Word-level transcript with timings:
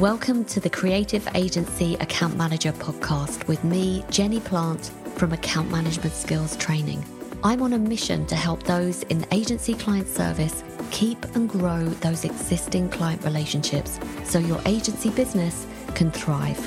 Welcome 0.00 0.44
to 0.46 0.60
the 0.60 0.68
Creative 0.68 1.26
Agency 1.34 1.94
Account 1.94 2.36
Manager 2.36 2.70
podcast 2.70 3.48
with 3.48 3.64
me, 3.64 4.04
Jenny 4.10 4.40
Plant 4.40 4.90
from 5.16 5.32
Account 5.32 5.70
Management 5.70 6.12
Skills 6.12 6.54
Training. 6.58 7.02
I'm 7.42 7.62
on 7.62 7.72
a 7.72 7.78
mission 7.78 8.26
to 8.26 8.34
help 8.36 8.62
those 8.64 9.04
in 9.04 9.24
agency 9.32 9.72
client 9.72 10.06
service 10.06 10.62
keep 10.90 11.24
and 11.34 11.48
grow 11.48 11.82
those 11.86 12.26
existing 12.26 12.90
client 12.90 13.24
relationships 13.24 13.98
so 14.22 14.38
your 14.38 14.60
agency 14.66 15.08
business 15.08 15.66
can 15.94 16.10
thrive. 16.10 16.62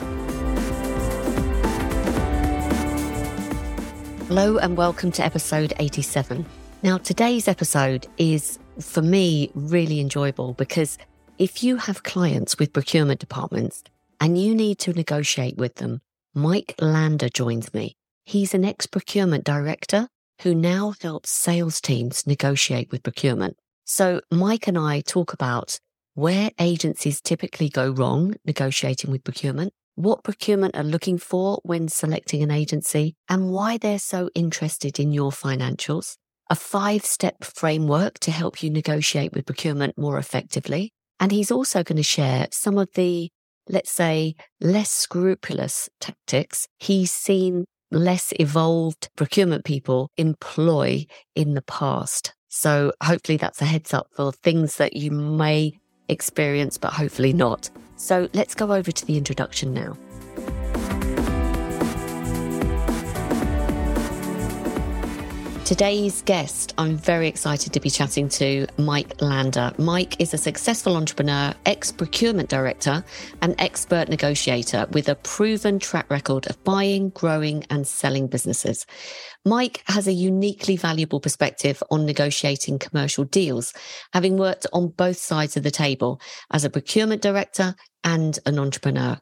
Hello, 4.27 4.57
and 4.57 4.75
welcome 4.75 5.11
to 5.11 5.23
episode 5.23 5.71
87. 5.77 6.47
Now, 6.81 6.97
today's 6.97 7.47
episode 7.47 8.07
is, 8.17 8.57
for 8.79 9.03
me, 9.03 9.51
really 9.53 9.99
enjoyable 9.99 10.53
because 10.53 10.97
if 11.39 11.63
you 11.63 11.77
have 11.77 12.03
clients 12.03 12.59
with 12.59 12.73
procurement 12.73 13.21
departments 13.21 13.81
and 14.19 14.37
you 14.37 14.53
need 14.53 14.77
to 14.77 14.91
negotiate 14.91 15.55
with 15.55 15.75
them, 15.75 16.01
Mike 16.35 16.75
Lander 16.81 17.29
joins 17.29 17.73
me. 17.73 17.95
He's 18.25 18.53
an 18.53 18.65
ex 18.65 18.85
procurement 18.85 19.45
director 19.45 20.09
who 20.41 20.53
now 20.53 20.93
helps 21.01 21.29
sales 21.29 21.79
teams 21.79 22.27
negotiate 22.27 22.91
with 22.91 23.03
procurement. 23.03 23.55
So 23.85 24.19
Mike 24.29 24.67
and 24.67 24.77
I 24.77 24.99
talk 24.99 25.31
about 25.31 25.79
where 26.13 26.51
agencies 26.59 27.21
typically 27.21 27.69
go 27.69 27.89
wrong 27.89 28.35
negotiating 28.43 29.09
with 29.09 29.23
procurement, 29.23 29.71
what 29.95 30.25
procurement 30.25 30.75
are 30.75 30.83
looking 30.83 31.17
for 31.17 31.61
when 31.63 31.87
selecting 31.87 32.43
an 32.43 32.51
agency, 32.51 33.15
and 33.29 33.49
why 33.49 33.77
they're 33.77 33.97
so 33.97 34.29
interested 34.35 34.99
in 34.99 35.13
your 35.13 35.31
financials, 35.31 36.17
a 36.49 36.55
five 36.55 37.05
step 37.05 37.45
framework 37.45 38.19
to 38.19 38.31
help 38.31 38.61
you 38.61 38.69
negotiate 38.69 39.31
with 39.31 39.45
procurement 39.45 39.97
more 39.97 40.17
effectively, 40.17 40.91
and 41.19 41.31
he's 41.31 41.51
also 41.51 41.83
going 41.83 41.97
to 41.97 42.03
share 42.03 42.47
some 42.51 42.77
of 42.77 42.89
the, 42.95 43.29
let's 43.67 43.91
say, 43.91 44.35
less 44.61 44.89
scrupulous 44.89 45.89
tactics 45.99 46.67
he's 46.77 47.11
seen 47.11 47.65
less 47.91 48.33
evolved 48.39 49.09
procurement 49.15 49.65
people 49.65 50.11
employ 50.17 51.05
in 51.35 51.53
the 51.55 51.61
past. 51.63 52.33
So 52.47 52.93
hopefully 53.03 53.37
that's 53.37 53.61
a 53.61 53.65
heads 53.65 53.93
up 53.93 54.07
for 54.11 54.31
things 54.31 54.77
that 54.77 54.95
you 54.95 55.11
may 55.11 55.79
experience, 56.07 56.77
but 56.77 56.93
hopefully 56.93 57.33
not. 57.33 57.69
So 57.95 58.29
let's 58.33 58.55
go 58.55 58.71
over 58.71 58.91
to 58.91 59.05
the 59.05 59.17
introduction 59.17 59.73
now. 59.73 59.97
Today's 65.69 66.23
guest, 66.23 66.73
I'm 66.79 66.97
very 66.97 67.27
excited 67.27 67.73
to 67.73 67.79
be 67.79 67.91
chatting 67.91 68.27
to 68.29 68.65
Mike 68.79 69.21
Lander. 69.21 69.71
Mike 69.77 70.19
is 70.19 70.33
a 70.33 70.37
successful 70.39 70.95
entrepreneur, 70.95 71.53
ex 71.63 71.91
procurement 71.91 72.49
director, 72.49 73.03
and 73.43 73.53
expert 73.59 74.09
negotiator 74.09 74.87
with 74.93 75.07
a 75.09 75.13
proven 75.13 75.77
track 75.77 76.09
record 76.09 76.47
of 76.49 76.63
buying, 76.63 77.09
growing, 77.09 77.65
and 77.69 77.85
selling 77.85 78.25
businesses. 78.25 78.87
Mike 79.45 79.83
has 79.85 80.07
a 80.07 80.11
uniquely 80.11 80.75
valuable 80.75 81.19
perspective 81.19 81.83
on 81.91 82.03
negotiating 82.03 82.79
commercial 82.79 83.23
deals, 83.23 83.71
having 84.11 84.37
worked 84.37 84.65
on 84.73 84.87
both 84.87 85.17
sides 85.17 85.55
of 85.55 85.61
the 85.61 85.69
table 85.69 86.19
as 86.51 86.65
a 86.65 86.71
procurement 86.71 87.21
director 87.21 87.75
and 88.03 88.39
an 88.47 88.57
entrepreneur. 88.57 89.19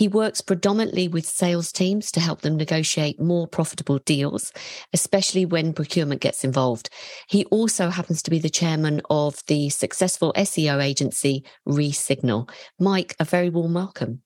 He 0.00 0.08
works 0.08 0.40
predominantly 0.40 1.08
with 1.08 1.26
sales 1.26 1.70
teams 1.70 2.10
to 2.12 2.20
help 2.20 2.40
them 2.40 2.56
negotiate 2.56 3.20
more 3.20 3.46
profitable 3.46 3.98
deals, 3.98 4.50
especially 4.94 5.44
when 5.44 5.74
procurement 5.74 6.22
gets 6.22 6.42
involved. 6.42 6.88
He 7.28 7.44
also 7.50 7.90
happens 7.90 8.22
to 8.22 8.30
be 8.30 8.38
the 8.38 8.48
chairman 8.48 9.02
of 9.10 9.42
the 9.46 9.68
successful 9.68 10.32
SEO 10.38 10.82
agency 10.82 11.44
ReSignal. 11.68 12.48
Mike, 12.78 13.14
a 13.20 13.26
very 13.26 13.50
warm 13.50 13.74
welcome. 13.74 14.22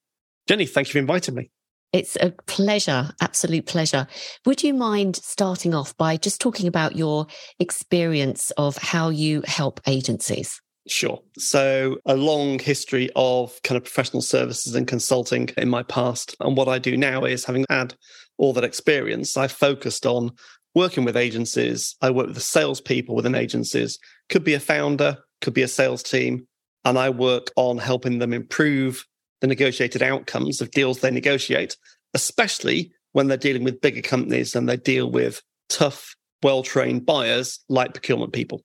Jenny, 0.47 0.67
thank 0.67 0.87
you 0.87 0.93
for 0.93 0.99
inviting 0.99 1.35
me. 1.35 1.51
It's 1.93 2.17
a 2.21 2.31
pleasure, 2.47 3.11
absolute 3.21 3.67
pleasure. 3.67 4.07
Would 4.47 4.63
you 4.63 4.75
mind 4.75 5.17
starting 5.17 5.75
off 5.75 5.97
by 5.97 6.17
just 6.19 6.41
talking 6.41 6.69
about 6.69 6.95
your 6.95 7.27
experience 7.59 8.53
of 8.53 8.77
how 8.77 9.09
you 9.09 9.43
help 9.45 9.81
agencies? 9.89 10.61
Sure. 10.87 11.23
So, 11.39 11.99
a 12.05 12.15
long 12.15 12.59
history 12.59 13.09
of 13.17 13.59
kind 13.63 13.77
of 13.77 13.85
professional 13.85 14.21
services 14.21 14.75
and 14.75 14.87
consulting 14.87 15.49
in 15.57 15.71
my 15.71 15.83
past. 15.83 16.37
And 16.41 16.57
what 16.57 16.69
I 16.69 16.79
do 16.79 16.97
now 16.97 17.25
is 17.25 17.45
having 17.45 17.65
had 17.71 17.95
all 18.37 18.53
that 18.53 18.65
experience, 18.65 19.37
I 19.37 19.49
focused 19.49 20.05
on 20.05 20.33
working 20.75 21.05
with 21.05 21.17
agencies. 21.17 21.97
I 22.03 22.11
work 22.11 22.27
with 22.27 22.35
the 22.35 22.43
salespeople 22.43 23.15
within 23.15 23.35
agencies, 23.35 23.99
could 24.29 24.45
be 24.45 24.55
a 24.55 24.61
founder, 24.61 25.17
could 25.41 25.55
be 25.55 25.63
a 25.63 25.69
sales 25.69 26.03
team. 26.03 26.47
And 26.85 26.99
I 26.99 27.09
work 27.09 27.51
on 27.57 27.79
helping 27.79 28.19
them 28.19 28.35
improve 28.35 29.07
the 29.41 29.47
negotiated 29.47 30.03
outcomes 30.03 30.61
of 30.61 30.71
deals 30.71 31.01
they 31.01 31.11
negotiate, 31.11 31.77
especially 32.13 32.93
when 33.13 33.29
they're 33.29 33.39
dealing 33.39 33.65
with 33.65 33.81
bigger 33.81 34.03
companies 34.03 34.55
and 34.55 34.69
they 34.69 34.77
deal 34.77 35.11
with 35.11 35.41
tough, 35.71 36.15
well 36.43 36.63
trained 36.63 37.07
buyers 37.07 37.61
like 37.71 37.95
procurement 37.95 38.35
people. 38.35 38.63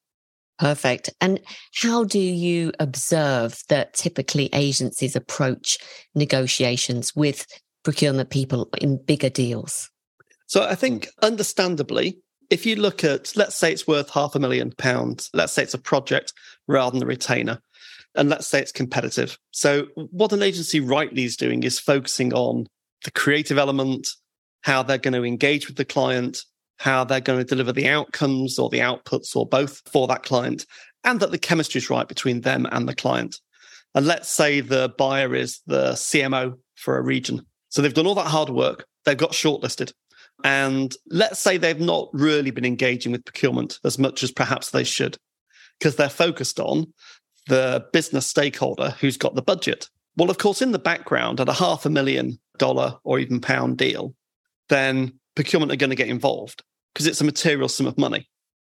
Perfect. 0.60 1.10
And 1.22 1.40
how 1.74 2.04
do 2.04 2.20
you 2.20 2.74
observe 2.80 3.64
that 3.70 3.94
typically 3.94 4.50
agencies 4.52 5.16
approach 5.16 5.78
negotiations 6.14 7.16
with 7.16 7.48
procurement 7.84 8.30
people 8.30 8.70
in 8.80 9.02
bigger 9.04 9.30
deals? 9.30 9.90
So 10.48 10.64
I 10.64 10.76
think 10.76 11.08
understandably, 11.22 12.20
if 12.50 12.66
you 12.66 12.76
look 12.76 13.06
at, 13.06 13.36
let's 13.38 13.56
say 13.56 13.72
it's 13.72 13.88
worth 13.88 14.10
half 14.10 14.36
a 14.36 14.40
million 14.40 14.74
pounds, 14.78 15.30
let's 15.34 15.54
say 15.54 15.64
it's 15.64 15.74
a 15.74 15.80
project 15.80 16.34
rather 16.68 16.92
than 16.92 17.04
a 17.04 17.06
retainer, 17.06 17.62
and 18.16 18.30
let's 18.30 18.48
say 18.48 18.60
it's 18.60 18.72
competitive. 18.72 19.38
So 19.52 19.88
what 19.96 20.34
an 20.34 20.44
agency 20.44 20.82
rightly 20.82 21.24
is 21.24 21.38
doing 21.38 21.64
is 21.64 21.80
focusing 21.80 22.34
on 22.34 22.66
the 23.06 23.12
creative 23.12 23.58
element, 23.58 24.08
how 24.64 24.84
they're 24.84 24.98
going 24.98 25.14
to 25.14 25.24
engage 25.24 25.68
with 25.68 25.78
the 25.78 25.86
client, 25.86 26.44
how 26.80 27.04
they're 27.04 27.20
going 27.20 27.40
to 27.40 27.46
deliver 27.46 27.72
the 27.72 27.88
outcomes 27.88 28.58
or 28.58 28.70
the 28.70 28.80
outputs 28.80 29.36
or 29.36 29.46
both 29.46 29.82
for 29.92 30.08
that 30.08 30.24
client, 30.24 30.66
and 31.04 31.20
that 31.20 31.32
the 31.32 31.38
chemistry 31.38 31.80
is 31.80 31.90
right 31.90 32.08
between 32.08 32.42
them 32.42 32.66
and 32.72 32.88
the 32.88 32.96
client. 32.96 33.40
And 33.96 34.08
let's 34.08 34.30
say 34.30 34.62
the 34.62 34.94
buyer 34.98 35.36
is 35.36 35.62
the 35.68 35.92
CMO 35.92 36.58
for 36.76 36.98
a 36.98 37.04
region. 37.04 37.46
So 37.70 37.82
they've 37.82 37.94
done 37.94 38.08
all 38.08 38.16
that 38.16 38.28
hard 38.28 38.50
work, 38.50 38.86
they've 39.06 39.18
got 39.18 39.32
shortlisted. 39.32 39.94
And 40.44 40.96
let's 41.10 41.40
say 41.40 41.58
they've 41.58 41.80
not 41.80 42.10
really 42.14 42.52
been 42.52 42.66
engaging 42.66 43.12
with 43.12 43.26
procurement 43.26 43.80
as 43.84 44.00
much 44.00 44.24
as 44.24 44.32
perhaps 44.32 44.72
they 44.72 44.86
should, 44.86 45.18
because 45.78 45.98
they're 45.98 46.10
focused 46.10 46.62
on 46.62 46.94
the 47.48 47.86
business 47.92 48.26
stakeholder 48.26 48.92
who's 49.02 49.18
got 49.18 49.36
the 49.36 49.42
budget. 49.42 49.90
Well, 50.16 50.30
of 50.30 50.38
course, 50.38 50.62
in 50.62 50.72
the 50.72 50.80
background, 50.80 51.42
at 51.42 51.50
a 51.50 51.54
half 51.54 51.86
a 51.86 51.90
million 51.90 52.40
dollar 52.58 52.98
or 53.04 53.20
even 53.20 53.42
pound 53.42 53.78
deal, 53.78 54.14
then 54.70 55.20
procurement 55.36 55.72
are 55.72 55.78
going 55.78 55.90
to 55.90 55.96
get 55.96 56.08
involved 56.08 56.64
because 56.94 57.08
it's 57.08 57.22
a 57.22 57.26
material 57.26 57.70
sum 57.70 57.88
of 57.88 57.98
money 57.98 58.30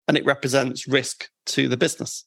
and 0.08 0.18
it 0.18 0.26
represents 0.26 0.88
risk 0.88 1.30
to 1.48 1.68
the 1.68 1.78
business. 1.78 2.26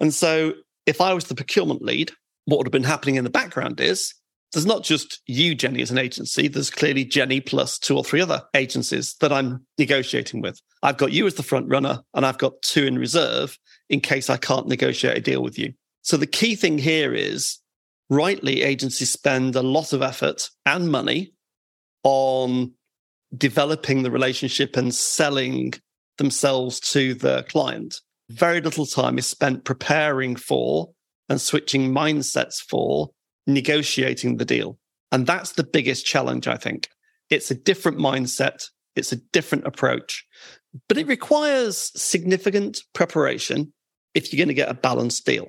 And 0.00 0.12
so 0.12 0.54
if 0.86 1.00
I 1.00 1.14
was 1.14 1.24
the 1.24 1.34
procurement 1.34 1.82
lead, 1.82 2.12
what 2.44 2.58
would 2.58 2.66
have 2.66 2.72
been 2.72 2.82
happening 2.82 3.16
in 3.16 3.24
the 3.24 3.30
background 3.30 3.80
is 3.80 4.14
there's 4.52 4.66
not 4.66 4.84
just 4.84 5.22
you, 5.26 5.54
Jenny, 5.54 5.80
as 5.80 5.90
an 5.90 5.98
agency. 5.98 6.46
There's 6.46 6.70
clearly 6.70 7.04
Jenny 7.04 7.40
plus 7.40 7.78
two 7.78 7.96
or 7.96 8.04
three 8.04 8.20
other 8.20 8.42
agencies 8.54 9.14
that 9.20 9.32
I'm 9.32 9.64
negotiating 9.78 10.42
with. 10.42 10.60
I've 10.82 10.98
got 10.98 11.12
you 11.12 11.26
as 11.26 11.34
the 11.34 11.42
front 11.42 11.68
runner, 11.68 12.00
and 12.14 12.26
I've 12.26 12.38
got 12.38 12.60
two 12.62 12.84
in 12.84 12.98
reserve 12.98 13.58
in 13.88 14.00
case 14.00 14.28
I 14.28 14.36
can't 14.36 14.68
negotiate 14.68 15.16
a 15.16 15.20
deal 15.20 15.42
with 15.42 15.58
you. 15.58 15.72
So 16.02 16.16
the 16.16 16.26
key 16.26 16.54
thing 16.54 16.78
here 16.78 17.14
is 17.14 17.58
rightly, 18.10 18.62
agencies 18.62 19.10
spend 19.10 19.56
a 19.56 19.62
lot 19.62 19.92
of 19.92 20.02
effort 20.02 20.50
and 20.66 20.90
money 20.90 21.32
on 22.02 22.72
developing 23.36 24.02
the 24.02 24.10
relationship 24.10 24.76
and 24.76 24.94
selling 24.94 25.74
themselves 26.18 26.80
to 26.80 27.14
the 27.14 27.44
client. 27.48 28.00
Very 28.30 28.60
little 28.60 28.86
time 28.86 29.18
is 29.18 29.26
spent 29.26 29.64
preparing 29.64 30.36
for 30.36 30.90
and 31.28 31.40
switching 31.40 31.92
mindsets 31.92 32.56
for 32.60 33.10
negotiating 33.46 34.36
the 34.36 34.44
deal. 34.44 34.78
And 35.10 35.26
that's 35.26 35.52
the 35.52 35.64
biggest 35.64 36.06
challenge, 36.06 36.46
I 36.46 36.56
think. 36.56 36.88
It's 37.30 37.50
a 37.50 37.54
different 37.54 37.98
mindset, 37.98 38.64
it's 38.96 39.12
a 39.12 39.16
different 39.32 39.66
approach, 39.66 40.26
but 40.88 40.98
it 40.98 41.06
requires 41.06 41.90
significant 42.00 42.80
preparation 42.92 43.72
if 44.14 44.32
you're 44.32 44.38
going 44.38 44.48
to 44.48 44.54
get 44.54 44.70
a 44.70 44.74
balanced 44.74 45.24
deal. 45.24 45.46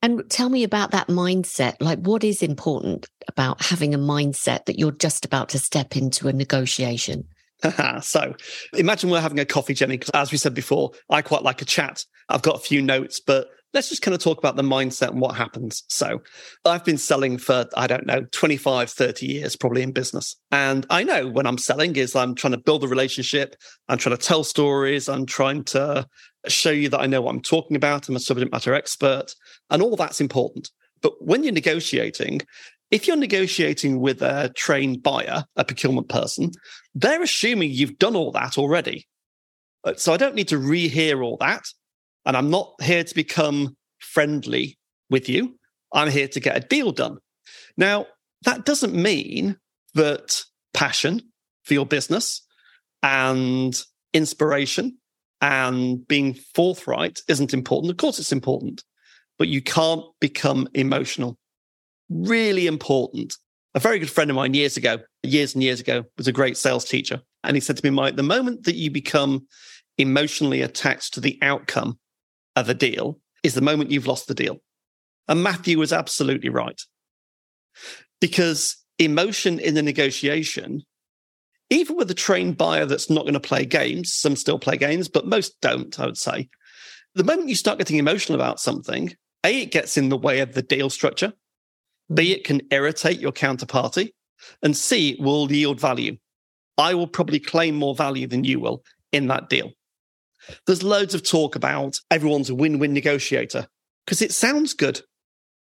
And 0.00 0.28
tell 0.30 0.48
me 0.48 0.62
about 0.62 0.92
that 0.92 1.08
mindset. 1.08 1.74
Like, 1.80 1.98
what 2.00 2.22
is 2.22 2.42
important 2.42 3.08
about 3.26 3.62
having 3.62 3.94
a 3.94 3.98
mindset 3.98 4.66
that 4.66 4.78
you're 4.78 4.92
just 4.92 5.24
about 5.24 5.48
to 5.50 5.58
step 5.58 5.96
into 5.96 6.28
a 6.28 6.32
negotiation? 6.32 7.24
so 8.02 8.34
imagine 8.74 9.10
we're 9.10 9.20
having 9.20 9.40
a 9.40 9.44
coffee, 9.44 9.74
Jenny, 9.74 9.96
because 9.96 10.10
as 10.10 10.30
we 10.30 10.38
said 10.38 10.54
before, 10.54 10.92
I 11.10 11.22
quite 11.22 11.42
like 11.42 11.62
a 11.62 11.64
chat. 11.64 12.04
I've 12.28 12.42
got 12.42 12.56
a 12.56 12.60
few 12.60 12.80
notes, 12.80 13.20
but 13.20 13.48
let's 13.74 13.88
just 13.88 14.02
kind 14.02 14.14
of 14.14 14.20
talk 14.20 14.38
about 14.38 14.56
the 14.56 14.62
mindset 14.62 15.08
and 15.08 15.20
what 15.20 15.36
happens. 15.36 15.84
So 15.88 16.22
I've 16.64 16.84
been 16.84 16.98
selling 16.98 17.36
for, 17.38 17.66
I 17.76 17.86
don't 17.86 18.06
know, 18.06 18.24
25, 18.32 18.90
30 18.90 19.26
years, 19.26 19.56
probably 19.56 19.82
in 19.82 19.92
business. 19.92 20.36
And 20.50 20.86
I 20.88 21.02
know 21.02 21.28
when 21.28 21.46
I'm 21.46 21.58
selling 21.58 21.96
is 21.96 22.16
I'm 22.16 22.34
trying 22.34 22.52
to 22.52 22.58
build 22.58 22.84
a 22.84 22.88
relationship. 22.88 23.56
I'm 23.88 23.98
trying 23.98 24.16
to 24.16 24.22
tell 24.22 24.44
stories. 24.44 25.08
I'm 25.08 25.26
trying 25.26 25.64
to 25.64 26.06
show 26.46 26.70
you 26.70 26.88
that 26.90 27.00
I 27.00 27.06
know 27.06 27.22
what 27.22 27.34
I'm 27.34 27.42
talking 27.42 27.76
about. 27.76 28.08
I'm 28.08 28.16
a 28.16 28.20
subject 28.20 28.52
matter 28.52 28.74
expert. 28.74 29.34
And 29.70 29.82
all 29.82 29.96
that's 29.96 30.20
important. 30.20 30.70
But 31.02 31.24
when 31.24 31.44
you're 31.44 31.52
negotiating, 31.52 32.42
if 32.90 33.06
you're 33.06 33.16
negotiating 33.16 34.00
with 34.00 34.22
a 34.22 34.52
trained 34.56 35.02
buyer, 35.02 35.44
a 35.56 35.64
procurement 35.64 36.08
person, 36.08 36.52
they're 36.94 37.22
assuming 37.22 37.70
you've 37.70 37.98
done 37.98 38.16
all 38.16 38.32
that 38.32 38.58
already. 38.58 39.06
Uh, 39.84 39.94
so 39.96 40.12
I 40.12 40.16
don't 40.16 40.34
need 40.34 40.48
to 40.48 40.56
rehear 40.58 41.24
all 41.24 41.36
that. 41.38 41.64
And 42.24 42.36
I'm 42.36 42.50
not 42.50 42.74
here 42.82 43.04
to 43.04 43.14
become 43.14 43.76
friendly 43.98 44.78
with 45.10 45.28
you. 45.28 45.58
I'm 45.92 46.10
here 46.10 46.28
to 46.28 46.40
get 46.40 46.56
a 46.56 46.66
deal 46.66 46.92
done. 46.92 47.18
Now, 47.76 48.06
that 48.44 48.64
doesn't 48.64 48.94
mean 48.94 49.56
that 49.94 50.42
passion 50.74 51.22
for 51.64 51.74
your 51.74 51.86
business 51.86 52.42
and 53.02 53.80
inspiration 54.12 54.97
and 55.40 56.06
being 56.06 56.34
forthright 56.54 57.20
isn't 57.28 57.54
important. 57.54 57.90
Of 57.90 57.96
course, 57.96 58.18
it's 58.18 58.32
important, 58.32 58.82
but 59.38 59.48
you 59.48 59.62
can't 59.62 60.02
become 60.20 60.68
emotional. 60.74 61.38
Really 62.10 62.66
important. 62.66 63.36
A 63.74 63.80
very 63.80 63.98
good 63.98 64.10
friend 64.10 64.30
of 64.30 64.36
mine 64.36 64.54
years 64.54 64.76
ago, 64.76 64.98
years 65.22 65.54
and 65.54 65.62
years 65.62 65.80
ago, 65.80 66.04
was 66.16 66.26
a 66.26 66.32
great 66.32 66.56
sales 66.56 66.84
teacher. 66.84 67.20
And 67.44 67.56
he 67.56 67.60
said 67.60 67.76
to 67.76 67.84
me, 67.84 67.90
Mike, 67.90 68.16
the 68.16 68.22
moment 68.22 68.64
that 68.64 68.74
you 68.74 68.90
become 68.90 69.46
emotionally 69.96 70.62
attached 70.62 71.14
to 71.14 71.20
the 71.20 71.38
outcome 71.42 71.98
of 72.56 72.68
a 72.68 72.74
deal 72.74 73.20
is 73.42 73.54
the 73.54 73.60
moment 73.60 73.90
you've 73.90 74.06
lost 74.06 74.26
the 74.26 74.34
deal. 74.34 74.58
And 75.28 75.42
Matthew 75.42 75.78
was 75.78 75.92
absolutely 75.92 76.48
right. 76.48 76.80
Because 78.20 78.76
emotion 78.98 79.58
in 79.60 79.74
the 79.74 79.82
negotiation, 79.82 80.82
even 81.70 81.96
with 81.96 82.10
a 82.10 82.14
trained 82.14 82.56
buyer 82.56 82.86
that's 82.86 83.10
not 83.10 83.22
going 83.22 83.34
to 83.34 83.40
play 83.40 83.64
games, 83.64 84.14
some 84.14 84.36
still 84.36 84.58
play 84.58 84.76
games, 84.76 85.08
but 85.08 85.26
most 85.26 85.60
don't, 85.60 85.98
I 85.98 86.06
would 86.06 86.16
say. 86.16 86.48
The 87.14 87.24
moment 87.24 87.48
you 87.48 87.54
start 87.54 87.78
getting 87.78 87.98
emotional 87.98 88.38
about 88.38 88.60
something, 88.60 89.14
A, 89.44 89.62
it 89.62 89.70
gets 89.70 89.96
in 89.96 90.08
the 90.08 90.16
way 90.16 90.40
of 90.40 90.54
the 90.54 90.62
deal 90.62 90.90
structure. 90.90 91.32
B, 92.12 92.28
mm. 92.28 92.36
it 92.36 92.44
can 92.44 92.62
irritate 92.70 93.20
your 93.20 93.32
counterparty. 93.32 94.12
And 94.62 94.76
C, 94.76 95.10
it 95.10 95.20
will 95.20 95.50
yield 95.50 95.80
value. 95.80 96.16
I 96.78 96.94
will 96.94 97.08
probably 97.08 97.40
claim 97.40 97.74
more 97.74 97.94
value 97.94 98.26
than 98.26 98.44
you 98.44 98.60
will 98.60 98.84
in 99.12 99.26
that 99.26 99.48
deal. 99.48 99.72
There's 100.66 100.84
loads 100.84 101.14
of 101.14 101.24
talk 101.24 101.56
about 101.56 101.98
everyone's 102.10 102.50
a 102.50 102.54
win 102.54 102.78
win 102.78 102.92
negotiator 102.92 103.66
because 104.06 104.22
it 104.22 104.32
sounds 104.32 104.74
good. 104.74 105.00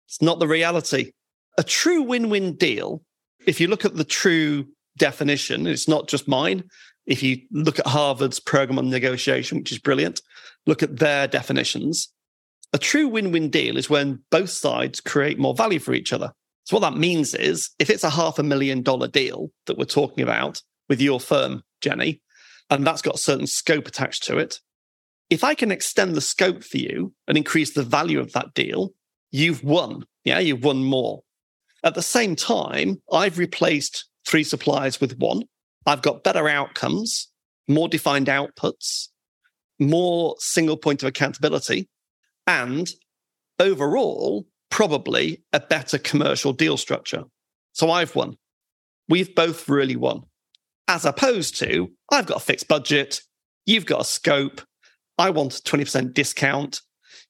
It's 0.08 0.22
not 0.22 0.40
the 0.40 0.48
reality. 0.48 1.14
A 1.58 1.64
true 1.64 2.04
win 2.04 2.30
win 2.30 2.56
deal, 2.56 3.02
if 3.46 3.62
you 3.62 3.68
look 3.68 3.86
at 3.86 3.96
the 3.96 4.04
true 4.04 4.68
definition, 5.00 5.66
it's 5.66 5.88
not 5.88 6.08
just 6.08 6.28
mine. 6.28 6.64
If 7.08 7.24
you 7.24 7.42
look 7.52 7.80
at 7.80 7.88
Harvard's 7.88 8.40
program 8.40 8.78
on 8.78 8.92
negotiation, 8.92 9.58
which 9.58 9.72
is 9.72 9.80
brilliant, 9.80 10.22
look 10.68 10.84
at 10.84 10.98
their 10.98 11.28
definitions. 11.28 12.14
A 12.72 12.78
true 12.78 13.08
win 13.08 13.32
win 13.32 13.50
deal 13.50 13.78
is 13.78 13.90
when 13.90 14.20
both 14.30 14.52
sides 14.52 15.00
create 15.00 15.40
more 15.40 15.56
value 15.56 15.80
for 15.80 15.96
each 15.96 16.14
other. 16.14 16.32
So, 16.66 16.78
what 16.78 16.82
that 16.82 17.00
means 17.00 17.34
is 17.34 17.72
if 17.80 17.90
it's 17.90 18.04
a 18.04 18.12
half 18.12 18.38
a 18.38 18.44
million 18.44 18.84
dollar 18.84 19.08
deal 19.08 19.50
that 19.66 19.78
we're 19.78 19.86
talking 19.86 20.22
about 20.22 20.62
with 20.88 21.02
your 21.02 21.20
firm, 21.20 21.64
Jenny, 21.82 22.22
and 22.70 22.86
that's 22.86 23.02
got 23.02 23.16
a 23.16 23.20
certain 23.20 23.48
scope 23.48 23.88
attached 23.88 24.24
to 24.26 24.38
it, 24.38 24.60
if 25.30 25.44
I 25.44 25.56
can 25.56 25.72
extend 25.72 26.14
the 26.14 26.22
scope 26.22 26.64
for 26.64 26.78
you 26.78 27.14
and 27.28 27.38
increase 27.38 27.74
the 27.74 27.84
value 27.84 28.20
of 28.20 28.34
that 28.34 28.54
deal, 28.54 28.92
you've 29.32 29.64
won. 29.64 30.06
Yeah, 30.24 30.40
you've 30.40 30.64
won 30.64 30.84
more. 30.84 31.24
At 31.84 31.96
the 31.96 32.02
same 32.02 32.36
time, 32.36 33.02
I've 33.12 33.38
replaced 33.38 34.06
three 34.26 34.44
suppliers 34.44 35.00
with 35.02 35.18
one. 35.18 35.44
I've 35.86 36.02
got 36.02 36.24
better 36.24 36.48
outcomes, 36.48 37.30
more 37.68 37.88
defined 37.88 38.28
outputs, 38.28 39.08
more 39.80 40.36
single 40.40 40.78
point 40.78 41.04
of 41.04 41.08
accountability, 41.08 41.88
and 42.46 42.90
overall, 43.60 44.46
probably 44.70 45.44
a 45.54 45.60
better 45.60 45.98
commercial 45.98 46.54
deal 46.54 46.78
structure. 46.78 47.24
So 47.74 47.92
I've 47.92 48.16
won. 48.16 48.38
We've 49.08 49.34
both 49.34 49.68
really 49.70 49.96
won. 49.96 50.24
As 50.88 51.06
opposed 51.06 51.58
to, 51.60 51.92
I've 52.12 52.26
got 52.26 52.38
a 52.38 52.42
fixed 52.42 52.68
budget, 52.68 53.22
you've 53.66 53.86
got 53.86 54.02
a 54.02 54.06
scope, 54.06 54.62
I 55.20 55.30
want 55.32 55.60
a 55.60 55.62
20% 55.62 56.14
discount. 56.14 56.82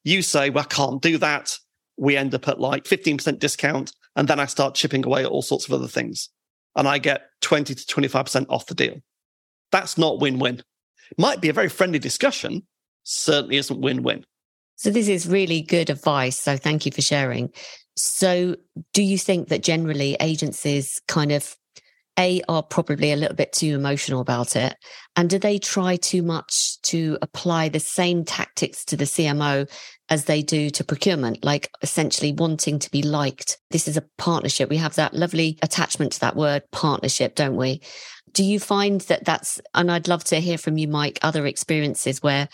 You 0.04 0.22
say, 0.22 0.52
well, 0.52 0.64
I 0.64 0.68
can't 0.68 1.02
do 1.02 1.18
that. 1.18 1.58
We 1.98 2.16
end 2.16 2.36
up 2.36 2.48
at 2.48 2.60
like 2.60 2.84
15% 2.86 3.40
discount. 3.40 3.92
And 4.16 4.28
then 4.28 4.40
I 4.40 4.46
start 4.46 4.76
chipping 4.76 5.04
away 5.06 5.24
at 5.24 5.30
all 5.30 5.42
sorts 5.42 5.66
of 5.66 5.74
other 5.74 5.88
things. 5.88 6.30
And 6.76 6.88
I 6.88 6.98
get 6.98 7.30
20 7.42 7.76
to 7.76 7.86
25% 7.86 8.46
off 8.50 8.68
the 8.68 8.76
deal. 8.76 9.02
That's 9.72 9.98
not 9.98 10.20
win 10.20 10.40
win. 10.40 10.64
Might 11.18 11.42
be 11.42 11.50
a 11.50 11.54
very 11.54 11.70
friendly 11.70 12.00
discussion, 12.00 12.64
certainly 13.04 13.58
isn't 13.58 13.82
win 13.82 14.04
win. 14.04 14.26
So, 14.76 14.92
this 14.92 15.08
is 15.08 15.28
really 15.28 15.62
good 15.62 15.90
advice. 15.90 16.40
So, 16.40 16.56
thank 16.56 16.86
you 16.86 16.92
for 16.92 17.02
sharing. 17.02 17.52
So, 17.96 18.56
do 18.94 19.02
you 19.02 19.18
think 19.18 19.50
that 19.50 19.64
generally 19.64 20.16
agencies 20.20 21.02
kind 21.08 21.32
of 21.32 21.58
a 22.20 22.42
are 22.48 22.62
probably 22.62 23.12
a 23.12 23.16
little 23.16 23.36
bit 23.36 23.54
too 23.54 23.74
emotional 23.74 24.20
about 24.20 24.56
it. 24.56 24.76
And 25.16 25.30
do 25.30 25.40
they 25.40 25.58
try 25.58 25.96
too 25.96 26.22
much 26.22 26.80
to 26.84 27.18
apply 27.22 27.70
the 27.70 27.80
same 27.80 28.26
tactics 28.26 28.86
to 28.86 28.98
the 28.98 29.06
cmo 29.06 29.70
as 30.10 30.26
they 30.26 30.42
do 30.42 30.70
to 30.72 30.84
procurement? 30.84 31.44
Like 31.44 31.72
essentially 31.82 32.34
wanting 32.34 32.78
to 32.80 32.92
be 32.92 33.02
liked. 33.02 33.58
This 33.72 33.88
is 33.88 33.98
a 33.98 34.06
partnership. 34.18 34.70
We 34.70 34.78
have 34.78 34.96
that 34.96 35.14
lovely 35.14 35.58
attachment 35.64 36.12
to 36.14 36.20
that 36.20 36.36
word 36.36 36.64
partnership 36.72 37.36
don't 37.36 37.56
we? 37.56 37.82
Do 38.34 38.44
you 38.44 38.60
find 38.60 39.02
that 39.02 39.26
that's 39.26 39.60
and 39.74 39.92
i'd 39.92 40.08
love 40.08 40.24
to 40.26 40.40
hear 40.40 40.58
from 40.58 40.78
you 40.78 40.88
mike 40.88 41.18
other 41.24 41.48
experiences 41.48 42.22
where 42.22 42.48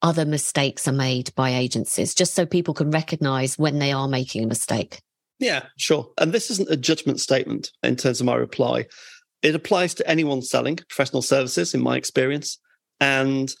other 0.00 0.24
mistakes 0.24 0.88
are 0.88 0.92
made 0.92 1.34
by 1.34 1.50
agencies 1.54 2.14
just 2.14 2.34
so 2.34 2.46
people 2.46 2.74
can 2.74 2.90
recognize 2.90 3.58
when 3.58 3.78
they 3.78 3.92
are 3.92 4.08
making 4.08 4.44
a 4.44 4.46
mistake 4.46 5.00
yeah, 5.44 5.66
sure. 5.76 6.10
And 6.18 6.32
this 6.32 6.50
isn't 6.50 6.70
a 6.70 6.76
judgment 6.76 7.20
statement 7.20 7.70
in 7.82 7.96
terms 7.96 8.20
of 8.20 8.26
my 8.26 8.34
reply. 8.34 8.86
It 9.42 9.54
applies 9.54 9.92
to 9.94 10.08
anyone 10.08 10.40
selling 10.40 10.76
professional 10.76 11.20
services, 11.20 11.74
in 11.74 11.82
my 11.82 11.96
experience. 11.96 12.58
And 12.98 13.52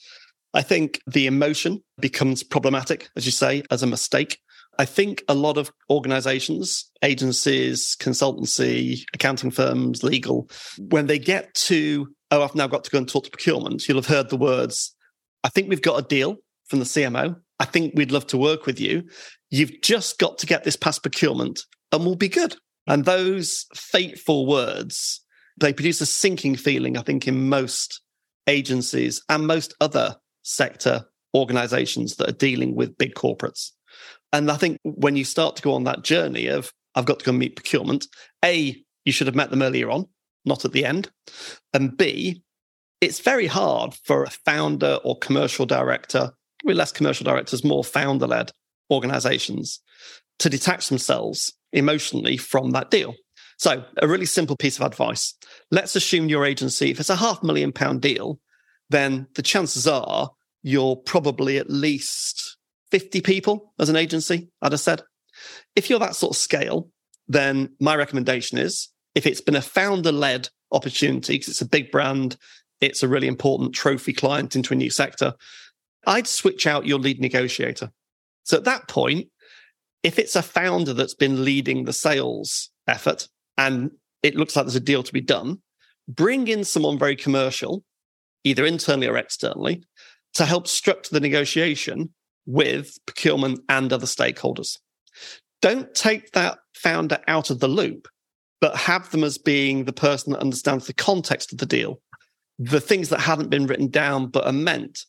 I 0.54 0.62
think 0.62 1.00
the 1.06 1.26
emotion 1.26 1.82
becomes 2.00 2.42
problematic, 2.42 3.10
as 3.16 3.26
you 3.26 3.32
say, 3.32 3.62
as 3.70 3.82
a 3.82 3.86
mistake. 3.86 4.38
I 4.78 4.86
think 4.86 5.22
a 5.28 5.34
lot 5.34 5.58
of 5.58 5.70
organizations, 5.90 6.90
agencies, 7.02 7.96
consultancy, 8.00 9.02
accounting 9.12 9.50
firms, 9.50 10.02
legal, 10.02 10.48
when 10.78 11.06
they 11.06 11.18
get 11.18 11.52
to, 11.54 12.08
oh, 12.30 12.42
I've 12.42 12.54
now 12.54 12.66
got 12.66 12.84
to 12.84 12.90
go 12.90 12.98
and 12.98 13.08
talk 13.08 13.24
to 13.24 13.30
procurement, 13.30 13.86
you'll 13.86 13.98
have 13.98 14.06
heard 14.06 14.30
the 14.30 14.36
words, 14.36 14.96
I 15.44 15.50
think 15.50 15.68
we've 15.68 15.82
got 15.82 16.02
a 16.02 16.06
deal 16.06 16.38
from 16.64 16.78
the 16.78 16.86
CMO. 16.86 17.36
I 17.60 17.66
think 17.66 17.92
we'd 17.94 18.10
love 18.10 18.26
to 18.28 18.38
work 18.38 18.66
with 18.66 18.80
you. 18.80 19.04
You've 19.54 19.82
just 19.82 20.18
got 20.18 20.38
to 20.38 20.46
get 20.46 20.64
this 20.64 20.74
past 20.74 21.02
procurement 21.02 21.62
and 21.92 22.04
we'll 22.04 22.16
be 22.16 22.28
good. 22.28 22.56
And 22.88 23.04
those 23.04 23.66
fateful 23.72 24.46
words, 24.46 25.24
they 25.60 25.72
produce 25.72 26.00
a 26.00 26.06
sinking 26.06 26.56
feeling, 26.56 26.98
I 26.98 27.02
think, 27.02 27.28
in 27.28 27.48
most 27.48 28.02
agencies 28.48 29.22
and 29.28 29.46
most 29.46 29.72
other 29.80 30.16
sector 30.42 31.04
organizations 31.36 32.16
that 32.16 32.28
are 32.28 32.32
dealing 32.32 32.74
with 32.74 32.98
big 32.98 33.14
corporates. 33.14 33.70
And 34.32 34.50
I 34.50 34.56
think 34.56 34.78
when 34.82 35.14
you 35.14 35.24
start 35.24 35.54
to 35.54 35.62
go 35.62 35.74
on 35.74 35.84
that 35.84 36.02
journey 36.02 36.48
of, 36.48 36.72
I've 36.96 37.04
got 37.04 37.20
to 37.20 37.24
go 37.24 37.30
meet 37.30 37.54
procurement, 37.54 38.08
A, 38.44 38.82
you 39.04 39.12
should 39.12 39.28
have 39.28 39.36
met 39.36 39.50
them 39.50 39.62
earlier 39.62 39.88
on, 39.88 40.06
not 40.44 40.64
at 40.64 40.72
the 40.72 40.84
end. 40.84 41.12
And 41.72 41.96
B, 41.96 42.42
it's 43.00 43.20
very 43.20 43.46
hard 43.46 43.94
for 44.02 44.24
a 44.24 44.30
founder 44.30 44.98
or 45.04 45.16
commercial 45.20 45.64
director, 45.64 46.32
with 46.64 46.76
less 46.76 46.90
commercial 46.90 47.22
directors, 47.22 47.62
more 47.62 47.84
founder 47.84 48.26
led 48.26 48.50
organizations 48.90 49.80
to 50.38 50.48
detach 50.48 50.88
themselves 50.88 51.52
emotionally 51.72 52.36
from 52.36 52.70
that 52.70 52.90
deal. 52.90 53.14
So, 53.56 53.84
a 53.98 54.08
really 54.08 54.26
simple 54.26 54.56
piece 54.56 54.78
of 54.78 54.86
advice. 54.86 55.34
Let's 55.70 55.94
assume 55.94 56.28
your 56.28 56.44
agency, 56.44 56.90
if 56.90 56.98
it's 56.98 57.10
a 57.10 57.16
half 57.16 57.42
million 57.42 57.72
pound 57.72 58.02
deal, 58.02 58.40
then 58.90 59.26
the 59.34 59.42
chances 59.42 59.86
are 59.86 60.30
you're 60.62 60.96
probably 60.96 61.58
at 61.58 61.70
least 61.70 62.56
50 62.90 63.20
people 63.20 63.72
as 63.78 63.88
an 63.88 63.96
agency, 63.96 64.48
I'd 64.60 64.72
have 64.72 64.80
said. 64.80 65.02
If 65.76 65.88
you're 65.88 65.98
that 66.00 66.16
sort 66.16 66.32
of 66.32 66.36
scale, 66.36 66.90
then 67.28 67.74
my 67.80 67.96
recommendation 67.96 68.58
is 68.58 68.88
if 69.14 69.26
it's 69.26 69.40
been 69.40 69.56
a 69.56 69.62
founder 69.62 70.12
led 70.12 70.48
opportunity, 70.72 71.34
because 71.34 71.48
it's 71.48 71.60
a 71.60 71.68
big 71.68 71.90
brand, 71.90 72.36
it's 72.80 73.02
a 73.02 73.08
really 73.08 73.28
important 73.28 73.74
trophy 73.74 74.12
client 74.12 74.56
into 74.56 74.74
a 74.74 74.76
new 74.76 74.90
sector, 74.90 75.34
I'd 76.06 76.26
switch 76.26 76.66
out 76.66 76.86
your 76.86 76.98
lead 76.98 77.20
negotiator. 77.20 77.90
So 78.44 78.56
at 78.56 78.64
that 78.64 78.88
point, 78.88 79.28
if 80.02 80.18
it's 80.18 80.36
a 80.36 80.42
founder 80.42 80.92
that's 80.92 81.14
been 81.14 81.44
leading 81.44 81.84
the 81.84 81.92
sales 81.92 82.70
effort 82.86 83.26
and 83.56 83.90
it 84.22 84.36
looks 84.36 84.54
like 84.54 84.66
there's 84.66 84.76
a 84.76 84.80
deal 84.80 85.02
to 85.02 85.12
be 85.12 85.20
done, 85.20 85.58
bring 86.08 86.48
in 86.48 86.64
someone 86.64 86.98
very 86.98 87.16
commercial, 87.16 87.84
either 88.44 88.64
internally 88.64 89.08
or 89.08 89.16
externally, 89.16 89.82
to 90.34 90.44
help 90.44 90.66
structure 90.66 91.10
the 91.12 91.20
negotiation 91.20 92.12
with 92.46 92.98
procurement 93.06 93.60
and 93.68 93.92
other 93.92 94.06
stakeholders. 94.06 94.78
Don't 95.62 95.94
take 95.94 96.32
that 96.32 96.58
founder 96.74 97.18
out 97.26 97.48
of 97.48 97.60
the 97.60 97.68
loop, 97.68 98.08
but 98.60 98.76
have 98.76 99.10
them 99.10 99.24
as 99.24 99.38
being 99.38 99.84
the 99.84 99.92
person 99.92 100.32
that 100.32 100.40
understands 100.40 100.86
the 100.86 100.92
context 100.92 101.52
of 101.52 101.58
the 101.58 101.66
deal, 101.66 102.02
the 102.58 102.80
things 102.80 103.08
that 103.08 103.20
haven't 103.20 103.48
been 103.48 103.66
written 103.66 103.88
down 103.88 104.26
but 104.26 104.46
are 104.46 104.52
meant, 104.52 105.06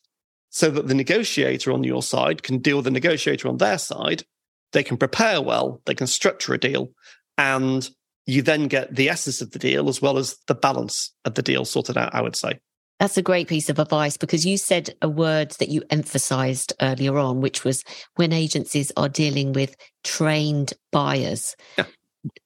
so 0.50 0.70
that 0.70 0.88
the 0.88 0.94
negotiator 0.94 1.72
on 1.72 1.84
your 1.84 2.02
side 2.02 2.42
can 2.42 2.58
deal 2.58 2.76
with 2.76 2.84
the 2.84 2.90
negotiator 2.90 3.48
on 3.48 3.58
their 3.58 3.78
side 3.78 4.24
they 4.72 4.82
can 4.82 4.96
prepare 4.96 5.40
well, 5.40 5.80
they 5.86 5.94
can 5.94 6.06
structure 6.06 6.54
a 6.54 6.58
deal, 6.58 6.90
and 7.38 7.88
you 8.26 8.42
then 8.42 8.68
get 8.68 8.94
the 8.94 9.08
essence 9.08 9.40
of 9.40 9.52
the 9.52 9.58
deal 9.58 9.88
as 9.88 10.02
well 10.02 10.18
as 10.18 10.36
the 10.48 10.54
balance 10.54 11.14
of 11.24 11.34
the 11.34 11.42
deal 11.42 11.64
sorted 11.64 11.96
out, 11.96 12.14
I 12.14 12.20
would 12.20 12.36
say. 12.36 12.58
That's 12.98 13.16
a 13.16 13.22
great 13.22 13.46
piece 13.46 13.68
of 13.68 13.78
advice 13.78 14.16
because 14.16 14.44
you 14.44 14.56
said 14.56 14.90
a 15.02 15.08
word 15.08 15.52
that 15.52 15.68
you 15.68 15.82
emphasized 15.90 16.72
earlier 16.80 17.18
on, 17.18 17.40
which 17.40 17.62
was 17.62 17.84
when 18.16 18.32
agencies 18.32 18.90
are 18.96 19.08
dealing 19.08 19.52
with 19.52 19.76
trained 20.02 20.72
buyers. 20.92 21.56
Yeah. 21.76 21.84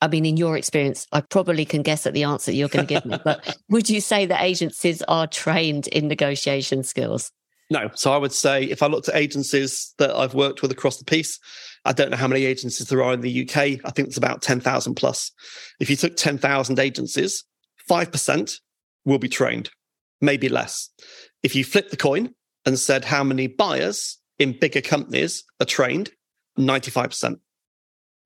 I 0.01 0.09
mean, 0.09 0.27
in 0.27 0.37
your 0.37 0.57
experience, 0.57 1.07
I 1.13 1.23
probably 1.23 1.65
can 1.65 1.83
guess 1.83 2.07
at 2.07 2.15
the 2.15 2.25
answer 2.25 2.53
you're 2.53 2.69
going 2.69 2.87
to 2.87 2.95
give 2.95 3.07
me, 3.07 3.19
but 3.25 3.57
would 3.71 3.89
you 3.89 4.01
say 4.01 4.27
that 4.27 4.43
agencies 4.43 5.03
are 5.09 5.27
trained 5.27 5.87
in 5.89 6.07
negotiation 6.07 6.83
skills? 6.83 7.33
No. 7.71 7.89
So 7.95 8.13
I 8.13 8.17
would 8.17 8.33
say 8.33 8.65
if 8.65 8.83
I 8.83 8.89
looked 8.89 9.09
at 9.09 9.15
agencies 9.15 9.95
that 9.99 10.15
I've 10.15 10.35
worked 10.35 10.61
with 10.61 10.73
across 10.73 10.99
the 10.99 11.05
piece, 11.05 11.39
I 11.85 11.93
don't 11.93 12.11
know 12.11 12.17
how 12.17 12.29
many 12.29 12.45
agencies 12.45 12.89
there 12.89 13.03
are 13.03 13.15
in 13.15 13.21
the 13.21 13.43
UK. 13.49 13.57
I 13.85 13.91
think 13.91 14.09
it's 14.09 14.17
about 14.17 14.43
10,000 14.43 14.95
plus. 14.97 15.31
If 15.79 15.89
you 15.89 15.97
took 15.97 16.17
10,000 16.17 16.79
agencies, 16.79 17.45
5% 17.89 18.55
will 19.05 19.19
be 19.19 19.29
trained, 19.29 19.71
maybe 20.21 20.49
less. 20.49 20.91
If 21.43 21.55
you 21.55 21.65
flip 21.65 21.91
the 21.91 21.97
coin 21.97 22.35
and 22.67 22.79
said 22.79 23.05
how 23.05 23.25
many 23.25 23.47
buyers 23.47 24.19
in 24.39 24.59
bigger 24.59 24.81
companies 24.81 25.45
are 25.61 25.67
trained, 25.67 26.11
95%. 26.59 27.39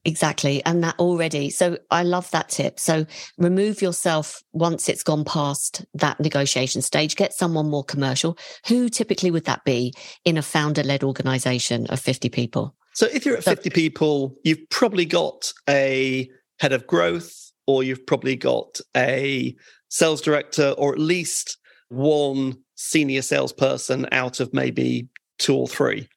Exactly. 0.04 0.62
And 0.64 0.84
that 0.84 0.98
already. 0.98 1.48
So 1.50 1.78
I 1.90 2.02
love 2.02 2.30
that 2.32 2.50
tip. 2.50 2.78
So 2.78 3.06
remove 3.38 3.80
yourself 3.80 4.42
once 4.52 4.88
it's 4.88 5.02
gone 5.02 5.24
past 5.24 5.84
that 5.94 6.20
negotiation 6.20 6.82
stage, 6.82 7.16
get 7.16 7.32
someone 7.32 7.70
more 7.70 7.84
commercial. 7.84 8.36
Who 8.66 8.88
typically 8.88 9.30
would 9.30 9.46
that 9.46 9.64
be 9.64 9.94
in 10.24 10.36
a 10.36 10.42
founder 10.42 10.82
led 10.82 11.02
organization 11.02 11.86
of 11.86 12.00
50 12.00 12.28
people? 12.28 12.74
So 12.92 13.06
if 13.12 13.24
you're 13.24 13.36
at 13.36 13.44
50 13.44 13.70
people, 13.70 14.34
you've 14.44 14.68
probably 14.70 15.06
got 15.06 15.52
a 15.68 16.28
head 16.60 16.72
of 16.72 16.86
growth 16.86 17.52
or 17.66 17.82
you've 17.82 18.06
probably 18.06 18.36
got 18.36 18.80
a 18.96 19.56
sales 19.88 20.20
director 20.20 20.74
or 20.76 20.92
at 20.92 20.98
least 20.98 21.56
one 21.88 22.58
senior 22.74 23.22
salesperson 23.22 24.06
out 24.12 24.38
of 24.40 24.52
maybe 24.52 25.08
two 25.38 25.56
or 25.56 25.66
three. 25.66 26.08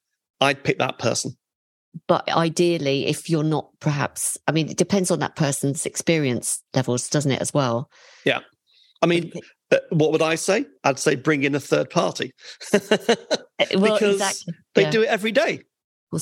I'd 0.42 0.64
pick 0.64 0.78
that 0.80 1.00
person 1.00 1.38
but 2.08 2.28
ideally 2.30 3.08
if 3.08 3.30
you're 3.30 3.44
not 3.44 3.70
perhaps 3.80 4.38
i 4.48 4.52
mean 4.52 4.70
it 4.70 4.78
depends 4.78 5.12
on 5.12 5.20
that 5.20 5.36
person's 5.36 5.86
experience 5.86 6.62
levels 6.74 7.10
doesn't 7.10 7.32
it 7.32 7.42
as 7.42 7.54
well? 7.54 7.90
Yeah. 8.26 8.40
I 9.02 9.06
mean 9.06 9.32
what 9.90 10.12
would 10.12 10.22
i 10.22 10.36
say? 10.36 10.66
I'd 10.84 11.00
say 11.00 11.16
bring 11.16 11.44
in 11.44 11.56
a 11.56 11.60
third 11.60 11.90
party. 11.90 12.32
Uh, 12.74 12.80
well, 13.76 13.94
because 13.94 14.16
exactly. 14.16 14.54
they 14.76 14.82
yeah. 14.84 14.92
do 14.92 15.02
it 15.04 15.10
every 15.10 15.32
day. 15.32 15.62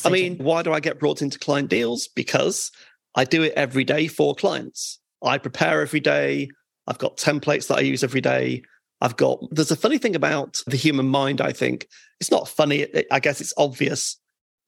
I 0.04 0.10
mean 0.10 0.38
why 0.38 0.64
do 0.64 0.74
i 0.74 0.80
get 0.80 1.00
brought 1.00 1.22
into 1.22 1.40
client 1.40 1.70
deals? 1.70 2.08
Because 2.08 2.72
i 3.16 3.24
do 3.24 3.44
it 3.44 3.54
every 3.56 3.84
day 3.84 4.08
for 4.08 4.36
clients. 4.36 5.00
I 5.24 5.38
prepare 5.38 5.82
every 5.82 6.00
day. 6.00 6.50
I've 6.88 6.98
got 7.00 7.18
templates 7.18 7.68
that 7.68 7.78
i 7.78 7.82
use 7.82 8.04
every 8.04 8.22
day. 8.22 8.64
I've 9.02 9.18
got, 9.18 9.40
there's 9.52 9.72
a 9.72 9.76
funny 9.76 9.98
thing 9.98 10.16
about 10.16 10.58
the 10.68 10.78
human 10.78 11.08
mind, 11.08 11.42
I 11.42 11.52
think. 11.52 11.88
It's 12.20 12.32
not 12.32 12.48
funny. 12.48 12.88
I 13.12 13.20
guess 13.20 13.42
it's 13.42 13.54
obvious 13.58 14.18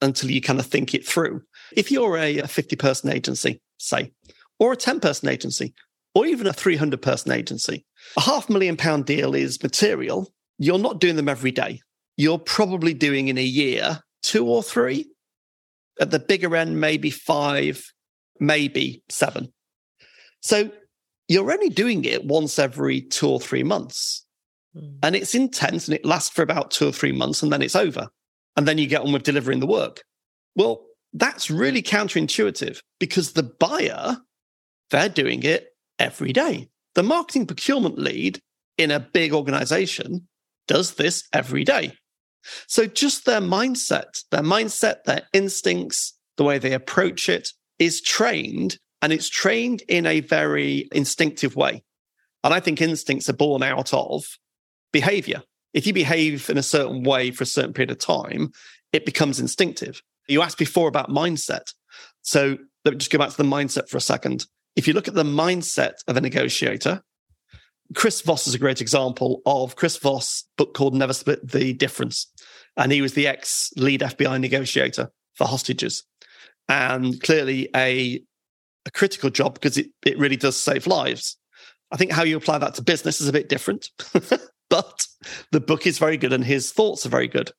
until 0.00 0.30
you 0.30 0.40
kind 0.40 0.58
of 0.58 0.66
think 0.66 0.94
it 0.94 1.06
through. 1.06 1.42
If 1.76 1.90
you're 1.90 2.16
a 2.16 2.46
50 2.46 2.76
person 2.76 3.10
agency, 3.10 3.60
say, 3.78 4.12
or 4.58 4.72
a 4.72 4.76
10 4.76 5.00
person 5.00 5.28
agency, 5.28 5.74
or 6.14 6.26
even 6.26 6.46
a 6.46 6.52
300 6.52 7.00
person 7.02 7.32
agency, 7.32 7.84
a 8.16 8.20
half 8.20 8.48
million 8.48 8.76
pound 8.76 9.06
deal 9.06 9.34
is 9.34 9.62
material. 9.62 10.32
You're 10.58 10.78
not 10.78 11.00
doing 11.00 11.16
them 11.16 11.28
every 11.28 11.50
day. 11.50 11.80
You're 12.16 12.38
probably 12.38 12.94
doing 12.94 13.28
in 13.28 13.38
a 13.38 13.42
year 13.42 14.00
two 14.22 14.46
or 14.46 14.62
three. 14.62 15.06
At 16.00 16.10
the 16.10 16.18
bigger 16.18 16.54
end, 16.54 16.80
maybe 16.80 17.10
five, 17.10 17.84
maybe 18.40 19.02
seven. 19.08 19.52
So 20.40 20.70
you're 21.28 21.52
only 21.52 21.68
doing 21.68 22.04
it 22.04 22.24
once 22.24 22.58
every 22.58 23.02
two 23.02 23.28
or 23.28 23.40
three 23.40 23.64
months. 23.64 24.24
Mm. 24.76 24.98
And 25.02 25.16
it's 25.16 25.34
intense 25.34 25.88
and 25.88 25.94
it 25.94 26.04
lasts 26.04 26.30
for 26.30 26.42
about 26.42 26.70
two 26.70 26.88
or 26.88 26.92
three 26.92 27.12
months 27.12 27.42
and 27.42 27.52
then 27.52 27.62
it's 27.62 27.76
over 27.76 28.08
and 28.58 28.66
then 28.66 28.76
you 28.76 28.88
get 28.88 29.02
on 29.02 29.12
with 29.12 29.22
delivering 29.22 29.60
the 29.60 29.68
work. 29.68 30.02
Well, 30.56 30.84
that's 31.12 31.48
really 31.48 31.80
counterintuitive 31.80 32.80
because 32.98 33.32
the 33.32 33.44
buyer, 33.44 34.16
they're 34.90 35.08
doing 35.08 35.44
it 35.44 35.68
every 36.00 36.32
day. 36.32 36.68
The 36.96 37.04
marketing 37.04 37.46
procurement 37.46 38.00
lead 38.00 38.40
in 38.76 38.90
a 38.90 38.98
big 38.98 39.32
organization 39.32 40.26
does 40.66 40.94
this 40.94 41.22
every 41.32 41.62
day. 41.62 41.92
So 42.66 42.86
just 42.86 43.26
their 43.26 43.40
mindset, 43.40 44.24
their 44.32 44.42
mindset, 44.42 45.04
their 45.04 45.22
instincts, 45.32 46.18
the 46.36 46.42
way 46.42 46.58
they 46.58 46.72
approach 46.72 47.28
it 47.28 47.50
is 47.78 48.00
trained 48.00 48.76
and 49.00 49.12
it's 49.12 49.28
trained 49.28 49.84
in 49.88 50.04
a 50.04 50.18
very 50.18 50.88
instinctive 50.90 51.54
way. 51.54 51.84
And 52.42 52.52
I 52.52 52.58
think 52.58 52.82
instincts 52.82 53.28
are 53.28 53.34
born 53.34 53.62
out 53.62 53.94
of 53.94 54.24
behavior 54.92 55.44
if 55.78 55.86
you 55.86 55.92
behave 55.92 56.50
in 56.50 56.58
a 56.58 56.62
certain 56.62 57.04
way 57.04 57.30
for 57.30 57.44
a 57.44 57.46
certain 57.46 57.72
period 57.72 57.92
of 57.92 57.98
time, 57.98 58.50
it 58.92 59.06
becomes 59.06 59.38
instinctive. 59.38 60.02
You 60.26 60.42
asked 60.42 60.58
before 60.58 60.88
about 60.88 61.08
mindset. 61.08 61.72
So 62.22 62.58
let 62.84 62.94
me 62.94 62.98
just 62.98 63.12
go 63.12 63.18
back 63.18 63.30
to 63.30 63.36
the 63.36 63.44
mindset 63.44 63.88
for 63.88 63.96
a 63.96 64.00
second. 64.00 64.46
If 64.74 64.88
you 64.88 64.92
look 64.92 65.06
at 65.06 65.14
the 65.14 65.22
mindset 65.22 65.92
of 66.08 66.16
a 66.16 66.20
negotiator, 66.20 67.02
Chris 67.94 68.22
Voss 68.22 68.48
is 68.48 68.56
a 68.56 68.58
great 68.58 68.80
example 68.80 69.40
of 69.46 69.76
Chris 69.76 69.96
Voss' 69.98 70.48
book 70.56 70.74
called 70.74 70.94
Never 70.96 71.12
Split 71.12 71.48
the 71.48 71.74
Difference. 71.74 72.26
And 72.76 72.90
he 72.90 73.00
was 73.00 73.14
the 73.14 73.28
ex 73.28 73.70
lead 73.76 74.00
FBI 74.00 74.40
negotiator 74.40 75.12
for 75.34 75.46
hostages. 75.46 76.02
And 76.68 77.22
clearly 77.22 77.68
a, 77.76 78.20
a 78.84 78.90
critical 78.90 79.30
job 79.30 79.54
because 79.54 79.78
it, 79.78 79.90
it 80.04 80.18
really 80.18 80.36
does 80.36 80.56
save 80.56 80.88
lives. 80.88 81.36
I 81.92 81.96
think 81.96 82.10
how 82.10 82.24
you 82.24 82.36
apply 82.36 82.58
that 82.58 82.74
to 82.74 82.82
business 82.82 83.20
is 83.20 83.28
a 83.28 83.32
bit 83.32 83.48
different. 83.48 83.90
but 84.68 85.06
the 85.52 85.60
book 85.60 85.86
is 85.86 85.98
very 85.98 86.16
good 86.16 86.32
and 86.32 86.44
his 86.44 86.72
thoughts 86.72 87.06
are 87.06 87.10
very 87.10 87.28
good. 87.28 87.52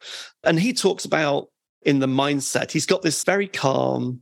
And 0.44 0.60
he 0.60 0.74
talks 0.74 1.06
about 1.06 1.48
in 1.82 2.00
the 2.00 2.08
mindset, 2.08 2.72
he's 2.72 2.86
got 2.86 3.02
this 3.02 3.24
very 3.24 3.48
calm, 3.48 4.22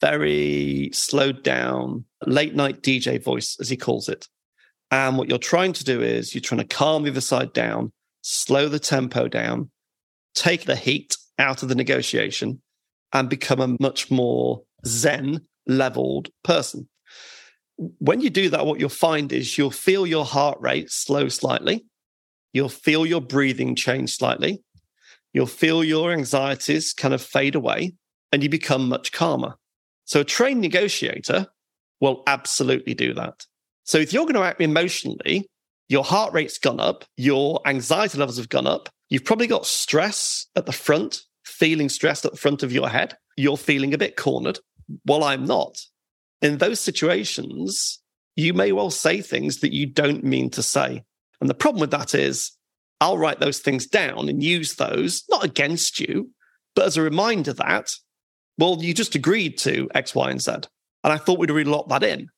very 0.00 0.90
slowed 0.92 1.42
down, 1.42 2.04
late 2.26 2.54
night 2.54 2.82
DJ 2.82 3.22
voice, 3.22 3.56
as 3.60 3.68
he 3.68 3.76
calls 3.76 4.08
it. 4.08 4.28
And 4.90 5.18
what 5.18 5.28
you're 5.28 5.38
trying 5.38 5.72
to 5.74 5.84
do 5.84 6.02
is 6.02 6.34
you're 6.34 6.42
trying 6.42 6.60
to 6.60 6.76
calm 6.76 7.02
the 7.02 7.10
other 7.10 7.20
side 7.20 7.52
down, 7.52 7.92
slow 8.22 8.68
the 8.68 8.78
tempo 8.78 9.28
down, 9.28 9.70
take 10.34 10.64
the 10.64 10.76
heat 10.76 11.16
out 11.38 11.62
of 11.62 11.68
the 11.68 11.74
negotiation, 11.74 12.62
and 13.12 13.28
become 13.28 13.60
a 13.60 13.76
much 13.80 14.10
more 14.10 14.62
zen 14.86 15.40
leveled 15.66 16.28
person. 16.42 16.88
When 17.76 18.20
you 18.20 18.30
do 18.30 18.50
that, 18.50 18.66
what 18.66 18.78
you'll 18.78 18.88
find 18.88 19.32
is 19.32 19.58
you'll 19.58 19.70
feel 19.70 20.06
your 20.06 20.24
heart 20.24 20.60
rate 20.60 20.90
slow 20.90 21.28
slightly 21.28 21.84
You'll 22.54 22.70
feel 22.70 23.04
your 23.04 23.20
breathing 23.20 23.76
change 23.76 24.16
slightly. 24.16 24.62
You'll 25.34 25.46
feel 25.46 25.84
your 25.84 26.12
anxieties 26.12 26.94
kind 26.94 27.12
of 27.12 27.20
fade 27.20 27.56
away 27.56 27.94
and 28.32 28.42
you 28.42 28.48
become 28.48 28.88
much 28.88 29.12
calmer. 29.12 29.56
So 30.04 30.20
a 30.20 30.24
trained 30.24 30.60
negotiator 30.60 31.48
will 32.00 32.22
absolutely 32.26 32.94
do 32.94 33.12
that. 33.14 33.44
So 33.82 33.98
if 33.98 34.12
you're 34.12 34.24
going 34.24 34.36
to 34.36 34.42
act 34.42 34.60
emotionally, 34.60 35.50
your 35.88 36.04
heart 36.04 36.32
rate's 36.32 36.58
gone 36.58 36.80
up, 36.80 37.04
your 37.16 37.60
anxiety 37.66 38.18
levels 38.18 38.38
have 38.38 38.48
gone 38.48 38.66
up, 38.66 38.88
you've 39.10 39.24
probably 39.24 39.48
got 39.48 39.66
stress 39.66 40.46
at 40.56 40.66
the 40.66 40.72
front, 40.72 41.22
feeling 41.44 41.88
stressed 41.88 42.24
at 42.24 42.32
the 42.32 42.38
front 42.38 42.62
of 42.62 42.72
your 42.72 42.88
head, 42.88 43.16
you're 43.36 43.56
feeling 43.56 43.92
a 43.92 43.98
bit 43.98 44.16
cornered. 44.16 44.58
Well, 45.04 45.24
I'm 45.24 45.44
not. 45.44 45.78
In 46.40 46.58
those 46.58 46.78
situations, 46.78 48.00
you 48.36 48.54
may 48.54 48.72
well 48.72 48.90
say 48.90 49.20
things 49.20 49.60
that 49.60 49.72
you 49.72 49.86
don't 49.86 50.22
mean 50.24 50.50
to 50.50 50.62
say. 50.62 51.02
And 51.44 51.50
the 51.50 51.54
problem 51.54 51.82
with 51.82 51.90
that 51.90 52.14
is 52.14 52.52
I'll 53.02 53.18
write 53.18 53.38
those 53.38 53.58
things 53.58 53.86
down 53.86 54.30
and 54.30 54.42
use 54.42 54.76
those, 54.76 55.24
not 55.28 55.44
against 55.44 56.00
you, 56.00 56.30
but 56.74 56.86
as 56.86 56.96
a 56.96 57.02
reminder 57.02 57.52
that, 57.52 57.90
well, 58.56 58.82
you 58.82 58.94
just 58.94 59.14
agreed 59.14 59.58
to 59.58 59.90
X, 59.94 60.14
Y, 60.14 60.30
and 60.30 60.40
Z. 60.40 60.52
And 60.52 61.12
I 61.12 61.18
thought 61.18 61.38
we'd 61.38 61.50
really 61.50 61.70
lock 61.70 61.90
that 61.90 62.02
in. 62.02 62.28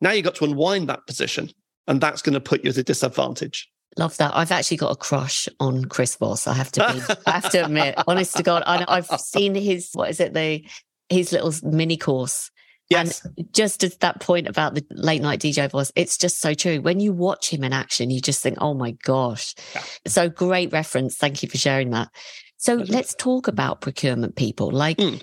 Now 0.00 0.10
you've 0.10 0.24
got 0.24 0.34
to 0.34 0.46
unwind 0.46 0.88
that 0.88 1.06
position, 1.06 1.50
and 1.86 2.00
that's 2.00 2.22
going 2.22 2.34
to 2.34 2.40
put 2.40 2.64
you 2.64 2.70
at 2.70 2.76
a 2.76 2.82
disadvantage. 2.82 3.70
Love 3.96 4.16
that. 4.16 4.36
I've 4.36 4.50
actually 4.50 4.78
got 4.78 4.90
a 4.90 4.96
crush 4.96 5.48
on 5.60 5.84
Chris 5.84 6.16
Voss. 6.16 6.48
I 6.48 6.54
have 6.54 6.72
to 6.72 6.80
be, 6.92 7.14
I 7.24 7.30
have 7.30 7.50
to 7.50 7.66
admit, 7.66 7.94
honest 8.08 8.36
to 8.36 8.42
God, 8.42 8.64
I, 8.66 8.84
I've 8.88 9.06
seen 9.20 9.54
his, 9.54 9.90
what 9.92 10.10
is 10.10 10.18
it, 10.18 10.34
the, 10.34 10.64
his 11.08 11.30
little 11.30 11.54
mini 11.62 11.96
course 11.96 12.50
Yes. 12.88 13.24
And 13.24 13.52
just 13.52 13.82
at 13.82 13.98
that 14.00 14.20
point 14.20 14.46
about 14.46 14.74
the 14.74 14.84
late 14.90 15.22
night 15.22 15.40
DJ 15.40 15.70
voice, 15.70 15.90
it's 15.96 16.16
just 16.16 16.40
so 16.40 16.54
true. 16.54 16.80
When 16.80 17.00
you 17.00 17.12
watch 17.12 17.52
him 17.52 17.64
in 17.64 17.72
action, 17.72 18.10
you 18.10 18.20
just 18.20 18.42
think, 18.42 18.58
oh 18.60 18.74
my 18.74 18.92
gosh. 18.92 19.54
Yeah. 19.74 19.82
So 20.06 20.28
great 20.28 20.72
reference. 20.72 21.16
Thank 21.16 21.42
you 21.42 21.48
for 21.48 21.58
sharing 21.58 21.90
that. 21.90 22.10
So 22.58 22.74
let's 22.74 23.14
talk 23.14 23.48
about 23.48 23.80
procurement 23.80 24.36
people. 24.36 24.70
Like, 24.70 24.96
mm. 24.98 25.22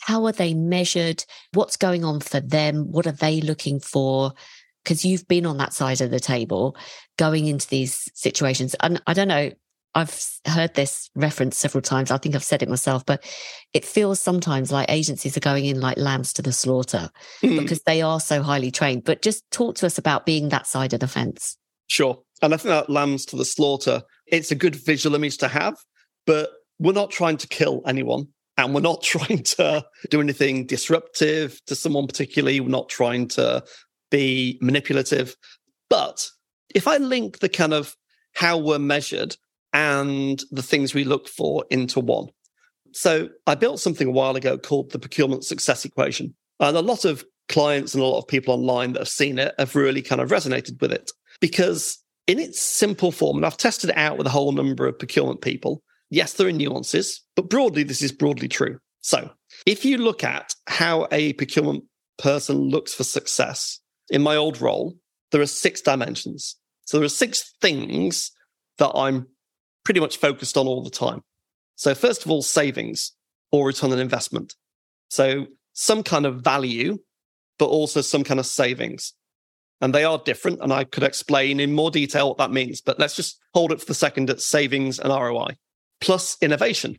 how 0.00 0.26
are 0.26 0.32
they 0.32 0.54
measured? 0.54 1.24
What's 1.52 1.76
going 1.76 2.04
on 2.04 2.20
for 2.20 2.40
them? 2.40 2.90
What 2.90 3.06
are 3.06 3.12
they 3.12 3.40
looking 3.40 3.80
for? 3.80 4.32
Because 4.82 5.04
you've 5.04 5.26
been 5.26 5.46
on 5.46 5.56
that 5.58 5.72
side 5.72 6.00
of 6.00 6.10
the 6.10 6.20
table 6.20 6.76
going 7.16 7.46
into 7.46 7.68
these 7.68 8.10
situations. 8.14 8.74
And 8.80 9.00
I 9.06 9.14
don't 9.14 9.28
know, 9.28 9.50
I've 9.94 10.40
heard 10.46 10.74
this 10.74 11.08
reference 11.14 11.56
several 11.56 11.82
times. 11.82 12.10
I 12.10 12.18
think 12.18 12.34
I've 12.34 12.44
said 12.44 12.62
it 12.62 12.68
myself, 12.68 13.06
but 13.06 13.24
it 13.72 13.84
feels 13.84 14.18
sometimes 14.18 14.72
like 14.72 14.90
agencies 14.90 15.36
are 15.36 15.40
going 15.40 15.64
in 15.66 15.80
like 15.80 15.96
lambs 15.96 16.32
to 16.34 16.42
the 16.42 16.52
slaughter 16.52 17.10
mm. 17.42 17.60
because 17.60 17.80
they 17.82 18.02
are 18.02 18.18
so 18.18 18.42
highly 18.42 18.70
trained. 18.70 19.04
But 19.04 19.22
just 19.22 19.48
talk 19.50 19.76
to 19.76 19.86
us 19.86 19.96
about 19.96 20.26
being 20.26 20.48
that 20.48 20.66
side 20.66 20.92
of 20.92 21.00
the 21.00 21.08
fence. 21.08 21.56
Sure. 21.86 22.20
And 22.42 22.52
I 22.52 22.56
think 22.56 22.70
that 22.70 22.90
lambs 22.90 23.24
to 23.26 23.36
the 23.36 23.44
slaughter, 23.44 24.02
it's 24.26 24.50
a 24.50 24.56
good 24.56 24.74
visual 24.74 25.14
image 25.14 25.38
to 25.38 25.48
have, 25.48 25.76
but 26.26 26.50
we're 26.78 26.92
not 26.92 27.10
trying 27.10 27.36
to 27.38 27.48
kill 27.48 27.82
anyone. 27.86 28.28
And 28.56 28.74
we're 28.74 28.80
not 28.80 29.02
trying 29.02 29.42
to 29.42 29.84
do 30.10 30.20
anything 30.20 30.66
disruptive 30.66 31.60
to 31.66 31.74
someone 31.74 32.06
particularly. 32.06 32.60
We're 32.60 32.68
not 32.68 32.88
trying 32.88 33.28
to 33.28 33.64
be 34.10 34.58
manipulative. 34.60 35.36
But 35.88 36.28
if 36.74 36.88
I 36.88 36.96
link 36.96 37.38
the 37.38 37.48
kind 37.48 37.72
of 37.72 37.94
how 38.34 38.58
we're 38.58 38.78
measured 38.78 39.36
and 39.74 40.42
the 40.50 40.62
things 40.62 40.94
we 40.94 41.04
look 41.04 41.28
for 41.28 41.66
into 41.68 42.00
one. 42.00 42.28
So 42.92 43.28
I 43.46 43.56
built 43.56 43.80
something 43.80 44.06
a 44.06 44.12
while 44.12 44.36
ago 44.36 44.56
called 44.56 44.92
the 44.92 45.00
procurement 45.00 45.44
success 45.44 45.84
equation. 45.84 46.34
And 46.60 46.76
a 46.76 46.80
lot 46.80 47.04
of 47.04 47.24
clients 47.48 47.92
and 47.92 48.02
a 48.02 48.06
lot 48.06 48.20
of 48.20 48.28
people 48.28 48.54
online 48.54 48.92
that 48.92 49.00
have 49.00 49.08
seen 49.08 49.38
it 49.38 49.52
have 49.58 49.74
really 49.74 50.00
kind 50.00 50.20
of 50.20 50.30
resonated 50.30 50.80
with 50.80 50.92
it 50.92 51.10
because 51.40 51.98
in 52.26 52.38
its 52.38 52.60
simple 52.60 53.12
form, 53.12 53.36
and 53.36 53.44
I've 53.44 53.56
tested 53.56 53.90
it 53.90 53.96
out 53.96 54.16
with 54.16 54.26
a 54.26 54.30
whole 54.30 54.52
number 54.52 54.86
of 54.86 54.98
procurement 54.98 55.42
people. 55.42 55.82
Yes, 56.08 56.34
there 56.34 56.46
are 56.46 56.52
nuances, 56.52 57.22
but 57.34 57.50
broadly, 57.50 57.82
this 57.82 58.00
is 58.00 58.12
broadly 58.12 58.48
true. 58.48 58.78
So 59.00 59.30
if 59.66 59.84
you 59.84 59.98
look 59.98 60.22
at 60.22 60.54
how 60.68 61.08
a 61.10 61.32
procurement 61.34 61.84
person 62.16 62.56
looks 62.56 62.94
for 62.94 63.04
success 63.04 63.80
in 64.08 64.22
my 64.22 64.36
old 64.36 64.60
role, 64.60 64.94
there 65.32 65.42
are 65.42 65.46
six 65.46 65.80
dimensions. 65.80 66.56
So 66.86 66.98
there 66.98 67.04
are 67.04 67.10
six 67.10 67.52
things 67.60 68.30
that 68.78 68.92
I'm 68.94 69.26
pretty 69.84 70.00
much 70.00 70.16
focused 70.16 70.56
on 70.56 70.66
all 70.66 70.82
the 70.82 70.90
time. 70.90 71.22
So, 71.76 71.94
first 71.94 72.24
of 72.24 72.30
all, 72.30 72.42
savings 72.42 73.12
or 73.50 73.66
return 73.66 73.92
on 73.92 73.98
investment. 73.98 74.54
So, 75.08 75.46
some 75.72 76.02
kind 76.02 76.26
of 76.26 76.40
value, 76.42 76.98
but 77.58 77.66
also 77.66 78.00
some 78.00 78.24
kind 78.24 78.40
of 78.40 78.46
savings. 78.46 79.12
And 79.80 79.94
they 79.94 80.04
are 80.04 80.18
different. 80.24 80.60
And 80.62 80.72
I 80.72 80.84
could 80.84 81.02
explain 81.02 81.60
in 81.60 81.74
more 81.74 81.90
detail 81.90 82.28
what 82.28 82.38
that 82.38 82.52
means, 82.52 82.80
but 82.80 82.98
let's 82.98 83.16
just 83.16 83.38
hold 83.52 83.72
it 83.72 83.80
for 83.80 83.86
the 83.86 83.94
second 83.94 84.30
at 84.30 84.40
savings 84.40 84.98
and 84.98 85.10
ROI. 85.10 85.56
Plus 86.00 86.36
innovation. 86.40 86.96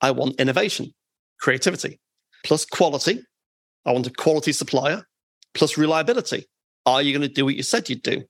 I 0.00 0.10
want 0.10 0.40
innovation, 0.40 0.92
creativity. 1.40 1.98
Plus 2.44 2.64
quality. 2.66 3.22
I 3.86 3.92
want 3.92 4.06
a 4.06 4.10
quality 4.10 4.52
supplier. 4.52 5.04
Plus 5.54 5.78
reliability. 5.78 6.46
Are 6.84 7.00
you 7.00 7.12
going 7.12 7.26
to 7.26 7.34
do 7.34 7.44
what 7.44 7.56
you 7.56 7.62
said 7.62 7.88
you'd 7.88 8.02
do? 8.02 8.24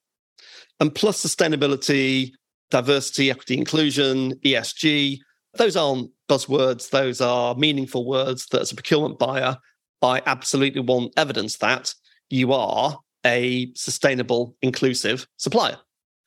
And 0.78 0.94
plus 0.94 1.24
sustainability, 1.24 2.32
diversity, 2.70 3.30
equity, 3.30 3.56
inclusion, 3.56 4.34
ESG. 4.44 5.18
Those 5.54 5.76
aren't 5.76 6.10
buzzwords. 6.28 6.90
Those 6.90 7.20
are 7.20 7.54
meaningful 7.54 8.06
words 8.06 8.46
that 8.48 8.60
as 8.60 8.72
a 8.72 8.74
procurement 8.76 9.18
buyer, 9.18 9.58
I 10.02 10.22
absolutely 10.26 10.82
want 10.82 11.14
evidence 11.16 11.56
that 11.58 11.94
you 12.28 12.52
are 12.52 12.98
a 13.24 13.72
sustainable, 13.74 14.56
inclusive 14.62 15.26
supplier. 15.36 15.78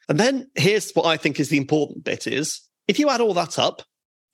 And 0.08 0.20
then 0.20 0.50
here's 0.56 0.92
what 0.92 1.06
I 1.06 1.18
think 1.18 1.40
is 1.40 1.50
the 1.50 1.58
important 1.58 2.04
bit 2.04 2.28
is 2.28 2.62
if 2.88 2.98
you 3.00 3.10
add 3.10 3.22
all 3.22 3.34
that 3.36 3.60
up, 3.60 3.84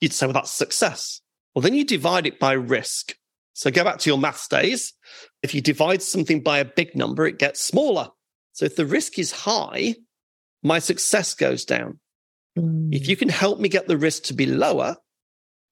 you'd 0.00 0.12
say, 0.12 0.26
well, 0.26 0.32
that's 0.32 0.50
success. 0.50 1.20
Well, 1.54 1.62
then 1.62 1.74
you 1.74 1.84
divide 1.84 2.26
it 2.26 2.38
by 2.38 2.52
risk. 2.52 3.14
So 3.52 3.70
go 3.70 3.84
back 3.84 3.98
to 3.98 4.10
your 4.10 4.18
maths 4.18 4.48
days. 4.48 4.92
If 5.42 5.54
you 5.54 5.60
divide 5.60 6.02
something 6.02 6.42
by 6.42 6.58
a 6.58 6.64
big 6.64 6.94
number, 6.94 7.26
it 7.26 7.38
gets 7.38 7.62
smaller. 7.62 8.08
So 8.52 8.64
if 8.64 8.76
the 8.76 8.86
risk 8.86 9.18
is 9.18 9.32
high, 9.32 9.94
my 10.66 10.80
success 10.80 11.32
goes 11.34 11.64
down. 11.64 12.00
Mm. 12.58 12.92
If 12.92 13.08
you 13.08 13.16
can 13.16 13.28
help 13.28 13.60
me 13.60 13.68
get 13.68 13.86
the 13.86 13.96
risk 13.96 14.24
to 14.24 14.34
be 14.34 14.46
lower, 14.46 14.96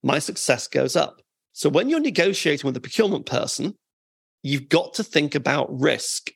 my 0.03 0.19
success 0.19 0.67
goes 0.67 0.95
up. 0.95 1.21
So 1.51 1.69
when 1.69 1.89
you're 1.89 1.99
negotiating 1.99 2.65
with 2.65 2.77
a 2.77 2.81
procurement 2.81 3.25
person, 3.25 3.75
you've 4.41 4.69
got 4.69 4.93
to 4.93 5.03
think 5.03 5.35
about 5.35 5.67
risk 5.79 6.31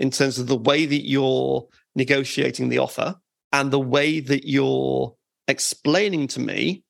in 0.00 0.10
terms 0.10 0.38
of 0.38 0.46
the 0.46 0.56
way 0.56 0.86
that 0.86 1.06
you're 1.06 1.66
negotiating 1.94 2.70
the 2.70 2.78
offer 2.78 3.16
and 3.52 3.70
the 3.70 3.80
way 3.80 4.20
that 4.20 4.48
you're 4.48 5.14
explaining 5.46 6.28
to 6.28 6.40
me 6.40 6.84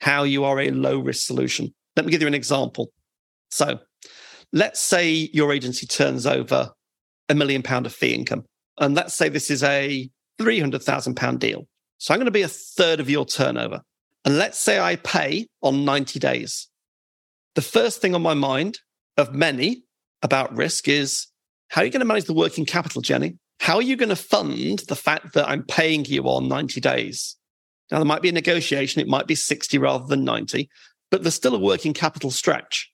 how 0.00 0.22
you 0.22 0.44
are 0.44 0.58
a 0.58 0.70
low 0.70 0.98
risk 0.98 1.26
solution. 1.26 1.74
Let 1.96 2.06
me 2.06 2.12
give 2.12 2.22
you 2.22 2.28
an 2.28 2.34
example. 2.34 2.92
So 3.50 3.78
let's 4.52 4.80
say 4.80 5.28
your 5.34 5.52
agency 5.52 5.86
turns 5.86 6.26
over 6.26 6.70
a 7.28 7.34
million 7.34 7.62
pound 7.62 7.84
of 7.84 7.92
fee 7.92 8.14
income. 8.14 8.44
And 8.78 8.94
let's 8.94 9.14
say 9.14 9.28
this 9.28 9.50
is 9.50 9.62
a 9.62 10.10
£300,000 10.40 11.38
deal. 11.38 11.66
So 11.98 12.12
I'm 12.12 12.18
going 12.18 12.26
to 12.26 12.30
be 12.30 12.42
a 12.42 12.48
third 12.48 13.00
of 13.00 13.08
your 13.08 13.24
turnover. 13.24 13.82
And 14.24 14.38
let's 14.38 14.58
say 14.58 14.80
I 14.80 14.96
pay 14.96 15.46
on 15.62 15.84
90 15.84 16.18
days. 16.18 16.68
The 17.54 17.62
first 17.62 18.00
thing 18.00 18.14
on 18.14 18.22
my 18.22 18.34
mind 18.34 18.80
of 19.16 19.34
many 19.34 19.84
about 20.22 20.56
risk 20.56 20.88
is 20.88 21.26
how 21.68 21.82
are 21.82 21.84
you 21.84 21.90
going 21.90 22.00
to 22.00 22.06
manage 22.06 22.24
the 22.24 22.34
working 22.34 22.66
capital, 22.66 23.02
Jenny? 23.02 23.38
How 23.60 23.76
are 23.76 23.82
you 23.82 23.96
going 23.96 24.08
to 24.08 24.16
fund 24.16 24.80
the 24.88 24.96
fact 24.96 25.34
that 25.34 25.48
I'm 25.48 25.62
paying 25.62 26.04
you 26.04 26.24
on 26.24 26.48
90 26.48 26.80
days? 26.80 27.36
Now, 27.90 27.98
there 27.98 28.06
might 28.06 28.22
be 28.22 28.28
a 28.28 28.32
negotiation, 28.32 29.00
it 29.00 29.08
might 29.08 29.26
be 29.26 29.34
60 29.34 29.78
rather 29.78 30.06
than 30.06 30.24
90, 30.24 30.68
but 31.10 31.22
there's 31.22 31.34
still 31.34 31.54
a 31.54 31.58
working 31.58 31.92
capital 31.92 32.30
stretch. 32.30 32.90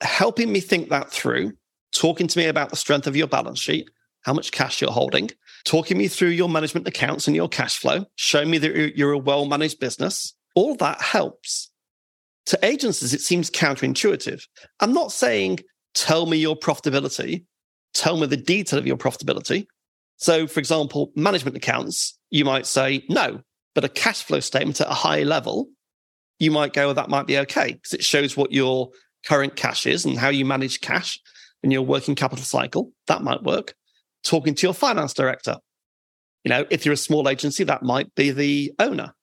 Helping 0.00 0.50
me 0.50 0.60
think 0.60 0.88
that 0.88 1.10
through, 1.10 1.52
talking 1.92 2.26
to 2.26 2.38
me 2.38 2.46
about 2.46 2.70
the 2.70 2.76
strength 2.76 3.06
of 3.06 3.16
your 3.16 3.26
balance 3.26 3.60
sheet, 3.60 3.90
how 4.22 4.32
much 4.32 4.50
cash 4.50 4.80
you're 4.80 4.90
holding, 4.90 5.30
talking 5.64 5.98
me 5.98 6.08
through 6.08 6.28
your 6.28 6.48
management 6.48 6.86
accounts 6.88 7.26
and 7.26 7.36
your 7.36 7.48
cash 7.48 7.78
flow, 7.78 8.04
showing 8.16 8.50
me 8.50 8.58
that 8.58 8.96
you're 8.96 9.12
a 9.12 9.18
well 9.18 9.46
managed 9.46 9.80
business. 9.80 10.34
All 10.54 10.74
that 10.76 11.00
helps. 11.00 11.70
To 12.46 12.58
agencies, 12.64 13.14
it 13.14 13.20
seems 13.20 13.50
counterintuitive. 13.50 14.42
I'm 14.80 14.92
not 14.92 15.12
saying, 15.12 15.60
tell 15.94 16.26
me 16.26 16.38
your 16.38 16.56
profitability, 16.56 17.44
tell 17.94 18.16
me 18.16 18.26
the 18.26 18.36
detail 18.36 18.78
of 18.78 18.86
your 18.86 18.96
profitability. 18.96 19.66
So, 20.16 20.46
for 20.46 20.60
example, 20.60 21.12
management 21.14 21.56
accounts, 21.56 22.18
you 22.30 22.44
might 22.44 22.66
say 22.66 23.04
no, 23.08 23.40
but 23.74 23.84
a 23.84 23.88
cash 23.88 24.22
flow 24.22 24.40
statement 24.40 24.80
at 24.80 24.88
a 24.88 24.94
high 24.94 25.22
level, 25.22 25.68
you 26.38 26.50
might 26.50 26.72
go, 26.72 26.86
well, 26.86 26.94
that 26.94 27.08
might 27.08 27.26
be 27.26 27.38
okay 27.38 27.74
because 27.74 27.92
it 27.92 28.04
shows 28.04 28.36
what 28.36 28.52
your 28.52 28.90
current 29.26 29.56
cash 29.56 29.86
is 29.86 30.04
and 30.04 30.18
how 30.18 30.28
you 30.28 30.44
manage 30.44 30.80
cash 30.80 31.20
and 31.62 31.72
your 31.72 31.82
working 31.82 32.14
capital 32.14 32.44
cycle. 32.44 32.90
That 33.06 33.22
might 33.22 33.42
work 33.42 33.74
talking 34.22 34.54
to 34.54 34.66
your 34.66 34.74
finance 34.74 35.14
director. 35.14 35.56
You 36.44 36.50
know, 36.50 36.66
if 36.70 36.84
you're 36.84 36.94
a 36.94 36.98
small 36.98 37.28
agency, 37.28 37.64
that 37.64 37.82
might 37.82 38.14
be 38.14 38.30
the 38.30 38.72
owner, 38.78 39.14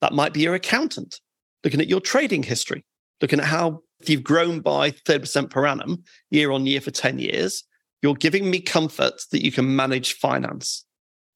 that 0.00 0.12
might 0.12 0.32
be 0.32 0.40
your 0.40 0.54
accountant, 0.54 1.20
looking 1.64 1.80
at 1.80 1.88
your 1.88 2.00
trading 2.00 2.42
history, 2.42 2.84
looking 3.20 3.40
at 3.40 3.46
how 3.46 3.80
if 4.00 4.10
you've 4.10 4.24
grown 4.24 4.60
by 4.60 4.90
30% 4.90 5.50
per 5.50 5.66
annum 5.66 6.02
year 6.30 6.50
on 6.50 6.66
year 6.66 6.80
for 6.80 6.90
10 6.90 7.18
years, 7.18 7.64
you're 8.02 8.14
giving 8.14 8.50
me 8.50 8.60
comfort 8.60 9.22
that 9.32 9.42
you 9.42 9.50
can 9.50 9.74
manage 9.74 10.14
finance. 10.14 10.84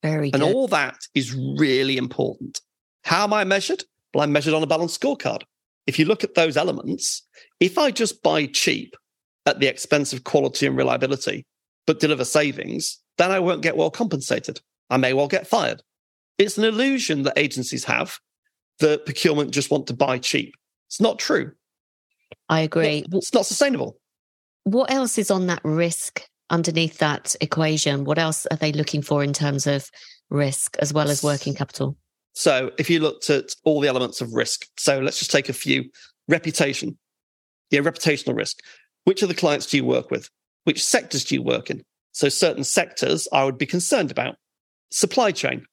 Very 0.03 0.31
good. 0.31 0.43
And 0.43 0.55
all 0.55 0.69
that 0.69 0.99
is 1.15 1.35
really 1.35 1.97
important. 1.97 2.61
How 3.05 3.25
am 3.25 3.33
I 3.33 3.45
measured? 3.45 3.85
Well, 4.15 4.25
I'm 4.25 4.33
measured 4.33 4.55
on 4.55 4.63
a 4.63 4.67
balanced 4.67 5.01
scorecard. 5.01 5.43
If 5.87 5.99
you 5.99 6.05
look 6.05 6.23
at 6.23 6.35
those 6.35 6.57
elements, 6.57 7.27
if 7.59 7.79
I 7.79 7.91
just 7.91 8.23
buy 8.23 8.47
cheap 8.47 8.95
at 9.47 9.59
the 9.59 9.67
expense 9.67 10.13
of 10.13 10.25
quality 10.25 10.67
and 10.67 10.77
reliability, 10.77 11.47
but 11.87 11.99
deliver 11.99 12.25
savings, 12.25 13.00
then 13.21 13.31
I 13.31 13.39
won't 13.39 13.63
get 13.63 13.77
well 13.77 13.91
compensated. 13.91 14.61
I 14.89 14.97
may 14.97 15.13
well 15.13 15.29
get 15.29 15.47
fired. 15.47 15.83
It's 16.39 16.57
an 16.57 16.65
illusion 16.65 17.23
that 17.25 17.39
agencies 17.39 17.85
have 17.85 18.19
that 18.79 19.05
procurement 19.05 19.51
just 19.51 19.71
want 19.71 19.87
to 19.89 19.95
buy 19.95 20.19
cheap. 20.19 20.55
It's 20.89 21.01
not 21.01 21.19
true. 21.19 21.53
I 22.49 22.61
agree. 22.61 23.05
It's 23.13 23.35
not 23.35 23.47
sustainable. 23.47 23.99
What 24.65 24.91
else 24.91 25.19
is 25.19 25.31
on 25.31 25.47
that 25.49 25.61
risk 25.65 26.23
underneath 26.49 26.99
that 26.99 27.37
equation? 27.41 28.05
What 28.05 28.19
else 28.19 28.47
are 28.47 28.57
they 28.57 28.73
looking 28.73 29.03
for 29.03 29.23
in 29.23 29.33
terms 29.33 29.67
of 29.67 29.91
risk 30.31 30.77
as 30.79 30.93
well 30.93 31.11
as 31.11 31.23
working 31.23 31.55
capital? 31.55 31.97
So, 32.33 32.71
if 32.79 32.89
you 32.89 33.01
looked 33.01 33.29
at 33.29 33.55
all 33.65 33.81
the 33.81 33.89
elements 33.89 34.21
of 34.21 34.33
risk, 34.33 34.67
so 34.79 35.01
let's 35.01 35.19
just 35.19 35.31
take 35.31 35.49
a 35.49 35.53
few 35.53 35.91
reputation. 36.29 36.97
Yeah, 37.71 37.81
reputational 37.81 38.37
risk. 38.37 38.61
Which 39.05 39.23
of 39.23 39.29
the 39.29 39.35
clients 39.35 39.67
do 39.67 39.77
you 39.77 39.85
work 39.85 40.11
with? 40.11 40.31
Which 40.65 40.85
sectors 40.85 41.25
do 41.25 41.35
you 41.35 41.43
work 41.43 41.71
in? 41.71 41.83
So 42.13 42.29
certain 42.29 42.65
sectors 42.65 43.29
I 43.33 43.45
would 43.45 43.59
be 43.59 43.67
concerned 43.67 44.11
about. 44.11 44.37
Supply 44.91 45.31
chain. 45.33 45.65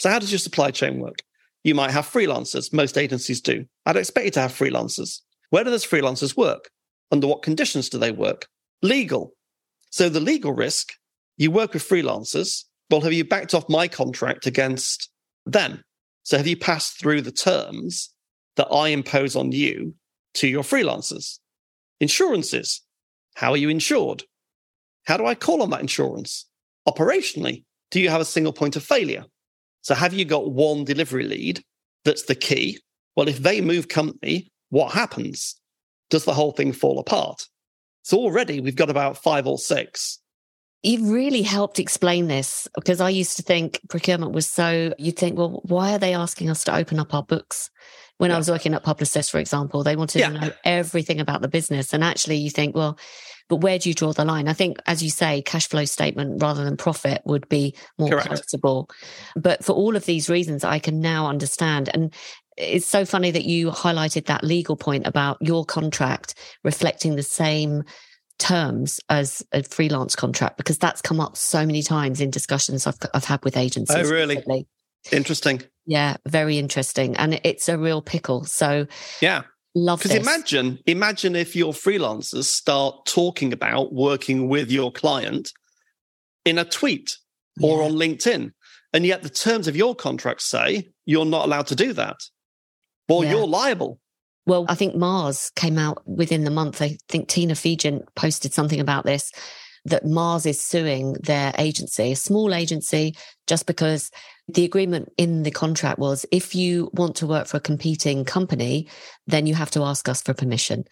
So 0.00 0.10
how 0.10 0.18
does 0.18 0.32
your 0.32 0.38
supply 0.38 0.70
chain 0.70 0.98
work? 0.98 1.18
You 1.62 1.74
might 1.74 1.90
have 1.90 2.06
freelancers. 2.06 2.72
Most 2.72 2.98
agencies 2.98 3.40
do. 3.40 3.66
I'd 3.86 3.96
expect 3.96 4.24
you 4.24 4.30
to 4.32 4.40
have 4.40 4.52
freelancers. 4.52 5.20
Where 5.50 5.64
do 5.64 5.70
those 5.70 5.86
freelancers 5.86 6.36
work? 6.36 6.70
Under 7.10 7.26
what 7.26 7.42
conditions 7.42 7.88
do 7.88 7.98
they 7.98 8.10
work? 8.10 8.46
Legal. 8.82 9.32
So 9.90 10.08
the 10.08 10.20
legal 10.20 10.52
risk, 10.52 10.92
you 11.36 11.50
work 11.50 11.74
with 11.74 11.88
freelancers. 11.88 12.64
Well, 12.90 13.00
have 13.02 13.12
you 13.12 13.24
backed 13.24 13.54
off 13.54 13.68
my 13.68 13.88
contract 13.88 14.46
against 14.46 15.10
them? 15.46 15.82
So 16.22 16.36
have 16.36 16.46
you 16.46 16.56
passed 16.56 16.98
through 16.98 17.22
the 17.22 17.32
terms 17.32 18.12
that 18.56 18.68
I 18.72 18.88
impose 18.88 19.36
on 19.36 19.52
you 19.52 19.94
to 20.34 20.48
your 20.48 20.62
freelancers? 20.62 21.38
Insurances. 22.00 22.82
How 23.36 23.52
are 23.52 23.56
you 23.56 23.68
insured? 23.68 24.24
How 25.04 25.16
do 25.16 25.26
I 25.26 25.34
call 25.34 25.62
on 25.62 25.70
that 25.70 25.80
insurance? 25.80 26.46
Operationally, 26.88 27.64
do 27.90 28.00
you 28.00 28.08
have 28.08 28.20
a 28.20 28.26
single 28.26 28.52
point 28.52 28.76
of 28.76 28.82
failure? 28.82 29.24
So 29.82 29.94
have 29.94 30.14
you 30.14 30.24
got 30.24 30.52
one 30.52 30.84
delivery 30.84 31.24
lead 31.24 31.62
that's 32.04 32.24
the 32.24 32.34
key. 32.34 32.78
Well, 33.16 33.28
if 33.28 33.38
they 33.38 33.60
move 33.60 33.88
company, 33.88 34.50
what 34.70 34.92
happens? 34.92 35.56
Does 36.10 36.24
the 36.24 36.34
whole 36.34 36.52
thing 36.52 36.72
fall 36.72 36.98
apart? 36.98 37.46
So 38.02 38.18
already 38.18 38.60
we've 38.60 38.76
got 38.76 38.90
about 38.90 39.22
five 39.22 39.46
or 39.46 39.58
six. 39.58 40.20
You've 40.82 41.08
really 41.08 41.40
helped 41.40 41.78
explain 41.78 42.28
this 42.28 42.68
because 42.74 43.00
I 43.00 43.08
used 43.08 43.38
to 43.38 43.42
think 43.42 43.80
procurement 43.88 44.32
was 44.32 44.46
so, 44.46 44.92
you'd 44.98 45.18
think, 45.18 45.38
well, 45.38 45.62
why 45.64 45.94
are 45.94 45.98
they 45.98 46.12
asking 46.12 46.50
us 46.50 46.62
to 46.64 46.76
open 46.76 46.98
up 46.98 47.14
our 47.14 47.22
books? 47.22 47.70
When 48.18 48.28
yeah. 48.28 48.36
I 48.36 48.38
was 48.38 48.50
working 48.50 48.74
at 48.74 48.84
Publicis, 48.84 49.30
for 49.30 49.38
example, 49.38 49.82
they 49.82 49.96
wanted 49.96 50.18
yeah. 50.20 50.28
to 50.28 50.40
know 50.40 50.52
everything 50.64 51.20
about 51.20 51.40
the 51.40 51.48
business. 51.48 51.94
And 51.94 52.04
actually, 52.04 52.36
you 52.36 52.50
think, 52.50 52.76
well, 52.76 52.98
but 53.48 53.56
where 53.56 53.78
do 53.78 53.88
you 53.88 53.94
draw 53.94 54.12
the 54.12 54.24
line? 54.24 54.48
I 54.48 54.52
think, 54.52 54.78
as 54.86 55.02
you 55.02 55.10
say, 55.10 55.42
cash 55.42 55.68
flow 55.68 55.84
statement 55.84 56.42
rather 56.42 56.64
than 56.64 56.76
profit 56.76 57.22
would 57.24 57.48
be 57.48 57.74
more 57.98 58.08
Correct. 58.08 58.28
palatable. 58.28 58.88
But 59.36 59.64
for 59.64 59.72
all 59.72 59.96
of 59.96 60.06
these 60.06 60.30
reasons, 60.30 60.64
I 60.64 60.78
can 60.78 61.00
now 61.00 61.26
understand. 61.26 61.90
And 61.92 62.14
it's 62.56 62.86
so 62.86 63.04
funny 63.04 63.30
that 63.30 63.44
you 63.44 63.70
highlighted 63.70 64.26
that 64.26 64.44
legal 64.44 64.76
point 64.76 65.06
about 65.06 65.38
your 65.40 65.64
contract 65.64 66.34
reflecting 66.62 67.16
the 67.16 67.22
same 67.22 67.84
terms 68.38 69.00
as 69.08 69.44
a 69.52 69.62
freelance 69.62 70.16
contract 70.16 70.56
because 70.56 70.78
that's 70.78 71.00
come 71.00 71.20
up 71.20 71.36
so 71.36 71.64
many 71.64 71.82
times 71.82 72.20
in 72.20 72.30
discussions 72.30 72.86
I've, 72.86 72.98
I've 73.12 73.24
had 73.24 73.44
with 73.44 73.56
agencies. 73.56 73.96
Oh, 73.96 74.10
really? 74.10 74.36
Recently. 74.36 74.66
Interesting. 75.12 75.62
Yeah, 75.86 76.16
very 76.26 76.58
interesting. 76.58 77.16
And 77.16 77.40
it's 77.44 77.68
a 77.68 77.78
real 77.78 78.00
pickle. 78.00 78.44
So, 78.44 78.86
yeah. 79.20 79.42
Love 79.74 80.02
Because 80.02 80.16
imagine, 80.16 80.78
imagine 80.86 81.34
if 81.34 81.56
your 81.56 81.72
freelancers 81.72 82.44
start 82.44 83.06
talking 83.06 83.52
about 83.52 83.92
working 83.92 84.48
with 84.48 84.70
your 84.70 84.92
client 84.92 85.52
in 86.44 86.58
a 86.58 86.64
tweet 86.64 87.16
or 87.60 87.80
yeah. 87.80 87.86
on 87.86 87.92
LinkedIn. 87.92 88.52
And 88.92 89.04
yet 89.04 89.22
the 89.22 89.28
terms 89.28 89.66
of 89.66 89.74
your 89.74 89.96
contract 89.96 90.42
say 90.42 90.90
you're 91.04 91.24
not 91.24 91.46
allowed 91.46 91.66
to 91.68 91.74
do 91.74 91.92
that. 91.94 92.16
Well, 93.08 93.24
yeah. 93.24 93.30
you're 93.30 93.46
liable. 93.46 93.98
Well, 94.46 94.66
I 94.68 94.74
think 94.74 94.94
Mars 94.94 95.50
came 95.56 95.78
out 95.78 96.06
within 96.06 96.44
the 96.44 96.50
month. 96.50 96.80
I 96.80 96.98
think 97.08 97.28
Tina 97.28 97.54
Fegent 97.54 98.04
posted 98.14 98.52
something 98.52 98.78
about 98.78 99.04
this 99.04 99.32
that 99.84 100.06
Mars 100.06 100.46
is 100.46 100.60
suing 100.60 101.14
their 101.14 101.52
agency, 101.58 102.12
a 102.12 102.16
small 102.16 102.54
agency, 102.54 103.14
just 103.46 103.66
because 103.66 104.10
the 104.48 104.64
agreement 104.64 105.12
in 105.16 105.42
the 105.42 105.50
contract 105.50 105.98
was 105.98 106.26
if 106.30 106.54
you 106.54 106.90
want 106.92 107.16
to 107.16 107.26
work 107.26 107.46
for 107.46 107.58
a 107.58 107.60
competing 107.60 108.24
company, 108.24 108.88
then 109.26 109.46
you 109.46 109.54
have 109.54 109.70
to 109.72 109.82
ask 109.82 110.08
us 110.08 110.22
for 110.22 110.34
permission. 110.34 110.84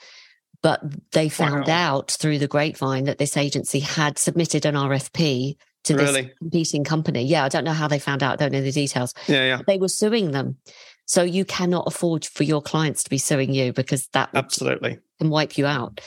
But 0.62 0.80
they 1.12 1.28
found 1.28 1.66
wow. 1.66 1.74
out 1.74 2.10
through 2.12 2.38
the 2.38 2.46
grapevine 2.46 3.04
that 3.04 3.18
this 3.18 3.36
agency 3.36 3.80
had 3.80 4.18
submitted 4.18 4.64
an 4.64 4.74
RFP 4.74 5.56
to 5.84 5.96
really? 5.96 6.22
this 6.22 6.30
competing 6.38 6.84
company. 6.84 7.24
Yeah, 7.24 7.44
I 7.44 7.48
don't 7.48 7.64
know 7.64 7.72
how 7.72 7.88
they 7.88 7.98
found 7.98 8.22
out, 8.22 8.34
I 8.34 8.36
don't 8.36 8.52
know 8.52 8.62
the 8.62 8.72
details. 8.72 9.14
Yeah, 9.26 9.44
yeah. 9.44 9.62
They 9.66 9.78
were 9.78 9.88
suing 9.88 10.30
them. 10.30 10.58
So 11.06 11.22
you 11.22 11.44
cannot 11.44 11.84
afford 11.86 12.24
for 12.24 12.44
your 12.44 12.62
clients 12.62 13.04
to 13.04 13.10
be 13.10 13.18
suing 13.18 13.52
you 13.52 13.72
because 13.72 14.08
that 14.12 14.30
absolutely 14.34 14.98
can 15.20 15.30
wipe 15.30 15.58
you 15.58 15.66
out. 15.66 16.00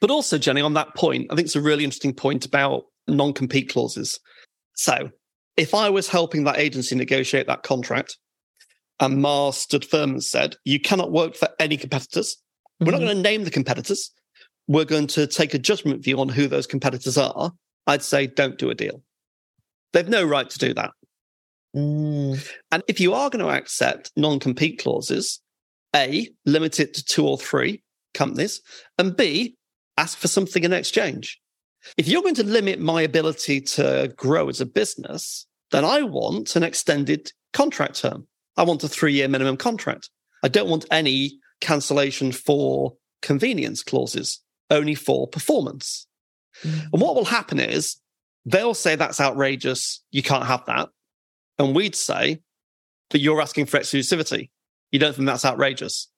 But 0.00 0.10
also, 0.10 0.38
Jenny, 0.38 0.60
on 0.60 0.74
that 0.74 0.94
point, 0.94 1.26
I 1.30 1.34
think 1.34 1.46
it's 1.46 1.56
a 1.56 1.60
really 1.60 1.84
interesting 1.84 2.14
point 2.14 2.46
about 2.46 2.84
non 3.08 3.32
compete 3.32 3.70
clauses. 3.70 4.18
So 4.74 5.10
if 5.56 5.74
I 5.74 5.90
was 5.90 6.08
helping 6.08 6.44
that 6.44 6.58
agency 6.58 6.94
negotiate 6.94 7.46
that 7.46 7.62
contract 7.62 8.18
and 9.00 9.20
Mars 9.20 9.56
stood 9.56 9.84
firm 9.84 10.10
and 10.10 10.24
said, 10.24 10.56
you 10.64 10.80
cannot 10.80 11.12
work 11.12 11.34
for 11.34 11.48
any 11.58 11.76
competitors, 11.76 12.36
mm-hmm. 12.36 12.86
we're 12.86 12.92
not 12.92 12.98
mm-hmm. 12.98 13.06
going 13.06 13.16
to 13.16 13.22
name 13.22 13.44
the 13.44 13.50
competitors. 13.50 14.10
We're 14.68 14.84
going 14.84 15.06
to 15.08 15.26
take 15.26 15.54
a 15.54 15.58
judgment 15.58 16.02
view 16.02 16.18
on 16.20 16.28
who 16.28 16.48
those 16.48 16.66
competitors 16.66 17.16
are. 17.16 17.52
I'd 17.86 18.02
say 18.02 18.26
don't 18.26 18.58
do 18.58 18.70
a 18.70 18.74
deal. 18.74 19.02
They've 19.92 20.08
no 20.08 20.24
right 20.24 20.48
to 20.48 20.58
do 20.58 20.74
that. 20.74 20.90
Mm. 21.76 22.48
And 22.72 22.82
if 22.88 23.00
you 23.00 23.12
are 23.12 23.30
going 23.30 23.44
to 23.44 23.50
accept 23.50 24.10
non 24.16 24.40
compete 24.40 24.78
clauses, 24.78 25.40
A, 25.94 26.28
limit 26.44 26.80
it 26.80 26.94
to 26.94 27.04
two 27.04 27.26
or 27.26 27.38
three 27.38 27.82
companies, 28.14 28.62
and 28.98 29.16
B, 29.16 29.56
ask 29.98 30.16
for 30.16 30.28
something 30.28 30.64
in 30.64 30.72
exchange. 30.72 31.40
If 31.96 32.08
you're 32.08 32.22
going 32.22 32.34
to 32.36 32.44
limit 32.44 32.80
my 32.80 33.02
ability 33.02 33.60
to 33.60 34.12
grow 34.16 34.48
as 34.48 34.60
a 34.60 34.66
business, 34.66 35.46
then 35.70 35.84
I 35.84 36.02
want 36.02 36.56
an 36.56 36.62
extended 36.62 37.32
contract 37.52 38.00
term. 38.00 38.26
I 38.56 38.62
want 38.62 38.84
a 38.84 38.88
three 38.88 39.12
year 39.12 39.28
minimum 39.28 39.56
contract. 39.56 40.10
I 40.42 40.48
don't 40.48 40.68
want 40.68 40.86
any 40.90 41.38
cancellation 41.60 42.32
for 42.32 42.94
convenience 43.22 43.82
clauses, 43.82 44.40
only 44.70 44.94
for 44.94 45.26
performance. 45.26 46.06
Mm. 46.62 46.86
And 46.92 47.02
what 47.02 47.14
will 47.14 47.24
happen 47.24 47.60
is 47.60 48.00
they'll 48.44 48.74
say 48.74 48.96
that's 48.96 49.20
outrageous. 49.20 50.02
You 50.10 50.22
can't 50.22 50.46
have 50.46 50.64
that. 50.66 50.88
And 51.58 51.74
we'd 51.74 51.94
say, 51.94 52.40
but 53.10 53.20
you're 53.20 53.40
asking 53.40 53.66
for 53.66 53.78
exclusivity. 53.78 54.50
You 54.90 54.98
don't 54.98 55.14
think 55.14 55.26
that's 55.26 55.44
outrageous. 55.44 56.08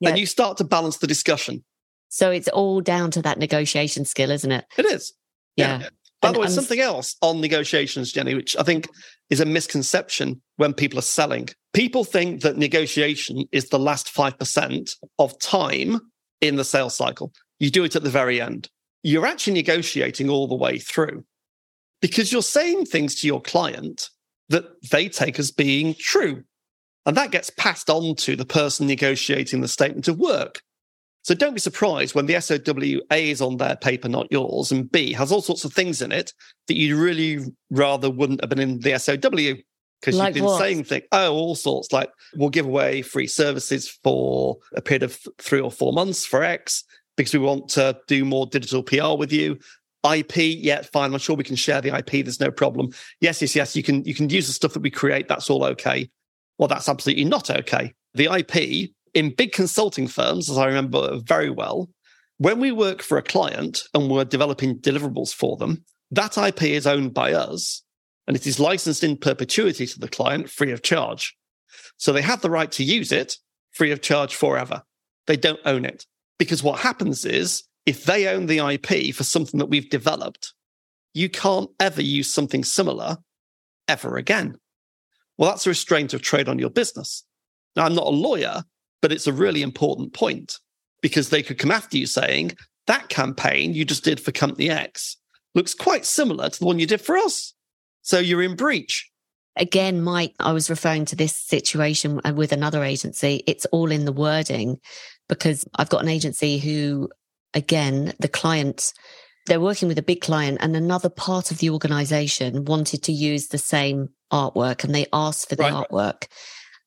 Yeah. 0.00 0.10
And 0.10 0.18
you 0.18 0.26
start 0.26 0.58
to 0.58 0.64
balance 0.64 0.98
the 0.98 1.06
discussion. 1.06 1.64
So 2.08 2.30
it's 2.30 2.48
all 2.48 2.80
down 2.80 3.10
to 3.12 3.22
that 3.22 3.38
negotiation 3.38 4.04
skill, 4.04 4.30
isn't 4.30 4.52
it? 4.52 4.64
It 4.78 4.86
is. 4.86 5.12
Yeah. 5.56 5.80
yeah. 5.80 5.88
By 6.22 6.32
the 6.32 6.40
way, 6.40 6.46
something 6.48 6.80
else 6.80 7.16
on 7.20 7.40
negotiations, 7.40 8.12
Jenny, 8.12 8.34
which 8.34 8.56
I 8.56 8.62
think 8.62 8.88
is 9.30 9.40
a 9.40 9.44
misconception 9.44 10.40
when 10.56 10.72
people 10.72 10.98
are 10.98 11.02
selling. 11.02 11.48
People 11.72 12.04
think 12.04 12.40
that 12.40 12.56
negotiation 12.56 13.44
is 13.52 13.68
the 13.68 13.78
last 13.78 14.12
5% 14.12 14.96
of 15.18 15.38
time 15.38 16.00
in 16.40 16.56
the 16.56 16.64
sales 16.64 16.96
cycle. 16.96 17.32
You 17.58 17.70
do 17.70 17.84
it 17.84 17.96
at 17.96 18.02
the 18.02 18.10
very 18.10 18.40
end. 18.40 18.68
You're 19.02 19.26
actually 19.26 19.54
negotiating 19.54 20.28
all 20.28 20.48
the 20.48 20.54
way 20.54 20.78
through 20.78 21.24
because 22.00 22.32
you're 22.32 22.42
saying 22.42 22.86
things 22.86 23.14
to 23.16 23.26
your 23.26 23.40
client 23.40 24.10
that 24.48 24.64
they 24.90 25.08
take 25.08 25.38
as 25.38 25.50
being 25.50 25.94
true. 25.98 26.44
And 27.04 27.16
that 27.16 27.30
gets 27.30 27.50
passed 27.50 27.88
on 27.88 28.16
to 28.16 28.36
the 28.36 28.44
person 28.44 28.86
negotiating 28.86 29.60
the 29.60 29.68
statement 29.68 30.08
of 30.08 30.18
work. 30.18 30.60
So 31.22 31.34
don't 31.34 31.54
be 31.54 31.60
surprised 31.60 32.14
when 32.14 32.26
the 32.26 32.40
SOW 32.40 33.00
A 33.10 33.30
is 33.30 33.40
on 33.40 33.56
their 33.56 33.76
paper, 33.76 34.08
not 34.08 34.30
yours, 34.30 34.70
and 34.70 34.90
B 34.90 35.12
has 35.12 35.32
all 35.32 35.42
sorts 35.42 35.64
of 35.64 35.72
things 35.72 36.00
in 36.00 36.12
it 36.12 36.32
that 36.68 36.76
you 36.76 36.96
really 36.96 37.40
rather 37.70 38.08
wouldn't 38.08 38.40
have 38.42 38.50
been 38.50 38.60
in 38.60 38.78
the 38.78 38.96
SOW 38.98 39.16
because 40.00 40.16
like 40.16 40.28
you've 40.28 40.34
been 40.34 40.44
what? 40.44 40.60
saying 40.60 40.84
things. 40.84 41.04
Oh, 41.12 41.32
all 41.32 41.54
sorts 41.54 41.92
like 41.92 42.10
we'll 42.36 42.50
give 42.50 42.66
away 42.66 43.02
free 43.02 43.26
services 43.26 43.88
for 44.04 44.58
a 44.76 44.80
period 44.80 45.02
of 45.02 45.18
three 45.38 45.60
or 45.60 45.70
four 45.70 45.92
months 45.92 46.24
for 46.24 46.42
X 46.42 46.84
because 47.16 47.32
we 47.32 47.40
want 47.40 47.70
to 47.70 47.98
do 48.06 48.24
more 48.24 48.46
digital 48.46 48.82
PR 48.82 49.16
with 49.18 49.32
you. 49.32 49.58
IP, 50.12 50.36
yeah, 50.36 50.82
fine. 50.82 51.12
I'm 51.12 51.18
sure 51.18 51.36
we 51.36 51.44
can 51.44 51.56
share 51.56 51.80
the 51.80 51.96
IP. 51.96 52.24
There's 52.24 52.40
no 52.40 52.50
problem. 52.50 52.90
Yes, 53.20 53.40
yes, 53.40 53.56
yes. 53.56 53.76
You 53.76 53.82
can 53.82 54.04
you 54.04 54.14
can 54.14 54.28
use 54.28 54.46
the 54.46 54.52
stuff 54.52 54.72
that 54.74 54.82
we 54.82 54.90
create. 54.90 55.28
That's 55.28 55.50
all 55.50 55.64
okay. 55.64 56.10
Well, 56.58 56.68
that's 56.68 56.88
absolutely 56.88 57.24
not 57.24 57.50
okay. 57.50 57.92
The 58.14 58.26
IP 58.26 58.90
in 59.14 59.34
big 59.34 59.52
consulting 59.52 60.06
firms, 60.06 60.50
as 60.50 60.58
I 60.58 60.66
remember 60.66 61.18
very 61.20 61.50
well, 61.50 61.88
when 62.38 62.60
we 62.60 62.72
work 62.72 63.02
for 63.02 63.18
a 63.18 63.22
client 63.22 63.82
and 63.94 64.10
we're 64.10 64.24
developing 64.24 64.78
deliverables 64.78 65.34
for 65.34 65.56
them, 65.56 65.84
that 66.10 66.36
IP 66.36 66.64
is 66.64 66.86
owned 66.86 67.14
by 67.14 67.32
us 67.32 67.82
and 68.26 68.36
it 68.36 68.46
is 68.46 68.60
licensed 68.60 69.02
in 69.02 69.16
perpetuity 69.16 69.86
to 69.86 69.98
the 69.98 70.08
client 70.08 70.50
free 70.50 70.72
of 70.72 70.82
charge. 70.82 71.34
So 71.96 72.12
they 72.12 72.22
have 72.22 72.42
the 72.42 72.50
right 72.50 72.70
to 72.72 72.84
use 72.84 73.12
it 73.12 73.36
free 73.72 73.90
of 73.90 74.02
charge 74.02 74.34
forever. 74.34 74.82
They 75.26 75.36
don't 75.36 75.60
own 75.64 75.84
it 75.84 76.04
because 76.38 76.62
what 76.62 76.80
happens 76.80 77.24
is 77.24 77.64
if 77.86 78.04
they 78.04 78.28
own 78.28 78.46
the 78.46 78.58
IP 78.58 79.14
for 79.14 79.24
something 79.24 79.58
that 79.58 79.66
we've 79.66 79.88
developed, 79.88 80.52
you 81.14 81.28
can't 81.28 81.70
ever 81.80 82.02
use 82.02 82.32
something 82.32 82.64
similar 82.64 83.18
ever 83.88 84.16
again. 84.16 84.58
Well, 85.38 85.50
that's 85.50 85.66
a 85.66 85.70
restraint 85.70 86.12
of 86.12 86.22
trade 86.22 86.48
on 86.48 86.58
your 86.58 86.70
business. 86.70 87.24
Now, 87.76 87.84
I'm 87.84 87.94
not 87.94 88.06
a 88.06 88.10
lawyer, 88.10 88.64
but 89.00 89.12
it's 89.12 89.26
a 89.26 89.32
really 89.32 89.62
important 89.62 90.12
point 90.12 90.58
because 91.00 91.28
they 91.28 91.42
could 91.42 91.58
come 91.58 91.70
after 91.70 91.96
you 91.96 92.06
saying 92.06 92.52
that 92.86 93.08
campaign 93.08 93.74
you 93.74 93.84
just 93.84 94.04
did 94.04 94.20
for 94.20 94.32
company 94.32 94.70
X 94.70 95.16
looks 95.54 95.74
quite 95.74 96.04
similar 96.04 96.48
to 96.48 96.58
the 96.58 96.64
one 96.66 96.78
you 96.78 96.86
did 96.86 97.00
for 97.00 97.16
us. 97.16 97.54
So 98.02 98.18
you're 98.18 98.42
in 98.42 98.56
breach. 98.56 99.10
Again, 99.56 100.02
Mike, 100.02 100.34
I 100.38 100.52
was 100.52 100.68
referring 100.68 101.06
to 101.06 101.16
this 101.16 101.34
situation 101.34 102.20
uh, 102.24 102.32
with 102.34 102.52
another 102.52 102.84
agency. 102.84 103.42
It's 103.46 103.64
all 103.66 103.90
in 103.90 104.04
the 104.04 104.12
wording 104.12 104.78
because 105.28 105.64
I've 105.76 105.88
got 105.88 106.02
an 106.02 106.08
agency 106.08 106.58
who 106.58 107.08
again, 107.56 108.12
the 108.20 108.28
client, 108.28 108.92
they're 109.46 109.60
working 109.60 109.88
with 109.88 109.98
a 109.98 110.02
big 110.02 110.20
client 110.20 110.58
and 110.60 110.76
another 110.76 111.08
part 111.08 111.50
of 111.50 111.58
the 111.58 111.70
organization 111.70 112.66
wanted 112.66 113.02
to 113.04 113.12
use 113.12 113.48
the 113.48 113.58
same 113.58 114.10
artwork 114.32 114.84
and 114.84 114.94
they 114.94 115.06
asked 115.12 115.48
for 115.48 115.56
the 115.56 115.62
right. 115.62 115.72
artwork 115.72 116.26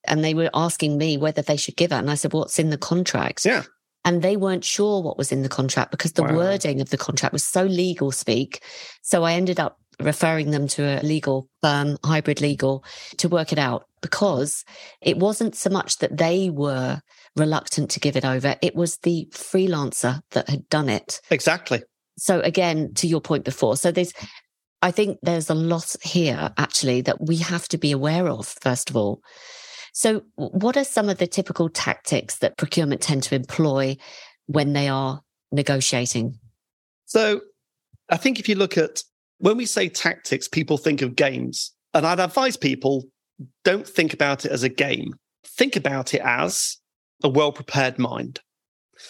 and 0.08 0.24
they 0.24 0.34
were 0.34 0.50
asking 0.54 0.98
me 0.98 1.18
whether 1.18 1.42
they 1.42 1.58
should 1.58 1.76
give 1.76 1.92
it. 1.92 1.96
And 1.96 2.10
I 2.10 2.16
said, 2.16 2.34
what's 2.34 2.60
in 2.60 2.70
the 2.70 2.78
contract? 2.78 3.46
Yeah. 3.46 3.64
And 4.06 4.22
they 4.22 4.38
weren't 4.38 4.64
sure 4.64 5.02
what 5.02 5.18
was 5.18 5.32
in 5.32 5.42
the 5.42 5.50
contract 5.50 5.92
because 5.92 6.14
the 6.14 6.24
wow. 6.24 6.36
wording 6.36 6.80
of 6.80 6.90
the 6.90 6.98
contract 6.98 7.34
was 7.34 7.44
so 7.44 7.64
legal 7.64 8.12
speak. 8.12 8.64
So 9.02 9.24
I 9.24 9.34
ended 9.34 9.60
up 9.60 9.78
referring 10.00 10.52
them 10.52 10.68
to 10.70 10.84
a 10.84 11.04
legal 11.04 11.50
firm, 11.62 11.98
hybrid 12.06 12.40
legal, 12.40 12.84
to 13.18 13.28
work 13.28 13.52
it 13.52 13.60
out 13.60 13.86
because 14.02 14.64
it 15.02 15.18
wasn't 15.18 15.56
so 15.56 15.70
much 15.70 15.98
that 15.98 16.16
they 16.16 16.50
were 16.50 17.02
reluctant 17.39 17.89
to 17.91 17.99
give 17.99 18.15
it 18.15 18.25
over. 18.25 18.56
It 18.62 18.75
was 18.75 18.97
the 18.97 19.28
freelancer 19.32 20.21
that 20.32 20.49
had 20.49 20.67
done 20.69 20.89
it. 20.89 21.21
Exactly. 21.30 21.82
So 22.17 22.41
again, 22.41 22.93
to 22.95 23.08
your 23.08 23.21
point 23.21 23.45
before, 23.45 23.78
so 23.78 23.91
there's, 23.91 24.13
I 24.82 24.91
think 24.91 25.19
there's 25.21 25.49
a 25.49 25.56
lot 25.56 25.95
here 26.04 26.52
actually 26.58 27.02
that 27.02 27.25
we 27.25 27.38
have 27.38 27.67
to 27.69 27.78
be 27.78 27.91
aware 27.91 28.28
of, 28.28 28.47
first 28.62 28.89
of 28.89 28.95
all. 28.95 29.21
So, 29.91 30.21
what 30.36 30.78
are 30.78 30.84
some 30.84 31.10
of 31.10 31.17
the 31.17 31.28
typical 31.28 31.67
tactics 31.67 32.38
that 32.38 32.58
procurement 32.58 33.02
tend 33.02 33.23
to 33.23 33.36
employ 33.36 33.97
when 34.45 34.73
they 34.73 34.88
are 34.88 35.21
negotiating? 35.52 36.38
So, 37.06 37.41
I 38.10 38.17
think 38.17 38.39
if 38.39 38.47
you 38.47 38.56
look 38.56 38.78
at 38.78 39.02
when 39.39 39.58
we 39.58 39.65
say 39.65 39.89
tactics, 39.89 40.47
people 40.47 40.78
think 40.78 41.02
of 41.02 41.15
games. 41.15 41.73
And 41.93 42.06
I'd 42.06 42.19
advise 42.19 42.56
people 42.56 43.06
don't 43.63 43.88
think 43.88 44.13
about 44.13 44.45
it 44.45 44.52
as 44.52 44.63
a 44.63 44.69
game, 44.69 45.13
think 45.43 45.75
about 45.75 46.13
it 46.13 46.21
as 46.23 46.78
a 47.24 47.30
well 47.30 47.52
prepared 47.52 48.00
mind. 48.00 48.40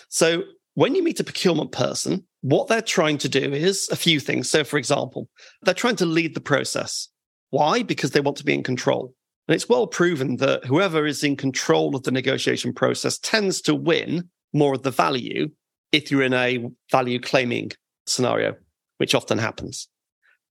So, 0.10 0.44
when 0.76 0.96
you 0.96 1.04
meet 1.04 1.20
a 1.20 1.24
procurement 1.24 1.72
person, 1.72 2.26
what 2.42 2.68
they're 2.68 2.82
trying 2.82 3.18
to 3.20 3.30
do 3.30 3.54
is 3.54 3.90
a 3.90 3.96
few 3.96 4.20
things. 4.20 4.50
So, 4.50 4.64
for 4.64 4.78
example, 4.78 5.28
they're 5.62 5.74
trying 5.74 5.98
to 5.98 6.06
lead 6.06 6.36
the 6.36 6.42
process. 6.42 7.10
Why? 7.50 7.84
Because 7.84 8.12
they 8.12 8.22
want 8.22 8.38
to 8.38 8.46
be 8.46 8.54
in 8.54 8.64
control. 8.64 9.14
And 9.48 9.56
it's 9.56 9.68
well 9.68 9.88
proven 9.88 10.38
that 10.38 10.66
whoever 10.66 11.06
is 11.06 11.24
in 11.24 11.36
control 11.36 11.96
of 11.96 12.04
the 12.04 12.12
negotiation 12.12 12.72
process 12.72 13.18
tends 13.18 13.62
to 13.62 13.74
win 13.74 14.30
more 14.54 14.76
of 14.76 14.84
the 14.84 14.92
value 14.92 15.50
if 15.92 16.12
you're 16.12 16.24
in 16.24 16.34
a 16.34 16.66
value 16.92 17.20
claiming 17.20 17.72
scenario, 18.06 18.56
which 18.98 19.16
often 19.16 19.40
happens. 19.40 19.88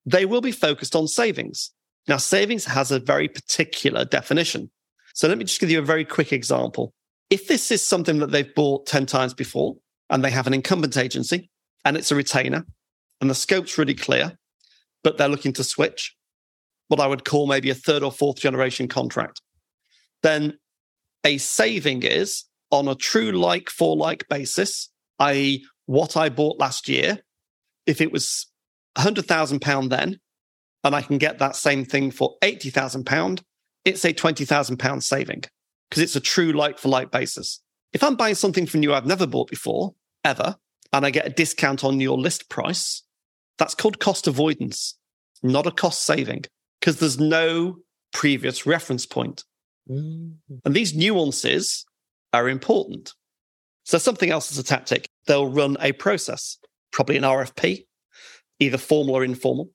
They 0.05 0.25
will 0.25 0.41
be 0.41 0.53
focused 0.53 0.97
on 0.97 1.07
savings. 1.07 1.71
Now, 2.09 2.17
savings 2.17 2.65
has 2.65 2.91
a 2.91 2.99
very 2.99 3.29
particular 3.29 4.05
definition. 4.05 4.71
So 5.15 5.29
let 5.29 5.39
me 5.39 5.45
just 5.45 5.61
give 5.61 5.71
you 5.71 5.79
a 5.79 5.83
very 5.83 6.05
quick 6.05 6.33
example. 6.33 6.93
If 7.31 7.47
this 7.47 7.71
is 7.71 7.87
something 7.87 8.19
that 8.21 8.31
they've 8.31 8.55
bought 8.55 8.87
10 8.87 9.07
times 9.07 9.35
before 9.35 9.77
and 10.09 10.25
they 10.25 10.31
have 10.31 10.47
an 10.47 10.55
incumbent 10.55 10.97
agency 10.97 11.51
and 11.85 11.97
it's 11.97 12.11
a 12.11 12.17
retainer 12.17 12.65
and 13.21 13.29
the 13.29 13.35
scope's 13.35 13.77
really 13.77 13.95
clear, 13.95 14.39
but 15.05 15.19
they're 15.19 15.29
looking 15.29 15.53
to 15.55 15.65
switch, 15.65 16.17
what 16.89 17.01
I 17.01 17.07
would 17.07 17.25
call 17.25 17.47
maybe 17.47 17.69
a 17.71 17.75
third 17.75 18.03
or 18.03 18.11
fourth 18.11 18.39
generation 18.39 18.89
contract. 18.89 19.43
Then 20.23 20.59
a 21.25 21.39
saving 21.39 22.03
is 22.03 22.45
on 22.71 22.89
a 22.89 22.95
true 22.95 23.33
like 23.33 23.69
for 23.69 23.97
like 23.97 24.29
basis, 24.29 24.91
i.e., 25.19 25.65
what 25.87 26.17
I 26.17 26.29
bought 26.29 26.59
last 26.59 26.89
year. 26.89 27.19
If 27.87 28.01
it 28.01 28.13
was 28.13 28.47
£100,000 28.97 29.91
then, 29.91 30.19
and 30.85 30.95
I 30.95 31.03
can 31.03 31.19
get 31.19 31.39
that 31.39 31.57
same 31.57 31.85
thing 31.85 32.11
for 32.11 32.37
£80,000, 32.43 33.43
it's 33.85 34.05
a 34.05 34.13
£20,000 34.13 35.03
saving 35.03 35.45
because 35.89 36.03
it's 36.03 36.17
a 36.17 36.21
true 36.21 36.53
like 36.53 36.79
for 36.79 36.89
like 36.89 37.11
basis. 37.11 37.61
If 37.93 38.03
I'm 38.03 38.17
buying 38.17 38.35
something 38.35 38.67
from 38.67 38.83
you 38.83 38.93
I've 38.93 39.07
never 39.07 39.27
bought 39.27 39.49
before, 39.49 39.95
ever, 40.25 40.57
and 40.93 41.07
I 41.07 41.11
get 41.11 41.27
a 41.27 41.31
discount 41.31 41.85
on 41.85 42.01
your 42.01 42.19
list 42.19 42.49
price, 42.49 43.03
that's 43.59 43.75
called 43.75 43.99
cost 43.99 44.27
avoidance, 44.27 44.97
not 45.43 45.67
a 45.67 45.71
cost 45.71 46.05
saving 46.05 46.45
because 46.81 46.99
there's 46.99 47.19
no 47.19 47.79
previous 48.13 48.67
reference 48.67 49.07
point. 49.07 49.45
Mm-hmm. 49.91 50.57
And 50.65 50.75
these 50.75 50.95
nuances 50.95 51.85
are 52.33 52.49
important. 52.49 53.15
So 53.85 53.99
something 53.99 54.31
else 54.31 54.53
is 54.53 54.59
a 54.59 54.63
tactic. 54.63 55.09
They'll 55.27 55.51
run 55.51 55.77
a 55.81 55.93
process, 55.93 56.59
probably 56.93 57.17
an 57.17 57.23
RFP, 57.23 57.87
either 58.61 58.79
formal 58.79 59.15
or 59.15 59.25
informal, 59.25 59.71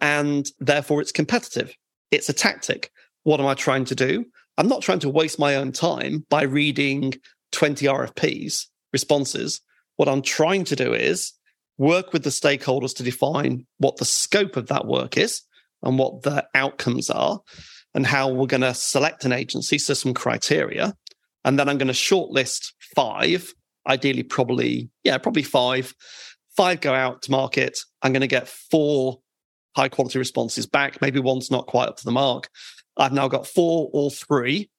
and 0.00 0.48
therefore 0.58 1.00
it's 1.00 1.12
competitive. 1.12 1.72
It's 2.10 2.28
a 2.28 2.32
tactic. 2.32 2.90
What 3.22 3.40
am 3.40 3.46
I 3.46 3.54
trying 3.54 3.84
to 3.86 3.94
do? 3.94 4.26
I'm 4.58 4.68
not 4.68 4.82
trying 4.82 4.98
to 5.00 5.08
waste 5.08 5.38
my 5.38 5.56
own 5.56 5.72
time 5.72 6.26
by 6.28 6.42
reading 6.42 7.14
20 7.52 7.86
RFPs 7.86 8.66
responses. 8.92 9.60
What 9.96 10.08
I'm 10.08 10.22
trying 10.22 10.64
to 10.64 10.76
do 10.76 10.92
is 10.92 11.32
work 11.78 12.12
with 12.12 12.24
the 12.24 12.30
stakeholders 12.30 12.94
to 12.96 13.02
define 13.02 13.66
what 13.78 13.96
the 13.96 14.04
scope 14.04 14.56
of 14.56 14.68
that 14.68 14.86
work 14.86 15.16
is 15.16 15.42
and 15.82 15.98
what 15.98 16.22
the 16.22 16.46
outcomes 16.54 17.08
are 17.10 17.40
and 17.94 18.06
how 18.06 18.28
we're 18.28 18.46
going 18.46 18.60
to 18.62 18.74
select 18.74 19.24
an 19.24 19.32
agency. 19.32 19.78
So 19.78 19.94
some 19.94 20.14
criteria. 20.14 20.94
And 21.44 21.58
then 21.58 21.68
I'm 21.68 21.78
going 21.78 21.88
to 21.88 21.94
shortlist 21.94 22.72
five, 22.94 23.52
ideally, 23.88 24.22
probably, 24.22 24.90
yeah, 25.02 25.18
probably 25.18 25.42
five. 25.42 25.94
Five 26.56 26.80
go 26.80 26.92
out 26.92 27.22
to 27.22 27.30
market. 27.30 27.78
I'm 28.02 28.12
going 28.12 28.20
to 28.20 28.26
get 28.26 28.48
four 28.48 29.20
high 29.74 29.88
quality 29.88 30.18
responses 30.18 30.66
back. 30.66 31.00
Maybe 31.00 31.18
one's 31.18 31.50
not 31.50 31.66
quite 31.66 31.88
up 31.88 31.96
to 31.96 32.04
the 32.04 32.12
mark. 32.12 32.50
I've 32.96 33.12
now 33.12 33.28
got 33.28 33.46
four 33.46 33.90
or 33.92 34.10
three 34.10 34.70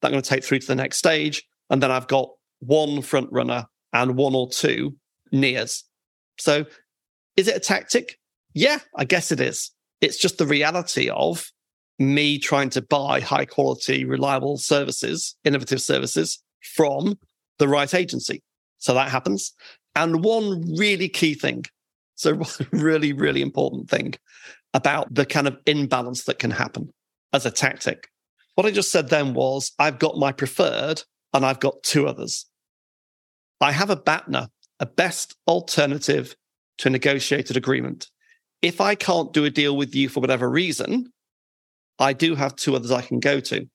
that 0.00 0.08
I'm 0.08 0.12
going 0.12 0.22
to 0.22 0.28
take 0.28 0.44
through 0.44 0.60
to 0.60 0.66
the 0.66 0.74
next 0.74 0.98
stage. 0.98 1.44
And 1.68 1.82
then 1.82 1.90
I've 1.90 2.08
got 2.08 2.30
one 2.60 3.02
front 3.02 3.30
runner 3.30 3.66
and 3.92 4.16
one 4.16 4.34
or 4.34 4.48
two 4.48 4.96
nears. 5.32 5.84
So 6.38 6.64
is 7.36 7.48
it 7.48 7.56
a 7.56 7.60
tactic? 7.60 8.18
Yeah, 8.54 8.78
I 8.96 9.04
guess 9.04 9.30
it 9.30 9.40
is. 9.40 9.70
It's 10.00 10.18
just 10.18 10.38
the 10.38 10.46
reality 10.46 11.08
of 11.10 11.50
me 11.98 12.38
trying 12.38 12.70
to 12.70 12.82
buy 12.82 13.20
high 13.20 13.44
quality, 13.44 14.04
reliable 14.04 14.56
services, 14.56 15.36
innovative 15.44 15.80
services 15.80 16.42
from 16.74 17.18
the 17.58 17.68
right 17.68 17.92
agency. 17.94 18.42
So 18.78 18.94
that 18.94 19.10
happens. 19.10 19.52
And 19.94 20.24
one 20.24 20.76
really 20.76 21.08
key 21.08 21.34
thing, 21.34 21.64
so 22.14 22.40
really, 22.72 23.12
really 23.12 23.42
important 23.42 23.90
thing 23.90 24.14
about 24.72 25.12
the 25.14 25.26
kind 25.26 25.46
of 25.46 25.58
imbalance 25.66 26.24
that 26.24 26.38
can 26.38 26.50
happen 26.50 26.92
as 27.32 27.46
a 27.46 27.50
tactic. 27.50 28.08
What 28.54 28.66
I 28.66 28.70
just 28.70 28.90
said 28.90 29.08
then 29.08 29.34
was 29.34 29.72
I've 29.78 29.98
got 29.98 30.16
my 30.16 30.32
preferred 30.32 31.02
and 31.32 31.44
I've 31.44 31.60
got 31.60 31.82
two 31.82 32.06
others. 32.06 32.46
I 33.60 33.72
have 33.72 33.90
a 33.90 33.96
BATNA, 33.96 34.48
a 34.80 34.86
best 34.86 35.36
alternative 35.46 36.34
to 36.78 36.88
a 36.88 36.90
negotiated 36.90 37.56
agreement 37.56 38.08
if 38.62 38.80
I 38.80 38.94
can't 38.94 39.32
do 39.32 39.44
a 39.44 39.50
deal 39.50 39.76
with 39.76 39.94
you 39.94 40.08
for 40.08 40.20
whatever 40.20 40.48
reason, 40.48 41.12
I 41.98 42.12
do 42.12 42.34
have 42.34 42.56
two 42.56 42.76
others 42.76 42.90
I 42.90 43.02
can 43.02 43.20
go 43.20 43.40
to. 43.40 43.68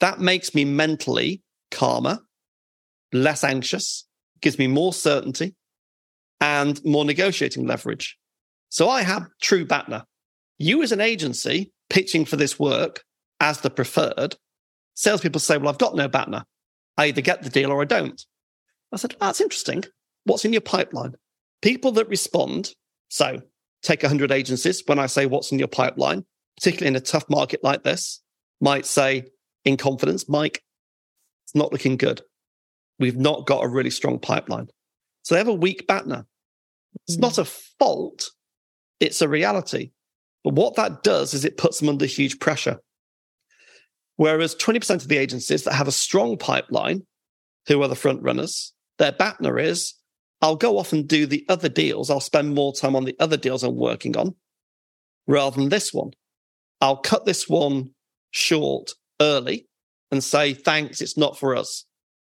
That 0.00 0.20
makes 0.20 0.54
me 0.54 0.64
mentally 0.64 1.42
calmer, 1.70 2.18
less 3.12 3.44
anxious, 3.44 4.06
gives 4.40 4.58
me 4.58 4.66
more 4.66 4.92
certainty 4.92 5.54
and 6.40 6.84
more 6.84 7.04
negotiating 7.04 7.66
leverage. 7.66 8.16
So 8.68 8.88
I 8.88 9.02
have 9.02 9.28
true 9.40 9.64
BATNA. 9.64 10.04
You 10.58 10.82
as 10.82 10.92
an 10.92 11.00
agency 11.00 11.72
pitching 11.92 12.24
for 12.24 12.36
this 12.36 12.58
work 12.58 13.04
as 13.38 13.60
the 13.60 13.70
preferred, 13.70 14.34
salespeople 14.94 15.40
say, 15.40 15.58
well, 15.58 15.68
I've 15.68 15.78
got 15.78 15.94
no 15.94 16.08
BATNA. 16.08 16.44
I 16.96 17.06
either 17.06 17.20
get 17.20 17.42
the 17.42 17.50
deal 17.50 17.70
or 17.70 17.82
I 17.82 17.84
don't. 17.84 18.20
I 18.92 18.96
said, 18.96 19.14
that's 19.20 19.40
interesting. 19.40 19.84
What's 20.24 20.44
in 20.44 20.52
your 20.52 20.62
pipeline? 20.62 21.12
People 21.60 21.92
that 21.92 22.08
respond. 22.08 22.72
So 23.08 23.42
take 23.82 24.02
100 24.02 24.32
agencies 24.32 24.82
when 24.86 24.98
I 24.98 25.06
say 25.06 25.26
what's 25.26 25.52
in 25.52 25.58
your 25.58 25.68
pipeline, 25.68 26.24
particularly 26.56 26.88
in 26.88 26.96
a 26.96 27.00
tough 27.00 27.28
market 27.28 27.62
like 27.62 27.84
this, 27.84 28.22
might 28.60 28.86
say 28.86 29.24
in 29.64 29.76
confidence, 29.76 30.28
Mike, 30.28 30.62
it's 31.44 31.54
not 31.54 31.72
looking 31.72 31.98
good. 31.98 32.22
We've 32.98 33.18
not 33.18 33.46
got 33.46 33.64
a 33.64 33.68
really 33.68 33.90
strong 33.90 34.18
pipeline. 34.18 34.68
So 35.24 35.34
they 35.34 35.40
have 35.40 35.48
a 35.48 35.52
weak 35.52 35.86
BATNA. 35.86 36.24
It's 37.06 37.18
not 37.18 37.36
a 37.36 37.44
fault, 37.44 38.30
it's 38.98 39.20
a 39.20 39.28
reality. 39.28 39.90
But 40.44 40.54
what 40.54 40.76
that 40.76 41.02
does 41.02 41.34
is 41.34 41.44
it 41.44 41.56
puts 41.56 41.78
them 41.78 41.88
under 41.88 42.06
huge 42.06 42.38
pressure. 42.38 42.80
Whereas 44.16 44.54
20% 44.56 44.90
of 44.96 45.08
the 45.08 45.16
agencies 45.16 45.64
that 45.64 45.74
have 45.74 45.88
a 45.88 45.92
strong 45.92 46.36
pipeline, 46.36 47.06
who 47.68 47.82
are 47.82 47.88
the 47.88 47.94
front 47.94 48.22
runners, 48.22 48.72
their 48.98 49.12
BATNA 49.12 49.56
is 49.56 49.94
I'll 50.40 50.56
go 50.56 50.78
off 50.78 50.92
and 50.92 51.06
do 51.06 51.24
the 51.24 51.46
other 51.48 51.68
deals. 51.68 52.10
I'll 52.10 52.20
spend 52.20 52.54
more 52.54 52.72
time 52.72 52.96
on 52.96 53.04
the 53.04 53.16
other 53.20 53.36
deals 53.36 53.62
I'm 53.62 53.76
working 53.76 54.16
on 54.16 54.34
rather 55.28 55.60
than 55.60 55.68
this 55.68 55.92
one. 55.94 56.10
I'll 56.80 56.96
cut 56.96 57.24
this 57.24 57.48
one 57.48 57.90
short 58.32 58.90
early 59.20 59.68
and 60.10 60.22
say, 60.22 60.52
thanks, 60.52 61.00
it's 61.00 61.16
not 61.16 61.38
for 61.38 61.54
us. 61.54 61.84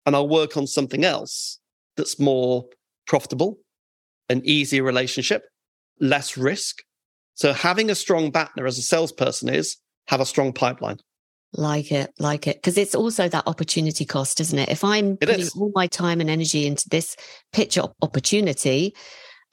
And 0.06 0.16
I'll 0.16 0.28
work 0.28 0.58
on 0.58 0.68
something 0.68 1.06
else 1.06 1.60
that's 1.96 2.20
more 2.20 2.66
profitable, 3.08 3.60
an 4.28 4.42
easier 4.44 4.84
relationship, 4.84 5.44
less 6.02 6.38
risk. 6.38 6.84
So 7.42 7.54
having 7.54 7.90
a 7.90 7.96
strong 7.96 8.30
BATNA 8.30 8.68
as 8.68 8.78
a 8.78 8.84
salesperson 8.84 9.50
is 9.50 9.78
have 10.10 10.22
a 10.22 10.28
strong 10.28 10.54
pipeline. 10.54 10.98
Like 11.54 11.92
it, 11.92 12.14
like 12.20 12.46
it. 12.46 12.58
Because 12.58 12.78
it's 12.78 12.94
also 12.94 13.28
that 13.28 13.48
opportunity 13.48 14.06
cost, 14.06 14.40
isn't 14.40 14.60
it? 14.60 14.70
If 14.70 14.84
I'm 14.84 15.14
it 15.14 15.22
putting 15.22 15.40
is. 15.40 15.56
all 15.56 15.72
my 15.74 15.88
time 15.88 16.22
and 16.22 16.30
energy 16.30 16.68
into 16.68 16.88
this 16.90 17.16
pitch 17.52 17.80
opportunity 17.80 18.94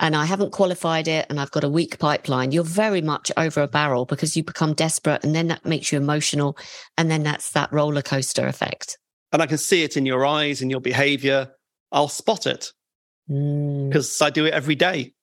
and 0.01 0.15
I 0.15 0.27
haven't 0.27 0.53
qualified 0.53 1.09
it 1.09 1.25
and 1.31 1.41
I've 1.41 1.51
got 1.51 1.65
a 1.65 1.69
weak 1.71 1.99
pipeline, 1.99 2.53
you're 2.53 2.63
very 2.63 3.01
much 3.01 3.33
over 3.39 3.63
a 3.63 3.67
barrel 3.67 4.05
because 4.05 4.37
you 4.37 4.45
become 4.45 4.75
desperate 4.75 5.25
and 5.25 5.35
then 5.35 5.49
that 5.49 5.65
makes 5.65 5.91
you 5.91 5.97
emotional. 5.97 6.59
And 6.99 7.11
then 7.11 7.23
that's 7.23 7.53
that 7.53 7.73
roller 7.73 8.03
coaster 8.03 8.47
effect. 8.47 8.99
And 9.33 9.41
I 9.41 9.47
can 9.47 9.57
see 9.57 9.83
it 9.83 9.97
in 9.97 10.05
your 10.05 10.27
eyes, 10.27 10.61
in 10.61 10.69
your 10.69 10.83
behavior. 10.83 11.53
I'll 11.91 12.09
spot 12.09 12.47
it 12.47 12.71
because 13.27 14.11
mm. 14.11 14.23
I 14.23 14.29
do 14.29 14.45
it 14.45 14.53
every 14.53 14.75
day. 14.75 15.15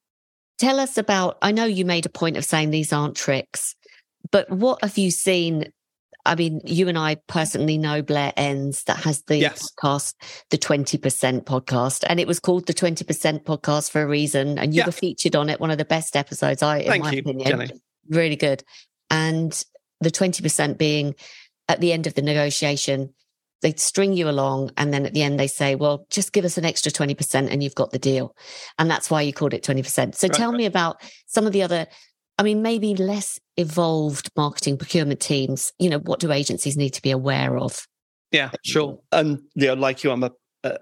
Tell 0.57 0.79
us 0.79 0.97
about, 0.97 1.37
I 1.41 1.51
know 1.51 1.65
you 1.65 1.85
made 1.85 2.05
a 2.05 2.09
point 2.09 2.37
of 2.37 2.45
saying 2.45 2.69
these 2.69 2.93
aren't 2.93 3.15
tricks, 3.15 3.75
but 4.31 4.49
what 4.49 4.83
have 4.83 4.97
you 4.97 5.11
seen 5.11 5.71
I 6.25 6.35
mean, 6.35 6.61
you 6.65 6.87
and 6.87 6.97
I 6.97 7.15
personally 7.27 7.77
know 7.77 8.01
Blair 8.01 8.33
Enns 8.35 8.83
that 8.85 8.97
has 8.97 9.21
the 9.23 9.37
yes. 9.37 9.69
podcast, 9.79 10.15
the 10.49 10.57
20% 10.57 11.43
podcast, 11.43 12.03
and 12.07 12.19
it 12.19 12.27
was 12.27 12.39
called 12.39 12.65
the 12.65 12.73
20% 12.73 13.43
podcast 13.43 13.91
for 13.91 14.01
a 14.01 14.07
reason. 14.07 14.57
And 14.57 14.73
you 14.73 14.79
yeah. 14.79 14.87
were 14.87 14.91
featured 14.91 15.35
on 15.35 15.49
it, 15.49 15.59
one 15.59 15.69
of 15.69 15.77
the 15.77 15.85
best 15.85 16.15
episodes, 16.15 16.63
I, 16.63 16.79
in 16.79 16.87
Thank 16.87 17.03
my 17.03 17.11
you, 17.11 17.19
opinion. 17.19 17.47
Jenny. 17.47 17.71
Really 18.09 18.35
good. 18.35 18.63
And 19.11 19.63
the 20.01 20.09
20% 20.09 20.77
being 20.77 21.15
at 21.69 21.79
the 21.79 21.93
end 21.93 22.07
of 22.07 22.15
the 22.15 22.21
negotiation, 22.23 23.13
they 23.65 23.73
string 23.77 24.13
you 24.13 24.29
along. 24.29 24.69
And 24.77 24.93
then 24.93 25.07
at 25.07 25.15
the 25.15 25.23
end, 25.23 25.39
they 25.39 25.47
say, 25.47 25.73
well, 25.73 26.05
just 26.11 26.33
give 26.33 26.45
us 26.45 26.55
an 26.55 26.65
extra 26.65 26.91
20% 26.91 27.49
and 27.49 27.63
you've 27.63 27.73
got 27.73 27.89
the 27.89 27.97
deal. 27.97 28.35
And 28.77 28.91
that's 28.91 29.09
why 29.09 29.23
you 29.23 29.33
called 29.33 29.55
it 29.55 29.63
20%. 29.63 30.13
So 30.13 30.27
right, 30.27 30.37
tell 30.37 30.51
right. 30.51 30.57
me 30.59 30.65
about 30.67 31.01
some 31.25 31.47
of 31.47 31.51
the 31.51 31.63
other, 31.63 31.87
I 32.37 32.43
mean, 32.43 32.61
maybe 32.61 32.93
less 32.93 33.39
evolved 33.57 34.29
marketing 34.37 34.77
procurement 34.77 35.19
teams. 35.19 35.73
You 35.79 35.89
know, 35.89 35.97
what 35.97 36.19
do 36.19 36.31
agencies 36.31 36.77
need 36.77 36.91
to 36.91 37.01
be 37.01 37.09
aware 37.09 37.57
of? 37.57 37.87
Yeah, 38.31 38.51
sure. 38.63 38.99
And, 39.11 39.39
you 39.55 39.65
know, 39.65 39.73
like 39.73 40.03
you, 40.03 40.11
I'm 40.11 40.23
a 40.23 40.31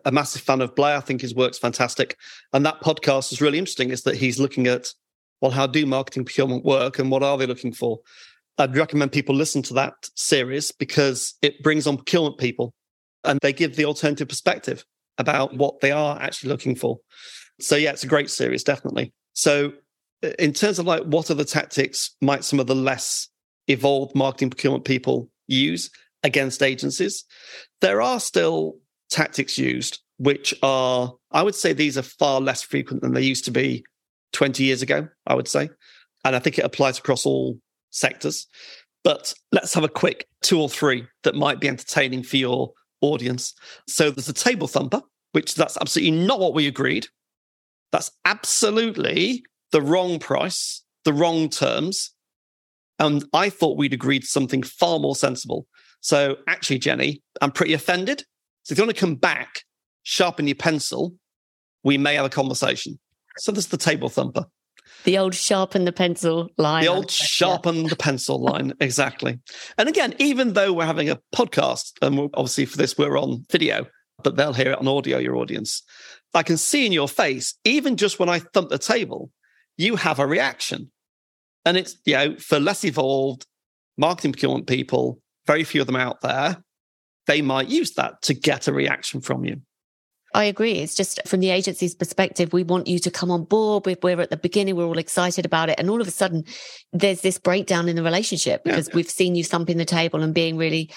a 0.05 0.11
massive 0.13 0.41
fan 0.41 0.61
of 0.61 0.75
Blair. 0.75 0.95
I 0.95 1.01
think 1.01 1.19
his 1.19 1.35
work's 1.35 1.57
fantastic. 1.57 2.17
And 2.53 2.65
that 2.65 2.79
podcast 2.79 3.33
is 3.33 3.41
really 3.41 3.59
interesting, 3.59 3.89
is 3.89 4.03
that 4.03 4.15
he's 4.15 4.39
looking 4.39 4.65
at, 4.65 4.87
well, 5.41 5.51
how 5.51 5.67
do 5.67 5.85
marketing 5.85 6.23
procurement 6.23 6.63
work 6.63 6.99
and 6.99 7.11
what 7.11 7.21
are 7.21 7.37
they 7.37 7.45
looking 7.45 7.73
for? 7.73 7.99
I'd 8.57 8.75
recommend 8.75 9.11
people 9.11 9.35
listen 9.35 9.61
to 9.63 9.73
that 9.75 9.93
series 10.15 10.71
because 10.71 11.35
it 11.41 11.63
brings 11.63 11.87
on 11.87 11.97
procurement 11.97 12.37
people 12.37 12.73
and 13.23 13.39
they 13.41 13.53
give 13.53 13.75
the 13.75 13.85
alternative 13.85 14.27
perspective 14.27 14.85
about 15.17 15.55
what 15.55 15.79
they 15.79 15.91
are 15.91 16.19
actually 16.21 16.49
looking 16.49 16.75
for. 16.75 16.99
So 17.59 17.75
yeah, 17.75 17.91
it's 17.91 18.03
a 18.03 18.07
great 18.07 18.29
series, 18.29 18.63
definitely. 18.63 19.13
So 19.33 19.73
in 20.39 20.53
terms 20.53 20.79
of 20.79 20.85
like 20.85 21.03
what 21.03 21.29
are 21.29 21.35
the 21.35 21.45
tactics 21.45 22.15
might 22.21 22.43
some 22.43 22.59
of 22.59 22.67
the 22.67 22.75
less 22.75 23.27
evolved 23.67 24.15
marketing 24.15 24.49
procurement 24.49 24.85
people 24.85 25.29
use 25.47 25.89
against 26.23 26.61
agencies? 26.61 27.25
There 27.81 28.01
are 28.01 28.19
still 28.19 28.77
tactics 29.09 29.57
used, 29.57 29.99
which 30.17 30.53
are, 30.61 31.13
I 31.31 31.43
would 31.43 31.55
say 31.55 31.73
these 31.73 31.97
are 31.97 32.03
far 32.03 32.39
less 32.39 32.61
frequent 32.61 33.01
than 33.01 33.13
they 33.13 33.21
used 33.21 33.45
to 33.45 33.51
be 33.51 33.83
20 34.33 34.63
years 34.63 34.81
ago, 34.81 35.07
I 35.27 35.35
would 35.35 35.47
say. 35.47 35.69
And 36.25 36.35
I 36.35 36.39
think 36.39 36.57
it 36.57 36.65
applies 36.65 36.97
across 36.97 37.25
all 37.25 37.57
sectors. 37.93 38.47
But 39.03 39.33
let's 39.51 39.73
have 39.73 39.83
a 39.83 39.89
quick 39.89 40.27
two 40.41 40.59
or 40.59 40.69
three 40.69 41.05
that 41.23 41.35
might 41.35 41.59
be 41.59 41.67
entertaining 41.67 42.23
for 42.23 42.37
your 42.37 42.71
audience. 43.01 43.53
So 43.87 44.11
there's 44.11 44.29
a 44.29 44.33
table 44.33 44.67
thumper, 44.67 45.01
which 45.31 45.55
that's 45.55 45.77
absolutely 45.77 46.11
not 46.25 46.39
what 46.39 46.53
we 46.53 46.67
agreed. 46.67 47.07
That's 47.91 48.11
absolutely 48.25 49.43
the 49.71 49.81
wrong 49.81 50.19
price, 50.19 50.83
the 51.05 51.13
wrong 51.13 51.49
terms. 51.49 52.13
And 52.99 53.25
I 53.33 53.49
thought 53.49 53.77
we'd 53.77 53.93
agreed 53.93 54.23
something 54.23 54.63
far 54.63 54.99
more 54.99 55.15
sensible. 55.15 55.67
So 55.99 56.37
actually, 56.47 56.79
Jenny, 56.79 57.21
I'm 57.41 57.51
pretty 57.51 57.73
offended. 57.73 58.23
So 58.63 58.73
if 58.73 58.77
you 58.77 58.85
want 58.85 58.95
to 58.95 58.99
come 58.99 59.15
back, 59.15 59.63
sharpen 60.03 60.47
your 60.47 60.55
pencil, 60.55 61.13
we 61.83 61.97
may 61.97 62.15
have 62.15 62.25
a 62.25 62.29
conversation. 62.29 62.99
So 63.37 63.51
there's 63.51 63.67
the 63.67 63.77
table 63.77 64.09
thumper. 64.09 64.45
The 65.03 65.17
old 65.17 65.35
sharpen 65.35 65.85
the 65.85 65.91
pencil 65.91 66.49
line. 66.57 66.83
The 66.83 66.89
old 66.89 67.11
sharpen 67.11 67.83
the 67.83 67.95
pencil 67.95 68.41
line, 68.41 68.73
exactly. 68.79 69.39
And 69.77 69.89
again, 69.89 70.15
even 70.19 70.53
though 70.53 70.71
we're 70.71 70.85
having 70.85 71.09
a 71.09 71.19
podcast, 71.35 71.93
and 72.01 72.29
obviously 72.33 72.65
for 72.65 72.77
this 72.77 72.97
we're 72.97 73.19
on 73.19 73.45
video, 73.51 73.85
but 74.23 74.37
they'll 74.37 74.53
hear 74.53 74.71
it 74.71 74.79
on 74.79 74.87
audio, 74.87 75.17
your 75.17 75.35
audience. 75.35 75.83
I 76.33 76.43
can 76.43 76.57
see 76.57 76.85
in 76.85 76.91
your 76.91 77.09
face, 77.09 77.55
even 77.63 77.97
just 77.97 78.19
when 78.19 78.29
I 78.29 78.39
thump 78.39 78.69
the 78.69 78.77
table, 78.77 79.29
you 79.77 79.95
have 79.97 80.19
a 80.19 80.25
reaction. 80.25 80.91
And 81.65 81.77
it's, 81.77 81.97
you 82.05 82.13
know, 82.13 82.35
for 82.37 82.59
less 82.59 82.83
evolved 82.83 83.45
marketing 83.97 84.33
procurement 84.33 84.67
people, 84.67 85.19
very 85.45 85.63
few 85.63 85.81
of 85.81 85.87
them 85.87 85.95
out 85.95 86.21
there, 86.21 86.63
they 87.27 87.41
might 87.41 87.69
use 87.69 87.93
that 87.93 88.21
to 88.23 88.33
get 88.33 88.67
a 88.67 88.73
reaction 88.73 89.21
from 89.21 89.45
you. 89.45 89.61
I 90.33 90.45
agree. 90.45 90.73
It's 90.73 90.95
just 90.95 91.19
from 91.27 91.39
the 91.39 91.51
agency's 91.51 91.93
perspective, 91.93 92.53
we 92.53 92.63
want 92.63 92.87
you 92.87 92.99
to 92.99 93.11
come 93.11 93.29
on 93.29 93.43
board. 93.43 93.85
We're 93.85 94.19
at 94.19 94.29
the 94.29 94.37
beginning, 94.37 94.75
we're 94.75 94.85
all 94.85 94.97
excited 94.97 95.45
about 95.45 95.69
it. 95.69 95.79
And 95.79 95.89
all 95.89 96.01
of 96.01 96.07
a 96.07 96.11
sudden, 96.11 96.43
there's 96.91 97.21
this 97.21 97.37
breakdown 97.37 97.87
in 97.87 97.95
the 97.95 98.03
relationship 98.03 98.63
because 98.63 98.87
yeah. 98.87 98.95
we've 98.95 99.09
seen 99.09 99.35
you 99.35 99.43
thumping 99.43 99.77
the 99.77 99.85
table 99.85 100.23
and 100.23 100.33
being 100.33 100.57
really, 100.57 100.89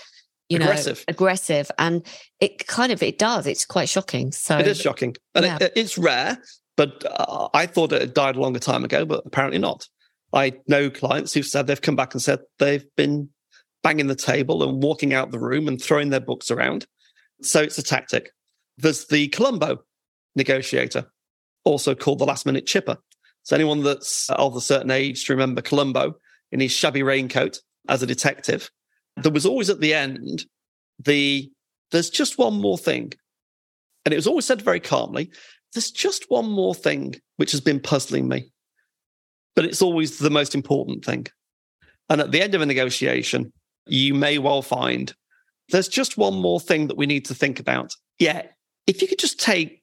you 0.48 0.56
aggressive. 0.56 0.98
know, 0.98 1.12
aggressive. 1.12 1.70
And 1.78 2.06
it 2.40 2.66
kind 2.66 2.92
of, 2.92 3.02
it 3.02 3.18
does. 3.18 3.46
It's 3.46 3.66
quite 3.66 3.88
shocking. 3.88 4.32
So 4.32 4.58
it 4.58 4.66
is 4.66 4.80
shocking. 4.80 5.16
And 5.34 5.44
yeah. 5.44 5.58
it, 5.60 5.72
it's 5.76 5.98
rare, 5.98 6.38
but 6.76 7.04
uh, 7.04 7.48
I 7.52 7.66
thought 7.66 7.92
it 7.92 8.00
had 8.00 8.14
died 8.14 8.36
a 8.36 8.40
longer 8.40 8.60
time 8.60 8.84
ago, 8.84 9.04
but 9.04 9.22
apparently 9.26 9.58
not. 9.58 9.86
I 10.32 10.54
know 10.66 10.90
clients 10.90 11.32
who've 11.32 11.46
said 11.46 11.66
they've 11.66 11.80
come 11.80 11.96
back 11.96 12.14
and 12.14 12.22
said 12.22 12.40
they've 12.58 12.84
been 12.96 13.28
banging 13.82 14.06
the 14.06 14.16
table 14.16 14.68
and 14.68 14.82
walking 14.82 15.14
out 15.14 15.30
the 15.30 15.38
room 15.38 15.68
and 15.68 15.80
throwing 15.80 16.10
their 16.10 16.20
books 16.20 16.50
around. 16.50 16.86
So 17.42 17.62
it's 17.62 17.78
a 17.78 17.82
tactic. 17.82 18.30
There's 18.78 19.06
the 19.06 19.28
Columbo 19.28 19.78
negotiator, 20.34 21.10
also 21.64 21.94
called 21.94 22.18
the 22.18 22.26
last 22.26 22.46
minute 22.46 22.66
chipper. 22.66 22.98
So 23.42 23.54
anyone 23.54 23.82
that's 23.82 24.28
of 24.30 24.56
a 24.56 24.60
certain 24.60 24.90
age 24.90 25.24
to 25.26 25.32
remember 25.32 25.62
Columbo 25.62 26.16
in 26.52 26.60
his 26.60 26.72
shabby 26.72 27.02
raincoat 27.02 27.60
as 27.88 28.02
a 28.02 28.06
detective, 28.06 28.70
there 29.16 29.32
was 29.32 29.46
always 29.46 29.70
at 29.70 29.80
the 29.80 29.94
end 29.94 30.44
the 31.04 31.50
there's 31.92 32.10
just 32.10 32.38
one 32.38 32.60
more 32.60 32.78
thing. 32.78 33.12
And 34.04 34.12
it 34.12 34.16
was 34.16 34.26
always 34.26 34.44
said 34.44 34.62
very 34.62 34.80
calmly, 34.80 35.30
there's 35.72 35.90
just 35.90 36.30
one 36.30 36.50
more 36.50 36.74
thing 36.74 37.14
which 37.36 37.52
has 37.52 37.60
been 37.60 37.80
puzzling 37.80 38.28
me. 38.28 38.50
But 39.54 39.64
it's 39.64 39.82
always 39.82 40.18
the 40.18 40.30
most 40.30 40.54
important 40.54 41.04
thing. 41.04 41.26
And 42.08 42.20
at 42.20 42.30
the 42.30 42.42
end 42.42 42.54
of 42.54 42.60
a 42.60 42.66
negotiation, 42.66 43.52
you 43.86 44.14
may 44.14 44.38
well 44.38 44.62
find 44.62 45.14
there's 45.70 45.88
just 45.88 46.16
one 46.16 46.34
more 46.34 46.60
thing 46.60 46.86
that 46.88 46.96
we 46.96 47.06
need 47.06 47.24
to 47.26 47.34
think 47.34 47.58
about. 47.58 47.94
Yeah, 48.18 48.42
if 48.86 49.02
you 49.02 49.08
could 49.08 49.18
just 49.18 49.40
take 49.40 49.82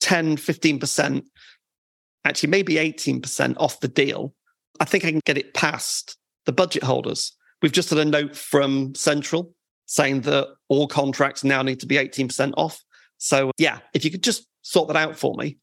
10, 0.00 0.36
15%, 0.36 1.24
actually 2.24 2.50
maybe 2.50 2.74
18% 2.74 3.54
off 3.58 3.80
the 3.80 3.88
deal, 3.88 4.34
I 4.80 4.84
think 4.84 5.04
I 5.04 5.10
can 5.10 5.20
get 5.24 5.38
it 5.38 5.54
past 5.54 6.16
the 6.44 6.52
budget 6.52 6.82
holders. 6.82 7.36
We've 7.62 7.72
just 7.72 7.90
had 7.90 7.98
a 7.98 8.04
note 8.04 8.36
from 8.36 8.94
Central 8.94 9.54
saying 9.86 10.22
that 10.22 10.48
all 10.68 10.88
contracts 10.88 11.44
now 11.44 11.62
need 11.62 11.80
to 11.80 11.86
be 11.86 11.96
18% 11.96 12.52
off. 12.56 12.82
So, 13.18 13.50
yeah, 13.56 13.78
if 13.94 14.04
you 14.04 14.10
could 14.10 14.22
just 14.22 14.46
sort 14.62 14.88
that 14.88 14.96
out 14.96 15.16
for 15.16 15.34
me, 15.36 15.58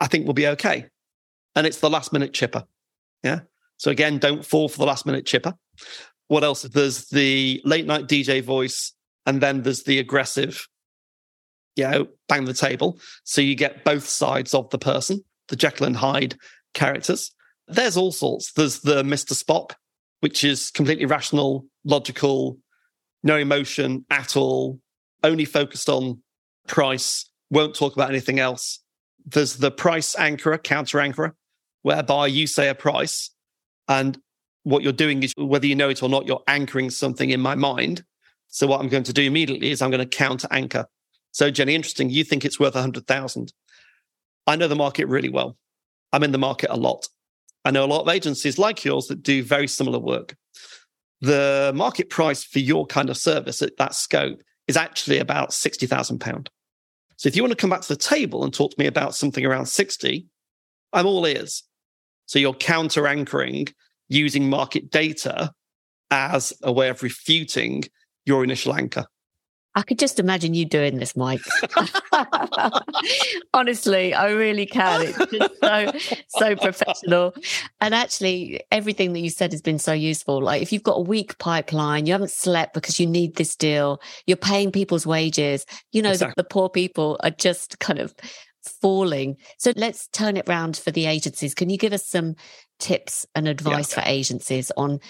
I 0.00 0.06
think 0.06 0.24
we'll 0.24 0.34
be 0.34 0.48
okay. 0.48 0.86
And 1.54 1.66
it's 1.66 1.80
the 1.80 1.90
last 1.90 2.12
minute 2.12 2.32
chipper. 2.32 2.64
Yeah. 3.22 3.40
So, 3.76 3.90
again, 3.90 4.18
don't 4.18 4.44
fall 4.44 4.68
for 4.68 4.78
the 4.78 4.86
last 4.86 5.06
minute 5.06 5.26
chipper. 5.26 5.54
What 6.28 6.44
else? 6.44 6.62
There's 6.62 7.06
the 7.08 7.60
late 7.64 7.86
night 7.86 8.06
DJ 8.06 8.42
voice, 8.42 8.92
and 9.26 9.40
then 9.40 9.62
there's 9.62 9.82
the 9.82 9.98
aggressive 9.98 10.66
you 11.76 11.88
know, 11.88 12.06
bang 12.28 12.44
the 12.44 12.54
table. 12.54 12.98
So 13.24 13.40
you 13.40 13.54
get 13.54 13.84
both 13.84 14.06
sides 14.06 14.54
of 14.54 14.70
the 14.70 14.78
person, 14.78 15.24
the 15.48 15.56
Jekyll 15.56 15.86
and 15.86 15.96
Hyde 15.96 16.36
characters. 16.72 17.34
There's 17.66 17.96
all 17.96 18.12
sorts. 18.12 18.52
There's 18.52 18.80
the 18.80 19.02
Mr. 19.02 19.32
Spock, 19.32 19.72
which 20.20 20.44
is 20.44 20.70
completely 20.70 21.06
rational, 21.06 21.66
logical, 21.84 22.58
no 23.22 23.36
emotion 23.36 24.04
at 24.10 24.36
all, 24.36 24.78
only 25.22 25.44
focused 25.44 25.88
on 25.88 26.20
price, 26.68 27.28
won't 27.50 27.74
talk 27.74 27.94
about 27.94 28.10
anything 28.10 28.38
else. 28.38 28.80
There's 29.24 29.56
the 29.56 29.70
price 29.70 30.14
anchorer, 30.14 30.58
counter 30.58 31.00
anchorer, 31.00 31.34
whereby 31.82 32.26
you 32.26 32.46
say 32.46 32.68
a 32.68 32.74
price 32.74 33.30
and 33.88 34.18
what 34.64 34.82
you're 34.82 34.92
doing 34.92 35.22
is 35.22 35.32
whether 35.36 35.66
you 35.66 35.74
know 35.74 35.90
it 35.90 36.02
or 36.02 36.08
not, 36.08 36.26
you're 36.26 36.42
anchoring 36.48 36.90
something 36.90 37.30
in 37.30 37.40
my 37.40 37.54
mind. 37.54 38.02
So 38.48 38.66
what 38.66 38.80
I'm 38.80 38.88
going 38.88 39.02
to 39.04 39.12
do 39.12 39.22
immediately 39.22 39.70
is 39.70 39.82
I'm 39.82 39.90
going 39.90 40.06
to 40.06 40.16
counter 40.16 40.48
anchor 40.50 40.86
so, 41.34 41.50
Jenny, 41.50 41.74
interesting. 41.74 42.10
You 42.10 42.22
think 42.22 42.44
it's 42.44 42.60
worth 42.60 42.74
100,000. 42.74 43.52
I 44.46 44.54
know 44.54 44.68
the 44.68 44.76
market 44.76 45.08
really 45.08 45.28
well. 45.28 45.56
I'm 46.12 46.22
in 46.22 46.30
the 46.30 46.38
market 46.38 46.70
a 46.70 46.76
lot. 46.76 47.08
I 47.64 47.72
know 47.72 47.84
a 47.84 47.86
lot 47.86 48.02
of 48.02 48.08
agencies 48.08 48.56
like 48.56 48.84
yours 48.84 49.08
that 49.08 49.24
do 49.24 49.42
very 49.42 49.66
similar 49.66 49.98
work. 49.98 50.36
The 51.22 51.72
market 51.74 52.08
price 52.08 52.44
for 52.44 52.60
your 52.60 52.86
kind 52.86 53.10
of 53.10 53.16
service 53.16 53.62
at 53.62 53.76
that 53.78 53.96
scope 53.96 54.42
is 54.68 54.76
actually 54.76 55.18
about 55.18 55.50
£60,000. 55.50 56.46
So 57.16 57.26
if 57.26 57.34
you 57.34 57.42
want 57.42 57.50
to 57.50 57.56
come 57.56 57.70
back 57.70 57.80
to 57.80 57.88
the 57.88 57.96
table 57.96 58.44
and 58.44 58.54
talk 58.54 58.70
to 58.70 58.80
me 58.80 58.86
about 58.86 59.16
something 59.16 59.44
around 59.44 59.66
60, 59.66 60.26
I'm 60.92 61.06
all 61.06 61.26
ears. 61.26 61.64
So 62.26 62.38
you're 62.38 62.54
counter 62.54 63.08
anchoring 63.08 63.66
using 64.08 64.48
market 64.48 64.88
data 64.88 65.50
as 66.12 66.52
a 66.62 66.70
way 66.70 66.90
of 66.90 67.02
refuting 67.02 67.82
your 68.24 68.44
initial 68.44 68.72
anchor. 68.72 69.06
I 69.74 69.82
could 69.82 69.98
just 69.98 70.20
imagine 70.20 70.54
you 70.54 70.64
doing 70.64 70.98
this, 70.98 71.16
Mike. 71.16 71.40
Honestly, 73.54 74.14
I 74.14 74.30
really 74.30 74.66
can. 74.66 75.02
It's 75.02 75.32
just 75.32 75.60
so, 75.60 75.92
so 76.28 76.56
professional. 76.56 77.34
And 77.80 77.94
actually, 77.94 78.62
everything 78.70 79.12
that 79.14 79.20
you 79.20 79.30
said 79.30 79.52
has 79.52 79.62
been 79.62 79.80
so 79.80 79.92
useful. 79.92 80.40
Like, 80.40 80.62
if 80.62 80.72
you've 80.72 80.84
got 80.84 80.98
a 80.98 81.02
weak 81.02 81.38
pipeline, 81.38 82.06
you 82.06 82.12
haven't 82.12 82.30
slept 82.30 82.74
because 82.74 83.00
you 83.00 83.06
need 83.06 83.34
this 83.34 83.56
deal, 83.56 84.00
you're 84.26 84.36
paying 84.36 84.70
people's 84.70 85.06
wages, 85.06 85.66
you 85.92 86.02
know, 86.02 86.10
exactly. 86.10 86.34
the, 86.36 86.42
the 86.44 86.48
poor 86.48 86.68
people 86.68 87.18
are 87.24 87.30
just 87.30 87.80
kind 87.80 87.98
of 87.98 88.14
falling. 88.80 89.36
So 89.58 89.72
let's 89.76 90.08
turn 90.08 90.36
it 90.36 90.48
round 90.48 90.76
for 90.76 90.90
the 90.90 91.06
agencies. 91.06 91.54
Can 91.54 91.68
you 91.68 91.78
give 91.78 91.92
us 91.92 92.06
some 92.06 92.36
tips 92.78 93.26
and 93.34 93.48
advice 93.48 93.90
yeah. 93.90 94.02
for 94.02 94.08
agencies 94.08 94.70
on 94.76 95.00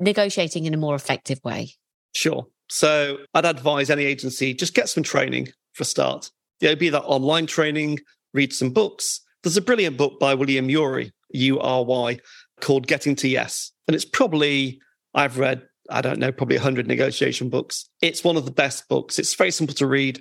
negotiating 0.00 0.64
in 0.64 0.74
a 0.74 0.78
more 0.78 0.94
effective 0.94 1.40
way? 1.44 1.74
Sure. 2.14 2.46
So 2.68 3.18
I'd 3.34 3.44
advise 3.44 3.90
any 3.90 4.04
agency 4.04 4.54
just 4.54 4.74
get 4.74 4.88
some 4.88 5.02
training 5.02 5.48
for 5.72 5.82
a 5.82 5.86
start. 5.86 6.30
Yeah, 6.60 6.74
be 6.74 6.88
that 6.90 7.02
online 7.02 7.46
training, 7.46 7.98
read 8.32 8.52
some 8.52 8.70
books. 8.70 9.20
There's 9.42 9.56
a 9.56 9.62
brilliant 9.62 9.96
book 9.96 10.18
by 10.18 10.34
William 10.34 10.70
Ury, 10.70 11.12
U 11.30 11.60
R 11.60 11.84
Y, 11.84 12.18
called 12.60 12.86
Getting 12.86 13.16
to 13.16 13.28
Yes. 13.28 13.72
And 13.86 13.94
it's 13.94 14.04
probably, 14.04 14.80
I've 15.14 15.38
read 15.38 15.62
I 15.90 16.00
don't 16.00 16.18
know, 16.18 16.32
probably 16.32 16.56
100 16.56 16.86
negotiation 16.86 17.50
books. 17.50 17.88
It's 18.00 18.24
one 18.24 18.36
of 18.36 18.44
the 18.44 18.50
best 18.50 18.88
books. 18.88 19.18
It's 19.18 19.34
very 19.34 19.50
simple 19.50 19.74
to 19.76 19.86
read, 19.86 20.20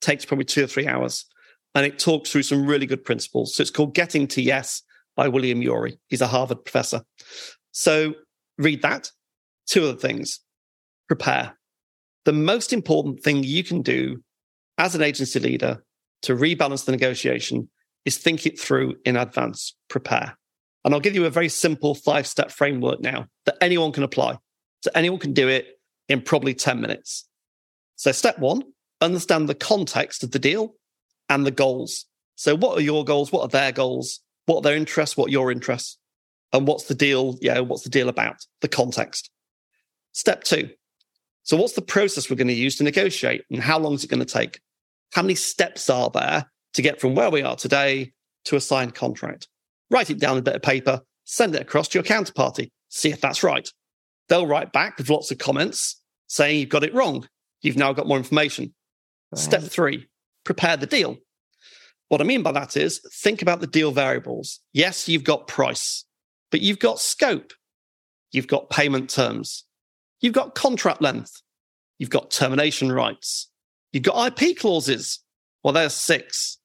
takes 0.00 0.24
probably 0.24 0.44
two 0.44 0.64
or 0.64 0.66
three 0.66 0.86
hours, 0.86 1.24
and 1.74 1.86
it 1.86 1.98
talks 1.98 2.30
through 2.30 2.42
some 2.42 2.66
really 2.66 2.86
good 2.86 3.04
principles. 3.04 3.54
So 3.54 3.62
it's 3.62 3.70
called 3.70 3.94
Getting 3.94 4.26
to 4.28 4.42
Yes 4.42 4.82
by 5.16 5.28
William 5.28 5.62
Ury. 5.62 5.98
He's 6.08 6.20
a 6.20 6.26
Harvard 6.26 6.64
professor. 6.64 7.02
So 7.72 8.14
read 8.58 8.82
that. 8.82 9.10
Two 9.66 9.84
other 9.84 9.98
things 9.98 10.40
prepare. 11.08 11.57
The 12.24 12.32
most 12.32 12.72
important 12.72 13.20
thing 13.20 13.42
you 13.42 13.64
can 13.64 13.82
do 13.82 14.22
as 14.76 14.94
an 14.94 15.02
agency 15.02 15.40
leader 15.40 15.82
to 16.22 16.34
rebalance 16.34 16.84
the 16.84 16.92
negotiation 16.92 17.68
is 18.04 18.18
think 18.18 18.46
it 18.46 18.58
through 18.58 18.96
in 19.04 19.16
advance, 19.16 19.74
prepare. 19.88 20.36
And 20.84 20.94
I'll 20.94 21.00
give 21.00 21.14
you 21.14 21.26
a 21.26 21.30
very 21.30 21.48
simple 21.48 21.94
five 21.94 22.26
step 22.26 22.50
framework 22.50 23.00
now 23.00 23.26
that 23.46 23.58
anyone 23.60 23.92
can 23.92 24.02
apply. 24.02 24.38
So 24.82 24.90
anyone 24.94 25.18
can 25.18 25.32
do 25.32 25.48
it 25.48 25.78
in 26.08 26.22
probably 26.22 26.54
10 26.54 26.80
minutes. 26.80 27.28
So, 27.96 28.12
step 28.12 28.38
one, 28.38 28.62
understand 29.00 29.48
the 29.48 29.54
context 29.54 30.22
of 30.22 30.30
the 30.30 30.38
deal 30.38 30.74
and 31.28 31.44
the 31.44 31.50
goals. 31.50 32.06
So, 32.36 32.54
what 32.54 32.78
are 32.78 32.82
your 32.82 33.04
goals? 33.04 33.32
What 33.32 33.42
are 33.42 33.48
their 33.48 33.72
goals? 33.72 34.20
What 34.46 34.58
are 34.58 34.62
their 34.62 34.76
interests? 34.76 35.16
What 35.16 35.28
are 35.28 35.32
your 35.32 35.50
interests? 35.50 35.98
And 36.52 36.66
what's 36.66 36.84
the 36.84 36.94
deal? 36.94 37.36
Yeah, 37.40 37.60
what's 37.60 37.82
the 37.82 37.90
deal 37.90 38.08
about? 38.08 38.36
The 38.60 38.68
context. 38.68 39.30
Step 40.12 40.44
two. 40.44 40.70
So, 41.48 41.56
what's 41.56 41.72
the 41.72 41.80
process 41.80 42.28
we're 42.28 42.36
going 42.36 42.48
to 42.48 42.52
use 42.52 42.76
to 42.76 42.84
negotiate 42.84 43.42
and 43.50 43.62
how 43.62 43.78
long 43.78 43.94
is 43.94 44.04
it 44.04 44.10
going 44.10 44.20
to 44.20 44.26
take? 44.26 44.60
How 45.14 45.22
many 45.22 45.34
steps 45.34 45.88
are 45.88 46.10
there 46.10 46.44
to 46.74 46.82
get 46.82 47.00
from 47.00 47.14
where 47.14 47.30
we 47.30 47.40
are 47.40 47.56
today 47.56 48.12
to 48.44 48.56
a 48.56 48.60
signed 48.60 48.94
contract? 48.94 49.48
Write 49.90 50.10
it 50.10 50.18
down 50.18 50.32
on 50.32 50.38
a 50.40 50.42
bit 50.42 50.56
of 50.56 50.60
paper, 50.60 51.00
send 51.24 51.54
it 51.54 51.62
across 51.62 51.88
to 51.88 51.98
your 51.98 52.04
counterparty, 52.04 52.68
see 52.90 53.08
if 53.08 53.22
that's 53.22 53.42
right. 53.42 53.66
They'll 54.28 54.46
write 54.46 54.74
back 54.74 54.98
with 54.98 55.08
lots 55.08 55.30
of 55.30 55.38
comments 55.38 55.98
saying 56.26 56.60
you've 56.60 56.68
got 56.68 56.84
it 56.84 56.92
wrong. 56.92 57.26
You've 57.62 57.78
now 57.78 57.94
got 57.94 58.06
more 58.06 58.18
information. 58.18 58.74
Right. 59.32 59.38
Step 59.38 59.62
three, 59.62 60.06
prepare 60.44 60.76
the 60.76 60.84
deal. 60.84 61.16
What 62.08 62.20
I 62.20 62.24
mean 62.24 62.42
by 62.42 62.52
that 62.52 62.76
is 62.76 63.00
think 63.22 63.40
about 63.40 63.62
the 63.62 63.66
deal 63.66 63.90
variables. 63.90 64.60
Yes, 64.74 65.08
you've 65.08 65.24
got 65.24 65.48
price, 65.48 66.04
but 66.50 66.60
you've 66.60 66.78
got 66.78 67.00
scope. 67.00 67.54
You've 68.32 68.48
got 68.48 68.68
payment 68.68 69.08
terms. 69.08 69.64
You've 70.20 70.34
got 70.34 70.54
contract 70.54 71.00
length. 71.00 71.42
You've 71.98 72.10
got 72.10 72.30
termination 72.30 72.92
rights. 72.92 73.50
You've 73.92 74.04
got 74.04 74.40
IP 74.40 74.58
clauses. 74.58 75.20
Well, 75.62 75.72
there's 75.72 75.94
six. 75.94 76.58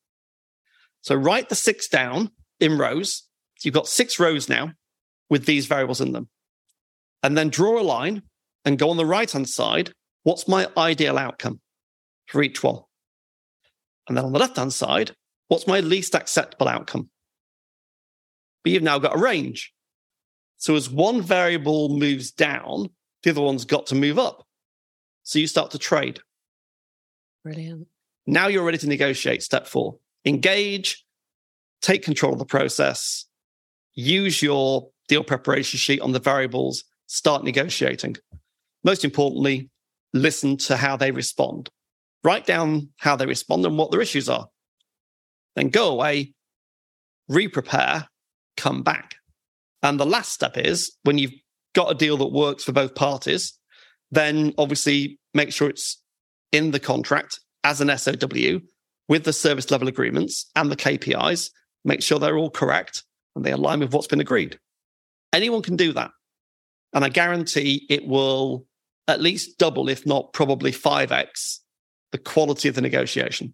So 1.02 1.16
write 1.16 1.50
the 1.50 1.56
six 1.56 1.88
down 1.88 2.32
in 2.60 2.78
rows. 2.78 3.24
You've 3.64 3.74
got 3.74 3.88
six 3.88 4.20
rows 4.20 4.50
now 4.50 4.72
with 5.30 5.46
these 5.46 5.66
variables 5.66 6.02
in 6.02 6.12
them 6.12 6.30
and 7.24 7.38
then 7.38 7.50
draw 7.50 7.80
a 7.80 7.82
line 7.82 8.22
and 8.66 8.78
go 8.78 8.90
on 8.90 8.98
the 8.98 9.06
right 9.06 9.30
hand 9.30 9.50
side. 9.50 9.94
What's 10.24 10.48
my 10.48 10.68
ideal 10.78 11.18
outcome 11.18 11.62
for 12.28 12.44
each 12.44 12.62
one? 12.62 12.80
And 14.08 14.18
then 14.18 14.26
on 14.26 14.34
the 14.34 14.40
left 14.40 14.58
hand 14.58 14.74
side, 14.74 15.12
what's 15.48 15.68
my 15.68 15.80
least 15.80 16.14
acceptable 16.14 16.68
outcome? 16.68 17.10
But 18.64 18.74
you've 18.74 18.84
now 18.84 19.00
got 19.00 19.16
a 19.16 19.20
range. 19.20 19.74
So 20.58 20.76
as 20.76 20.90
one 20.90 21.22
variable 21.22 21.90
moves 21.90 22.32
down, 22.32 22.90
the 23.24 23.32
other 23.32 23.42
one's 23.42 23.66
got 23.66 23.88
to 23.88 23.96
move 23.96 24.20
up. 24.20 24.46
So 25.24 25.40
you 25.40 25.48
start 25.48 25.72
to 25.72 25.80
trade. 25.80 26.20
Brilliant. 27.44 27.88
Now 28.26 28.48
you're 28.48 28.64
ready 28.64 28.78
to 28.80 28.88
negotiate. 28.88 29.44
Step 29.44 29.68
four 29.68 29.98
engage, 30.26 31.06
take 31.82 32.04
control 32.04 32.34
of 32.34 32.40
the 32.40 32.46
process, 32.46 33.26
use 33.94 34.42
your 34.42 34.90
deal 35.08 35.24
preparation 35.24 35.78
sheet 35.78 36.02
on 36.02 36.14
the 36.14 36.20
variables 36.20 36.86
start 37.14 37.44
negotiating. 37.44 38.16
Most 38.84 39.06
importantly, 39.06 39.70
listen 40.14 40.58
to 40.58 40.78
how 40.78 40.98
they 40.98 41.12
respond. 41.12 41.70
Write 42.24 42.46
down 42.46 42.90
how 42.98 43.16
they 43.16 43.26
respond 43.26 43.66
and 43.66 43.78
what 43.78 43.92
their 43.92 44.02
issues 44.02 44.28
are. 44.28 44.48
Then 45.56 45.70
go 45.70 45.90
away, 45.90 46.34
re 47.28 47.48
prepare, 47.48 48.08
come 48.58 48.82
back. 48.82 49.16
And 49.84 50.00
the 50.00 50.06
last 50.06 50.32
step 50.32 50.58
is 50.58 50.98
when 51.04 51.18
you've 51.18 51.34
got 51.74 51.92
a 51.92 51.96
deal 51.96 52.18
that 52.18 52.28
works 52.28 52.64
for 52.64 52.72
both 52.72 52.96
parties, 52.96 53.58
then 54.12 54.54
obviously 54.58 55.20
make 55.34 55.52
sure 55.52 55.70
it's 55.70 56.02
in 56.52 56.72
the 56.72 56.80
contract 56.80 57.40
as 57.64 57.82
an 57.82 57.96
SOW 57.98 58.62
with 59.10 59.24
the 59.24 59.34
service 59.34 59.72
level 59.72 59.88
agreements 59.88 60.50
and 60.56 60.72
the 60.72 60.76
KPIs. 60.76 61.50
Make 61.84 62.02
sure 62.02 62.20
they're 62.20 62.38
all 62.38 62.52
correct 62.52 63.04
and 63.36 63.44
they 63.44 63.52
align 63.52 63.80
with 63.80 63.94
what's 63.94 64.08
been 64.08 64.22
agreed. 64.22 64.60
Anyone 65.34 65.62
can 65.62 65.76
do 65.76 65.94
that. 65.94 66.12
And 66.94 67.04
I 67.04 67.10
guarantee 67.10 67.86
it 67.90 68.08
will 68.08 68.66
at 69.08 69.20
least 69.20 69.58
double, 69.58 69.90
if 69.90 70.06
not 70.06 70.32
probably 70.34 70.72
5x, 70.72 71.60
the 72.12 72.18
quality 72.20 72.70
of 72.70 72.76
the 72.76 72.82
negotiation. 72.82 73.54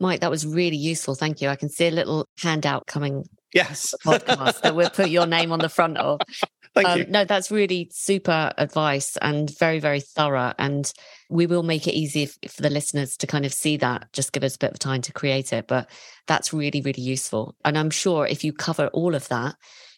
Mike, 0.00 0.20
that 0.20 0.30
was 0.30 0.44
really 0.44 0.76
useful. 0.76 1.14
Thank 1.14 1.40
you. 1.40 1.48
I 1.48 1.56
can 1.56 1.70
see 1.70 1.86
a 1.86 1.90
little 1.90 2.26
handout 2.42 2.86
coming. 2.86 3.24
Yes. 3.54 3.94
podcast 4.04 4.60
that 4.60 4.74
we'll 4.74 4.90
put 4.90 5.08
your 5.08 5.26
name 5.26 5.52
on 5.52 5.60
the 5.60 5.68
front 5.68 5.96
of. 5.96 6.20
Thank 6.76 6.88
um, 6.88 6.98
you. 6.98 7.06
No, 7.08 7.24
that's 7.24 7.50
really 7.50 7.88
super 7.90 8.52
advice 8.58 9.16
and 9.22 9.50
very, 9.58 9.78
very 9.78 10.00
thorough. 10.00 10.52
And 10.58 10.92
we 11.30 11.46
will 11.46 11.62
make 11.62 11.88
it 11.88 11.94
easy 11.94 12.26
for 12.26 12.60
the 12.60 12.68
listeners 12.68 13.16
to 13.16 13.26
kind 13.26 13.46
of 13.46 13.54
see 13.54 13.78
that. 13.78 14.12
Just 14.12 14.32
give 14.32 14.44
us 14.44 14.56
a 14.56 14.58
bit 14.58 14.72
of 14.72 14.78
time 14.78 15.00
to 15.02 15.12
create 15.12 15.54
it. 15.54 15.68
But 15.68 15.88
that's 16.26 16.52
really, 16.52 16.82
really 16.82 17.02
useful. 17.02 17.56
And 17.64 17.78
I'm 17.78 17.88
sure 17.88 18.26
if 18.26 18.44
you 18.44 18.52
cover 18.52 18.88
all 18.88 19.14
of 19.14 19.26
that, 19.28 19.56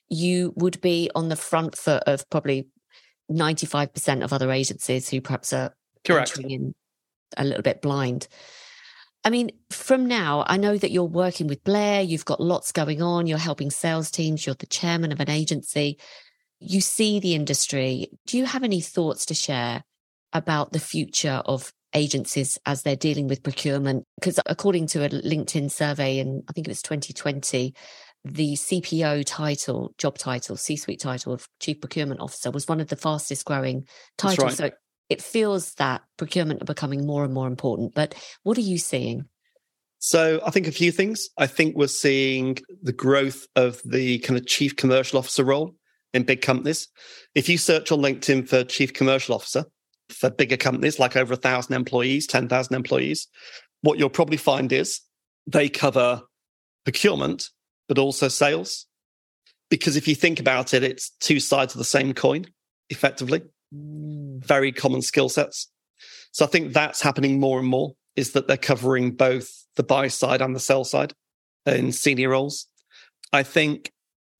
you 0.09 0.55
would 0.57 0.81
be 0.81 1.11
on 1.17 1.29
the 1.29 1.37
front 1.37 1.77
foot 1.77 2.05
of 2.07 2.31
probably 2.31 2.69
95% 3.31 4.23
of 4.23 4.33
other 4.33 4.53
agencies 4.53 5.09
who 5.09 5.21
perhaps 5.21 5.53
are 5.53 5.75
Correct. 6.07 6.39
in 6.39 6.75
a 7.37 7.45
little 7.45 7.63
bit 7.63 7.83
blind. 7.83 8.29
I 9.25 9.31
mean, 9.31 9.51
from 9.71 10.07
now, 10.07 10.45
I 10.47 10.57
know 10.59 10.79
that 10.79 10.93
you're 10.93 11.03
working 11.05 11.49
with 11.49 11.65
Blair, 11.65 12.03
you've 12.03 12.25
got 12.25 12.41
lots 12.41 12.71
going 12.71 13.03
on, 13.03 13.27
you're 13.27 13.37
helping 13.37 13.71
sales 13.71 14.13
teams, 14.13 14.47
you're 14.47 14.55
the 14.55 14.67
chairman 14.67 15.11
of 15.11 15.19
an 15.19 15.29
agency, 15.29 15.99
you 16.61 16.81
see 16.81 17.21
the 17.21 17.35
industry. 17.35 18.11
Do 18.27 18.39
you 18.39 18.45
have 18.45 18.65
any 18.65 18.81
thoughts 18.81 19.27
to 19.27 19.35
share 19.35 19.85
about 20.33 20.73
the 20.73 20.81
future 20.81 21.43
of 21.45 21.73
agencies 21.95 22.59
as 22.67 22.83
they're 22.83 22.97
dealing 22.97 23.29
with 23.29 23.43
procurement? 23.43 24.05
Because 24.19 24.41
according 24.47 24.87
to 24.89 25.05
a 25.05 25.09
LinkedIn 25.09 25.71
survey 25.71 26.19
in, 26.19 26.43
I 26.49 26.53
think 26.53 26.67
it 26.67 26.71
was 26.71 26.83
2020, 26.83 27.75
the 28.25 28.55
CPO 28.55 29.25
title, 29.27 29.95
job 29.99 30.19
title, 30.19 30.57
C 30.57 30.77
suite 30.77 31.01
title 31.01 31.33
of 31.33 31.49
Chief 31.61 31.81
Procurement 31.81 32.21
Officer 32.21 32.51
was 32.51 32.69
one 32.69 32.81
of 32.81 32.89
the 32.89 32.97
fastest 32.97 33.45
growing 33.45 33.87
titles. 34.17 34.61
Right. 34.61 34.71
So 34.71 34.71
it 35.09 35.23
feels 35.23 35.75
that 35.75 36.03
procurement 36.17 36.63
are 36.63 36.67
becoming 36.67 37.07
more 37.07 37.25
and 37.25 37.33
more 37.33 37.47
important. 37.47 37.95
But 37.95 38.15
what 38.43 38.59
are 38.59 38.63
you 38.63 38.79
seeing? 38.79 39.27
So 40.01 40.41
I 40.45 40.51
think 40.51 40.67
a 40.67 40.73
few 40.73 40.93
things. 40.93 41.29
I 41.39 41.47
think 41.47 41.77
we're 41.77 41.89
seeing 41.89 42.59
the 42.83 42.93
growth 42.93 43.47
of 43.57 43.81
the 43.85 44.19
kind 44.21 44.39
of 44.39 44.47
chief 44.47 44.77
commercial 44.77 45.19
officer 45.19 45.45
role 45.45 45.75
in 46.15 46.23
big 46.25 46.41
companies. 46.43 46.89
If 47.35 47.49
you 47.49 47.59
search 47.59 47.93
on 47.93 48.01
LinkedIn 48.01 48.49
for 48.49 48.65
chief 48.65 48.93
commercial 48.93 49.35
officer 49.35 49.65
for 50.11 50.31
bigger 50.31 50.57
companies, 50.57 50.99
like 50.99 51.17
over 51.17 51.35
a 51.35 51.37
thousand 51.37 51.75
employees, 51.75 52.27
10,000 52.27 52.75
employees, 52.75 53.29
what 53.83 53.99
you'll 53.99 54.09
probably 54.09 54.37
find 54.37 54.73
is 54.73 55.01
they 55.47 55.69
cover 55.69 56.23
procurement, 56.85 57.51
but 57.89 57.99
also 57.99 58.29
sales. 58.29 58.87
Because 59.71 59.97
if 59.97 60.09
you 60.09 60.15
think 60.15 60.41
about 60.41 60.73
it, 60.73 60.83
it's 60.83 61.11
two 61.21 61.41
sides 61.41 61.75
of 61.75 61.79
the 61.79 61.85
same 61.85 62.15
coin, 62.15 62.47
effectively. 62.89 63.43
Mm. 63.75 64.43
Very 64.45 64.73
common 64.73 65.03
skill 65.03 65.29
sets. 65.29 65.71
So 66.33 66.45
I 66.45 66.49
think 66.49 66.73
that's 66.73 67.03
happening 67.03 67.39
more 67.39 67.59
and 67.59 67.69
more 67.69 67.93
is 68.17 68.33
that 68.33 68.49
they're 68.49 68.57
covering 68.57 69.13
both 69.13 69.51
the 69.77 69.83
buy 69.83 70.09
side 70.09 70.41
and 70.41 70.55
the 70.55 70.61
sell 70.61 70.85
side 70.85 71.13
in 71.67 71.93
senior 71.93 72.31
roles. 72.31 72.67
I 73.33 73.43
think 73.43 73.93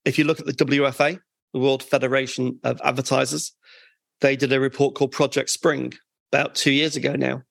if 0.03 0.17
you 0.17 0.23
look 0.23 0.39
at 0.39 0.45
the 0.45 0.53
WFA, 0.53 1.19
the 1.53 1.59
World 1.59 1.83
Federation 1.83 2.59
of 2.63 2.81
Advertisers, 2.83 3.53
they 4.21 4.35
did 4.35 4.53
a 4.53 4.59
report 4.59 4.95
called 4.95 5.11
Project 5.11 5.49
Spring 5.49 5.93
about 6.31 6.55
two 6.55 6.71
years 6.71 6.95
ago 6.95 7.15
now. 7.15 7.43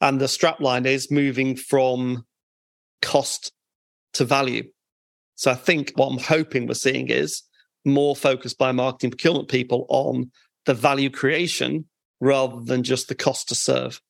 And 0.00 0.20
the 0.20 0.26
strapline 0.26 0.86
is 0.86 1.10
moving 1.10 1.56
from 1.56 2.24
cost 3.02 3.52
to 4.14 4.24
value. 4.24 4.64
So 5.34 5.50
I 5.50 5.54
think 5.54 5.92
what 5.94 6.08
I'm 6.08 6.18
hoping 6.18 6.66
we're 6.66 6.74
seeing 6.74 7.08
is 7.08 7.42
more 7.84 8.16
focus 8.16 8.54
by 8.54 8.72
marketing 8.72 9.10
procurement 9.10 9.48
people 9.48 9.86
on 9.88 10.30
the 10.66 10.74
value 10.74 11.10
creation 11.10 11.86
rather 12.20 12.60
than 12.60 12.82
just 12.82 13.08
the 13.08 13.14
cost 13.14 13.48
to 13.48 13.54
serve. 13.54 14.00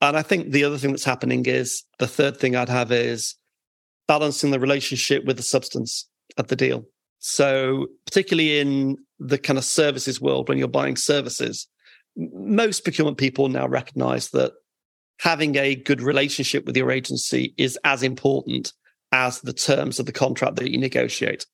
And 0.00 0.16
I 0.16 0.22
think 0.22 0.50
the 0.50 0.64
other 0.64 0.78
thing 0.78 0.92
that's 0.92 1.04
happening 1.04 1.44
is 1.46 1.84
the 1.98 2.06
third 2.06 2.38
thing 2.38 2.56
I'd 2.56 2.70
have 2.70 2.90
is 2.90 3.34
balancing 4.08 4.50
the 4.50 4.60
relationship 4.60 5.24
with 5.24 5.36
the 5.36 5.42
substance 5.42 6.08
of 6.38 6.48
the 6.48 6.56
deal. 6.56 6.84
So, 7.20 7.86
particularly 8.06 8.58
in 8.58 8.96
the 9.18 9.38
kind 9.38 9.58
of 9.58 9.64
services 9.64 10.20
world, 10.20 10.48
when 10.48 10.58
you're 10.58 10.68
buying 10.68 10.96
services, 10.96 11.68
most 12.16 12.82
procurement 12.82 13.18
people 13.18 13.48
now 13.48 13.68
recognize 13.68 14.30
that 14.30 14.52
having 15.18 15.56
a 15.56 15.74
good 15.74 16.00
relationship 16.00 16.64
with 16.64 16.76
your 16.76 16.90
agency 16.90 17.54
is 17.58 17.78
as 17.84 18.02
important 18.02 18.72
as 19.12 19.40
the 19.42 19.52
terms 19.52 19.98
of 19.98 20.06
the 20.06 20.12
contract 20.12 20.56
that 20.56 20.70
you 20.70 20.78
negotiate. 20.78 21.44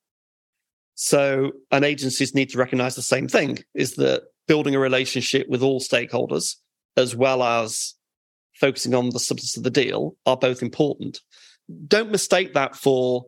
So, 0.95 1.53
and 1.73 1.85
agencies 1.85 2.35
need 2.35 2.51
to 2.51 2.59
recognize 2.59 2.95
the 2.95 3.03
same 3.03 3.27
thing 3.27 3.59
is 3.75 3.97
that 3.97 4.23
building 4.47 4.77
a 4.77 4.79
relationship 4.79 5.49
with 5.49 5.63
all 5.63 5.81
stakeholders, 5.81 6.55
as 6.97 7.17
well 7.17 7.43
as 7.43 7.95
focusing 8.55 8.95
on 8.95 9.11
the 9.11 9.19
substance 9.19 9.57
of 9.57 9.65
the 9.65 9.71
deal, 9.71 10.17
are 10.27 10.37
both 10.37 10.63
important. 10.63 11.21
Don't 11.89 12.13
mistake 12.13 12.55
that 12.55 12.77
for 12.77 13.27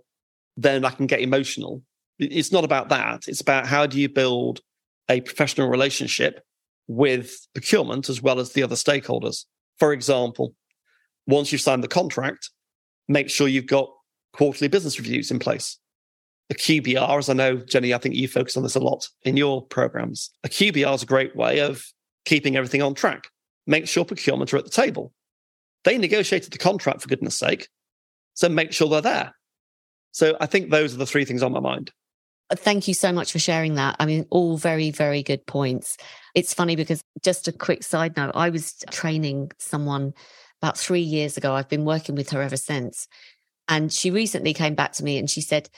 then 0.56 0.84
I 0.84 0.90
can 0.90 1.06
get 1.06 1.20
emotional. 1.20 1.82
It's 2.18 2.52
not 2.52 2.64
about 2.64 2.88
that. 2.88 3.28
It's 3.28 3.40
about 3.40 3.66
how 3.66 3.86
do 3.86 4.00
you 4.00 4.08
build 4.08 4.60
a 5.08 5.20
professional 5.20 5.68
relationship 5.68 6.44
with 6.86 7.46
procurement 7.54 8.08
as 8.08 8.22
well 8.22 8.40
as 8.40 8.52
the 8.52 8.62
other 8.62 8.74
stakeholders. 8.74 9.44
For 9.78 9.92
example, 9.92 10.54
once 11.26 11.52
you've 11.52 11.60
signed 11.60 11.84
the 11.84 11.88
contract, 11.88 12.50
make 13.06 13.30
sure 13.30 13.46
you've 13.46 13.66
got 13.66 13.90
quarterly 14.32 14.68
business 14.68 14.98
reviews 14.98 15.30
in 15.30 15.38
place. 15.38 15.78
A 16.50 16.54
QBR, 16.54 17.18
as 17.18 17.28
I 17.28 17.34
know, 17.34 17.56
Jenny, 17.56 17.92
I 17.92 17.98
think 17.98 18.14
you 18.14 18.26
focus 18.26 18.56
on 18.56 18.62
this 18.62 18.74
a 18.74 18.80
lot 18.80 19.06
in 19.22 19.36
your 19.36 19.62
programs. 19.66 20.30
A 20.44 20.48
QBR 20.48 20.94
is 20.94 21.02
a 21.02 21.06
great 21.06 21.36
way 21.36 21.60
of 21.60 21.84
keeping 22.24 22.56
everything 22.56 22.82
on 22.82 22.94
track. 22.94 23.28
Make 23.66 23.86
sure 23.86 24.04
procurement 24.04 24.52
are 24.54 24.56
at 24.56 24.64
the 24.64 24.70
table. 24.70 25.12
They 25.84 25.98
negotiated 25.98 26.52
the 26.52 26.58
contract, 26.58 27.02
for 27.02 27.08
goodness 27.08 27.38
sake. 27.38 27.68
So 28.34 28.48
make 28.48 28.72
sure 28.72 28.88
they're 28.88 29.02
there. 29.02 29.34
So 30.12 30.36
I 30.40 30.46
think 30.46 30.70
those 30.70 30.94
are 30.94 30.98
the 30.98 31.06
three 31.06 31.24
things 31.24 31.42
on 31.42 31.52
my 31.52 31.60
mind. 31.60 31.90
Thank 32.54 32.88
you 32.88 32.94
so 32.94 33.12
much 33.12 33.32
for 33.32 33.38
sharing 33.38 33.74
that. 33.74 33.96
I 33.98 34.06
mean, 34.06 34.26
all 34.30 34.56
very, 34.56 34.90
very 34.90 35.22
good 35.22 35.44
points. 35.46 35.98
It's 36.34 36.54
funny 36.54 36.76
because 36.76 37.02
just 37.22 37.46
a 37.46 37.52
quick 37.52 37.82
side 37.82 38.16
note, 38.16 38.32
I 38.34 38.48
was 38.48 38.74
training 38.90 39.50
someone 39.58 40.14
about 40.62 40.78
three 40.78 41.02
years 41.02 41.36
ago. 41.36 41.52
I've 41.52 41.68
been 41.68 41.84
working 41.84 42.14
with 42.14 42.30
her 42.30 42.40
ever 42.40 42.56
since. 42.56 43.06
And 43.68 43.92
she 43.92 44.10
recently 44.10 44.54
came 44.54 44.74
back 44.74 44.92
to 44.92 45.04
me 45.04 45.18
and 45.18 45.28
she 45.28 45.42
said, 45.42 45.68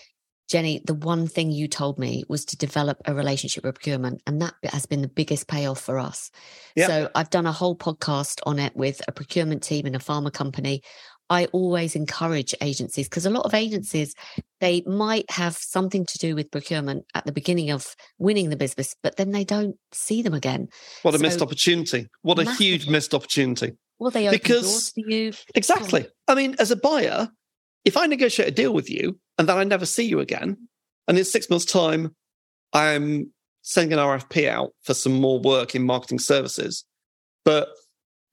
Jenny, 0.51 0.83
the 0.85 0.95
one 0.95 1.29
thing 1.29 1.53
you 1.53 1.69
told 1.69 1.97
me 1.97 2.25
was 2.29 2.45
to 2.47 2.57
develop 2.57 2.99
a 3.05 3.15
relationship 3.15 3.65
with 3.65 3.77
procurement. 3.77 4.21
And 4.27 4.43
that 4.43 4.55
has 4.65 4.85
been 4.85 5.01
the 5.01 5.09
biggest 5.09 5.47
payoff 5.47 5.81
for 5.81 5.97
us. 5.97 6.29
Yep. 6.75 6.89
So 6.89 7.11
I've 7.15 7.31
done 7.31 7.47
a 7.47 7.53
whole 7.53 7.77
podcast 7.77 8.41
on 8.45 8.59
it 8.59 8.75
with 8.75 9.01
a 9.07 9.13
procurement 9.13 9.63
team 9.63 9.87
in 9.87 9.95
a 9.95 10.01
pharma 10.01 10.33
company. 10.33 10.83
I 11.31 11.45
always 11.53 11.95
encourage 11.95 12.53
agencies 12.61 13.09
because 13.09 13.27
a 13.27 13.31
lot 13.31 13.47
of 13.47 13.55
agencies, 13.55 14.13
they 14.59 14.83
might 14.87 15.31
have 15.31 15.57
something 15.57 16.05
to 16.05 16.19
do 16.19 16.35
with 16.35 16.51
procurement 16.51 17.05
at 17.15 17.25
the 17.25 17.33
beginning 17.33 17.71
of 17.71 17.95
winning 18.19 18.51
the 18.51 18.57
business, 18.57 18.97
but 19.05 19.17
then 19.17 19.31
they 19.31 19.45
don't 19.45 19.77
see 19.93 20.21
them 20.21 20.35
again. 20.35 20.67
What 21.03 21.15
a 21.15 21.19
so, 21.19 21.23
missed 21.23 21.43
opportunity. 21.43 22.09
What 22.23 22.41
a 22.41 22.53
huge 22.55 22.89
missed 22.89 23.15
opportunity. 23.15 23.75
Well, 24.01 24.11
they 24.11 24.27
open 24.27 24.41
because, 24.43 24.63
doors 24.63 24.91
for 24.91 25.09
you. 25.09 25.33
Exactly. 25.55 26.09
I 26.27 26.35
mean, 26.35 26.57
as 26.59 26.73
a 26.73 26.77
buyer, 26.77 27.29
if 27.85 27.97
I 27.97 28.07
negotiate 28.07 28.49
a 28.49 28.51
deal 28.51 28.75
with 28.75 28.91
you 28.91 29.21
and 29.41 29.49
then 29.49 29.57
I 29.57 29.65
never 29.65 29.87
see 29.87 30.05
you 30.05 30.21
again, 30.21 30.69
and 31.09 31.17
in 31.17 31.25
six 31.25 31.49
months' 31.49 31.65
time, 31.65 32.15
I'm 32.75 33.33
sending 33.63 33.99
an 33.99 34.05
RFP 34.05 34.47
out 34.47 34.75
for 34.83 34.93
some 34.93 35.15
more 35.15 35.41
work 35.41 35.75
in 35.75 35.83
marketing 35.83 36.19
services, 36.19 36.85
but 37.43 37.71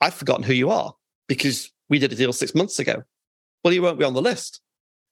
I've 0.01 0.13
forgotten 0.13 0.43
who 0.43 0.51
you 0.51 0.69
are 0.69 0.93
because 1.29 1.71
we 1.87 1.97
did 1.97 2.11
a 2.11 2.15
deal 2.17 2.33
six 2.33 2.53
months 2.53 2.77
ago. 2.77 3.03
Well, 3.63 3.73
you 3.73 3.81
won't 3.81 3.97
be 3.97 4.03
on 4.03 4.15
the 4.15 4.21
list. 4.21 4.59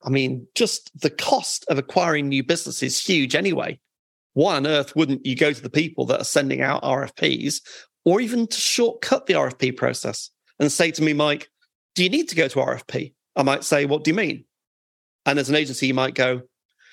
I 0.04 0.10
mean, 0.10 0.46
just 0.54 0.92
the 1.00 1.10
cost 1.10 1.64
of 1.70 1.78
acquiring 1.78 2.28
new 2.28 2.44
business 2.44 2.84
is 2.84 3.00
huge 3.00 3.34
anyway. 3.34 3.80
Why 4.34 4.58
on 4.58 4.68
earth 4.68 4.98
wouldn't 4.98 5.26
you 5.26 5.38
go 5.38 5.54
to 5.54 5.62
the 5.62 5.70
people 5.70 6.06
that 6.08 6.20
are 6.20 6.26
sending 6.26 6.62
out 6.62 6.84
RFPs 6.84 7.62
or 8.04 8.20
even 8.20 8.48
to 8.48 8.58
shortcut 8.58 9.28
the 9.28 9.36
RFP 9.36 9.78
process 9.78 10.30
and 10.60 10.70
say 10.70 10.92
to 10.92 11.02
me, 11.02 11.14
Mike, 11.14 11.50
do 11.96 12.04
you 12.04 12.10
need 12.10 12.28
to 12.28 12.36
go 12.36 12.50
to 12.50 12.60
RFP? 12.60 13.14
I 13.38 13.44
might 13.44 13.64
say, 13.64 13.86
What 13.86 14.04
do 14.04 14.12
you 14.12 14.16
mean? 14.16 14.44
And 15.26 15.40
as 15.40 15.50
an 15.50 15.56
agency, 15.56 15.88
you 15.88 15.94
might 15.94 16.16
go, 16.16 16.42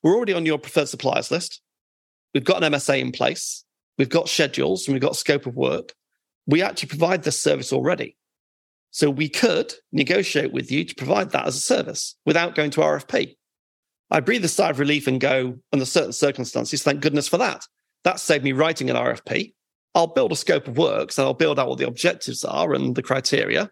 We're 0.03 0.15
already 0.15 0.33
on 0.33 0.47
your 0.47 0.59
preferred 0.59 0.89
suppliers 0.89 1.31
list. 1.31 1.61
We've 2.35 2.45
got 2.45 2.63
an 2.63 2.73
MSA 2.73 3.01
in 3.01 3.13
place. 3.13 3.65
We've 3.99 4.09
got 4.09 4.29
schedules 4.29 4.87
and 4.87 4.95
we've 4.95 5.03
got 5.03 5.17
scope 5.17 5.47
of 5.47 5.55
work. 5.55 5.93
We 6.47 6.63
actually 6.63 6.89
provide 6.89 7.23
this 7.23 7.41
service 7.41 7.73
already. 7.73 8.17
So 8.91 9.11
we 9.11 9.29
could 9.29 9.73
negotiate 9.93 10.53
with 10.53 10.71
you 10.71 10.85
to 10.85 10.95
provide 10.95 11.31
that 11.31 11.47
as 11.47 11.57
a 11.57 11.61
service 11.61 12.17
without 12.27 12.55
going 12.55 12.71
to 12.73 12.81
RFP. 12.81 13.37
I 14.11 14.21
breathe 14.21 14.45
a 14.45 14.49
sigh 14.49 14.71
of 14.71 14.79
relief 14.79 15.07
and 15.07 15.21
go, 15.21 15.59
under 15.73 15.87
certain 15.87 16.13
circumstances, 16.13 16.83
thank 16.83 17.01
goodness 17.01 17.29
for 17.29 17.39
that. 17.39 17.67
That 18.05 18.21
saved 18.21 18.45
me 18.45 18.53
writing 18.53 18.91
an 18.91 18.97
RFP. 18.97 19.55
I'll 19.95 20.09
build 20.09 20.33
a 20.33 20.37
scope 20.37 20.69
of 20.69 20.77
works 20.77 21.17
and 21.17 21.27
I'll 21.27 21.35
build 21.35 21.59
out 21.59 21.69
what 21.69 21.79
the 21.79 21.87
objectives 21.87 22.45
are 22.45 22.75
and 22.75 22.95
the 22.95 23.03
criteria. 23.03 23.71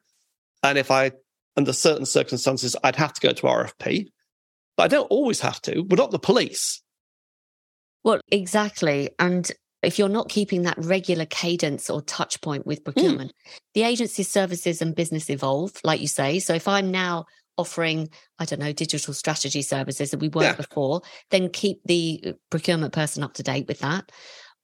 And 0.63 0.79
if 0.79 0.91
I 0.91 1.13
under 1.57 1.73
certain 1.73 2.07
circumstances, 2.07 2.77
I'd 2.83 2.97
have 2.97 3.13
to 3.15 3.21
go 3.21 3.33
to 3.33 3.43
RFP. 3.43 4.09
But 4.81 4.85
I 4.85 4.97
don't 4.97 5.09
always 5.11 5.41
have 5.41 5.61
to. 5.63 5.83
We're 5.83 5.97
not 5.97 6.11
the 6.11 6.19
police. 6.19 6.81
Well, 8.03 8.19
exactly. 8.33 9.11
And 9.19 9.53
if 9.83 9.99
you're 9.99 10.09
not 10.09 10.31
keeping 10.31 10.63
that 10.63 10.79
regular 10.79 11.27
cadence 11.27 11.91
or 11.91 12.01
touch 12.01 12.41
point 12.41 12.65
with 12.67 12.79
hmm. 12.79 12.85
procurement, 12.85 13.33
mm. 13.33 13.59
the 13.75 13.83
agency 13.83 14.23
services 14.23 14.81
and 14.81 14.97
business 14.97 15.29
evolve, 15.29 15.73
like 15.85 16.01
you 16.01 16.09
say. 16.09 16.39
So 16.39 16.55
if 16.55 16.67
I'm 16.67 16.91
now 16.91 17.27
offering, 17.59 18.09
I 18.39 18.47
don't 18.47 18.59
know, 18.59 18.73
digital 18.73 19.13
strategy 19.13 19.61
services 19.61 20.13
that 20.13 20.21
we 20.21 20.31
weren't 20.31 20.57
yeah. 20.57 20.67
before, 20.67 21.03
then 21.31 21.51
keep 21.51 21.83
the 21.85 22.25
uh, 22.27 22.33
procurement 22.49 22.95
person 22.95 23.23
up 23.23 23.35
to 23.35 23.43
date 23.43 23.69
with 23.69 23.81
that. 23.81 24.11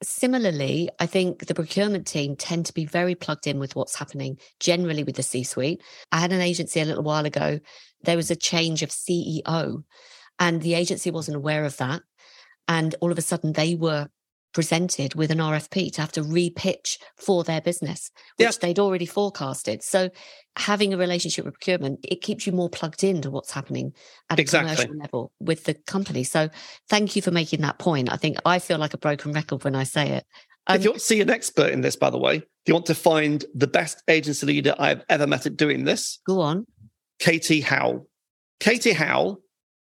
Similarly, 0.03 0.91
I 1.01 1.07
think 1.07 1.47
the 1.47 1.55
procurement 1.55 2.07
team 2.07 2.37
tend 2.37 2.67
to 2.67 2.75
be 2.75 2.85
very 2.85 3.15
plugged 3.15 3.47
in 3.47 3.59
with 3.59 3.75
what's 3.75 3.97
happening 3.97 4.39
generally 4.61 5.05
with 5.05 5.17
the 5.17 5.23
C 5.23 5.43
suite. 5.43 5.83
I 6.13 6.19
had 6.19 6.33
an 6.33 6.43
agency 6.43 6.81
a 6.81 6.85
little 6.85 7.03
while 7.03 7.25
ago, 7.25 7.61
there 8.03 8.17
was 8.17 8.31
a 8.31 8.37
change 8.37 8.83
of 8.83 8.91
CEO, 8.91 9.85
and 10.39 10.63
the 10.63 10.75
agency 10.75 11.11
wasn't 11.11 11.37
aware 11.37 11.65
of 11.65 11.77
that. 11.79 12.03
And 12.69 12.95
all 13.01 13.13
of 13.13 13.19
a 13.19 13.23
sudden, 13.23 13.53
they 13.53 13.75
were 13.75 14.09
presented 14.57 15.15
with 15.15 15.31
an 15.31 15.37
RFP 15.37 15.93
to 15.93 16.01
have 16.01 16.13
to 16.13 16.23
repitch 16.23 16.97
for 17.19 17.45
their 17.45 17.61
business, 17.61 18.11
which 18.39 18.47
yeah. 18.47 18.53
they'd 18.59 18.79
already 18.79 19.05
forecasted. 19.05 19.83
So 19.83 20.09
having 20.57 20.95
a 20.95 20.97
relationship 20.97 21.45
with 21.45 21.53
procurement, 21.53 22.01
it 22.03 22.23
keeps 22.23 22.47
you 22.47 22.55
more 22.55 22.71
plugged 22.71 23.05
into 23.05 23.31
what's 23.31 23.53
happening 23.53 23.93
at 24.31 24.39
exactly. 24.39 24.73
a 24.73 24.77
commercial 24.77 24.97
level 24.97 25.33
with 25.41 25.65
the 25.65 25.75
company. 25.75 26.25
So 26.25 26.49
thank 26.89 27.15
you 27.15 27.21
for 27.21 27.31
making 27.31 27.61
that 27.61 27.79
point. 27.79 28.11
I 28.11 28.17
think 28.17 28.39
I 28.47 28.59
feel 28.59 28.79
like 28.79 28.95
a 28.95 28.99
broken 28.99 29.33
record 29.33 29.63
when 29.63 29.75
I 29.75 29.85
say 29.85 30.09
it. 30.09 30.25
Um, 30.69 30.77
if 30.77 30.85
you 30.85 30.91
want 30.93 31.01
to 31.01 31.07
see 31.07 31.21
an 31.21 31.29
expert 31.29 31.71
in 31.71 31.83
this, 31.83 31.95
by 31.95 32.09
the 32.09 32.17
way, 32.17 32.37
if 32.37 32.45
you 32.67 32.73
want 32.73 32.87
to 32.87 32.95
find 32.95 33.45
the 33.55 33.67
best 33.67 34.03
agency 34.09 34.47
leader 34.47 34.75
I've 34.79 35.05
ever 35.11 35.27
met 35.27 35.45
at 35.45 35.59
doing 35.59 35.85
this, 35.85 36.19
go 36.27 36.41
on. 36.41 36.67
Katie 37.19 37.61
Howell. 37.61 38.09
Katie 38.61 38.95
Howell 38.95 39.43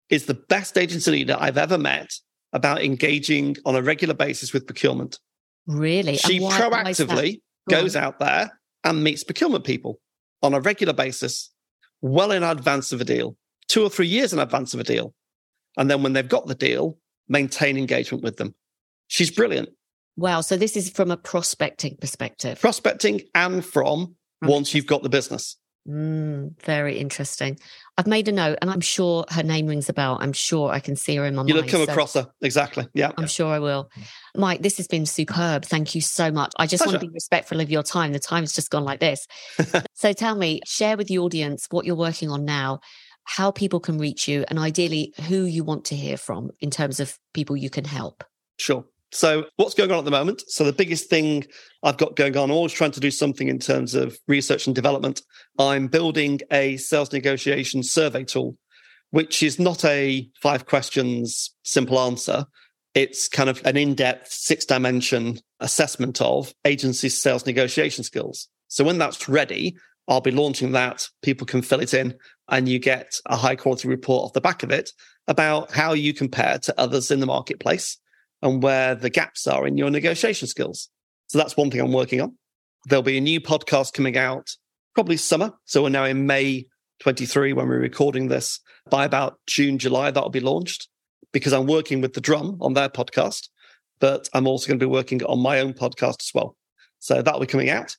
is 0.09 0.27
the 0.27 0.33
best 0.33 0.77
agency 0.77 1.11
leader 1.11 1.35
I've 1.37 1.57
ever 1.57 1.77
met 1.77 2.13
about 2.53 2.83
engaging 2.83 3.55
on 3.65 3.75
a 3.75 3.81
regular 3.81 4.13
basis 4.13 4.53
with 4.53 4.65
procurement. 4.65 5.19
Really? 5.67 6.17
She 6.17 6.39
why, 6.39 6.59
proactively 6.59 7.41
why 7.65 7.75
goes 7.75 7.95
on. 7.95 8.03
out 8.03 8.19
there 8.19 8.59
and 8.83 9.03
meets 9.03 9.23
procurement 9.23 9.63
people 9.63 9.99
on 10.41 10.53
a 10.53 10.59
regular 10.59 10.93
basis, 10.93 11.51
well 12.01 12.31
in 12.31 12.43
advance 12.43 12.91
of 12.91 12.99
a 12.99 13.05
deal, 13.05 13.37
two 13.67 13.83
or 13.83 13.89
three 13.89 14.07
years 14.07 14.33
in 14.33 14.39
advance 14.39 14.73
of 14.73 14.79
a 14.79 14.83
deal. 14.83 15.13
And 15.77 15.89
then 15.89 16.03
when 16.03 16.13
they've 16.13 16.27
got 16.27 16.47
the 16.47 16.55
deal, 16.55 16.97
maintain 17.29 17.77
engagement 17.77 18.23
with 18.23 18.37
them. 18.37 18.53
She's 19.07 19.31
brilliant. 19.31 19.69
Wow. 20.17 20.41
So 20.41 20.57
this 20.57 20.75
is 20.75 20.89
from 20.89 21.11
a 21.11 21.17
prospecting 21.17 21.97
perspective. 21.97 22.59
Prospecting 22.59 23.21
and 23.33 23.63
from 23.63 24.15
once 24.41 24.73
you've 24.73 24.87
got 24.87 25.03
the 25.03 25.09
business. 25.09 25.57
Mm, 25.87 26.61
very 26.61 26.99
interesting. 26.99 27.57
I've 27.97 28.05
made 28.05 28.27
a 28.27 28.31
note, 28.31 28.59
and 28.61 28.69
I'm 28.69 28.81
sure 28.81 29.25
her 29.29 29.41
name 29.41 29.65
rings 29.65 29.89
a 29.89 29.93
bell. 29.93 30.17
I'm 30.21 30.33
sure 30.33 30.71
I 30.71 30.79
can 30.79 30.95
see 30.95 31.15
her 31.15 31.25
in 31.25 31.33
my 31.33 31.43
You'll 31.43 31.57
mind. 31.57 31.71
You'll 31.71 31.79
come 31.79 31.85
so 31.85 31.91
across 31.91 32.13
her 32.13 32.27
exactly. 32.41 32.87
Yeah, 32.93 33.11
I'm 33.17 33.27
sure 33.27 33.47
I 33.47 33.59
will. 33.59 33.89
Mike, 34.35 34.61
this 34.61 34.77
has 34.77 34.87
been 34.87 35.05
superb. 35.05 35.65
Thank 35.65 35.95
you 35.95 36.01
so 36.01 36.31
much. 36.31 36.53
I 36.57 36.67
just 36.67 36.83
Pleasure. 36.83 36.97
want 36.97 37.01
to 37.01 37.07
be 37.07 37.13
respectful 37.13 37.61
of 37.61 37.71
your 37.71 37.83
time. 37.83 38.13
The 38.13 38.19
time's 38.19 38.53
just 38.53 38.69
gone 38.69 38.85
like 38.85 38.99
this. 38.99 39.25
so 39.95 40.13
tell 40.13 40.35
me, 40.35 40.61
share 40.65 40.97
with 40.97 41.07
the 41.07 41.17
audience 41.17 41.67
what 41.71 41.85
you're 41.85 41.95
working 41.95 42.29
on 42.29 42.45
now, 42.45 42.79
how 43.23 43.49
people 43.49 43.79
can 43.79 43.97
reach 43.97 44.27
you, 44.27 44.45
and 44.49 44.59
ideally 44.59 45.13
who 45.27 45.45
you 45.45 45.63
want 45.63 45.85
to 45.85 45.95
hear 45.95 46.17
from 46.17 46.51
in 46.59 46.69
terms 46.69 46.99
of 46.99 47.17
people 47.33 47.57
you 47.57 47.71
can 47.71 47.85
help. 47.85 48.23
Sure. 48.57 48.85
So, 49.13 49.45
what's 49.57 49.73
going 49.73 49.91
on 49.91 49.99
at 49.99 50.05
the 50.05 50.11
moment? 50.11 50.41
So, 50.47 50.63
the 50.63 50.71
biggest 50.71 51.09
thing 51.09 51.45
I've 51.83 51.97
got 51.97 52.15
going 52.15 52.37
on, 52.37 52.49
always 52.49 52.71
trying 52.71 52.91
to 52.91 53.01
do 53.01 53.11
something 53.11 53.49
in 53.49 53.59
terms 53.59 53.93
of 53.93 54.17
research 54.27 54.67
and 54.67 54.75
development. 54.75 55.21
I'm 55.59 55.87
building 55.87 56.39
a 56.49 56.77
sales 56.77 57.11
negotiation 57.11 57.83
survey 57.83 58.23
tool, 58.23 58.55
which 59.09 59.43
is 59.43 59.59
not 59.59 59.83
a 59.83 60.29
five 60.41 60.65
questions, 60.65 61.53
simple 61.63 61.99
answer. 61.99 62.45
It's 62.95 63.27
kind 63.27 63.49
of 63.49 63.65
an 63.65 63.75
in 63.75 63.95
depth 63.95 64.31
six 64.31 64.63
dimension 64.65 65.39
assessment 65.59 66.21
of 66.21 66.53
agency 66.63 67.09
sales 67.09 67.45
negotiation 67.45 68.05
skills. 68.05 68.47
So, 68.69 68.85
when 68.85 68.97
that's 68.97 69.27
ready, 69.27 69.75
I'll 70.07 70.21
be 70.21 70.31
launching 70.31 70.71
that. 70.71 71.05
People 71.21 71.45
can 71.45 71.61
fill 71.61 71.81
it 71.81 71.93
in, 71.93 72.15
and 72.47 72.69
you 72.69 72.79
get 72.79 73.19
a 73.25 73.35
high 73.35 73.57
quality 73.57 73.89
report 73.89 74.23
off 74.23 74.33
the 74.33 74.39
back 74.39 74.63
of 74.63 74.71
it 74.71 74.91
about 75.27 75.69
how 75.71 75.91
you 75.91 76.13
compare 76.13 76.59
to 76.59 76.79
others 76.79 77.11
in 77.11 77.19
the 77.19 77.25
marketplace 77.25 77.97
and 78.41 78.63
where 78.63 78.95
the 78.95 79.09
gaps 79.09 79.47
are 79.47 79.67
in 79.67 79.77
your 79.77 79.89
negotiation 79.89 80.47
skills. 80.47 80.89
So 81.27 81.37
that's 81.37 81.55
one 81.55 81.71
thing 81.71 81.81
I'm 81.81 81.93
working 81.93 82.21
on. 82.21 82.37
There'll 82.85 83.03
be 83.03 83.17
a 83.17 83.21
new 83.21 83.39
podcast 83.39 83.93
coming 83.93 84.17
out 84.17 84.49
probably 84.93 85.17
summer. 85.17 85.53
So 85.65 85.83
we're 85.83 85.89
now 85.89 86.05
in 86.05 86.25
May 86.25 86.65
23 87.01 87.53
when 87.53 87.67
we're 87.67 87.79
recording 87.79 88.27
this. 88.27 88.59
By 88.89 89.05
about 89.05 89.37
June, 89.47 89.77
July, 89.77 90.11
that'll 90.11 90.29
be 90.29 90.39
launched 90.39 90.87
because 91.31 91.53
I'm 91.53 91.67
working 91.67 92.01
with 92.01 92.13
the 92.13 92.21
Drum 92.21 92.57
on 92.61 92.73
their 92.73 92.89
podcast, 92.89 93.47
but 93.99 94.27
I'm 94.33 94.47
also 94.47 94.67
going 94.67 94.79
to 94.79 94.85
be 94.85 94.91
working 94.91 95.23
on 95.23 95.39
my 95.39 95.59
own 95.59 95.73
podcast 95.73 96.21
as 96.21 96.31
well. 96.33 96.57
So 96.99 97.21
that'll 97.21 97.39
be 97.39 97.47
coming 97.47 97.69
out. 97.69 97.95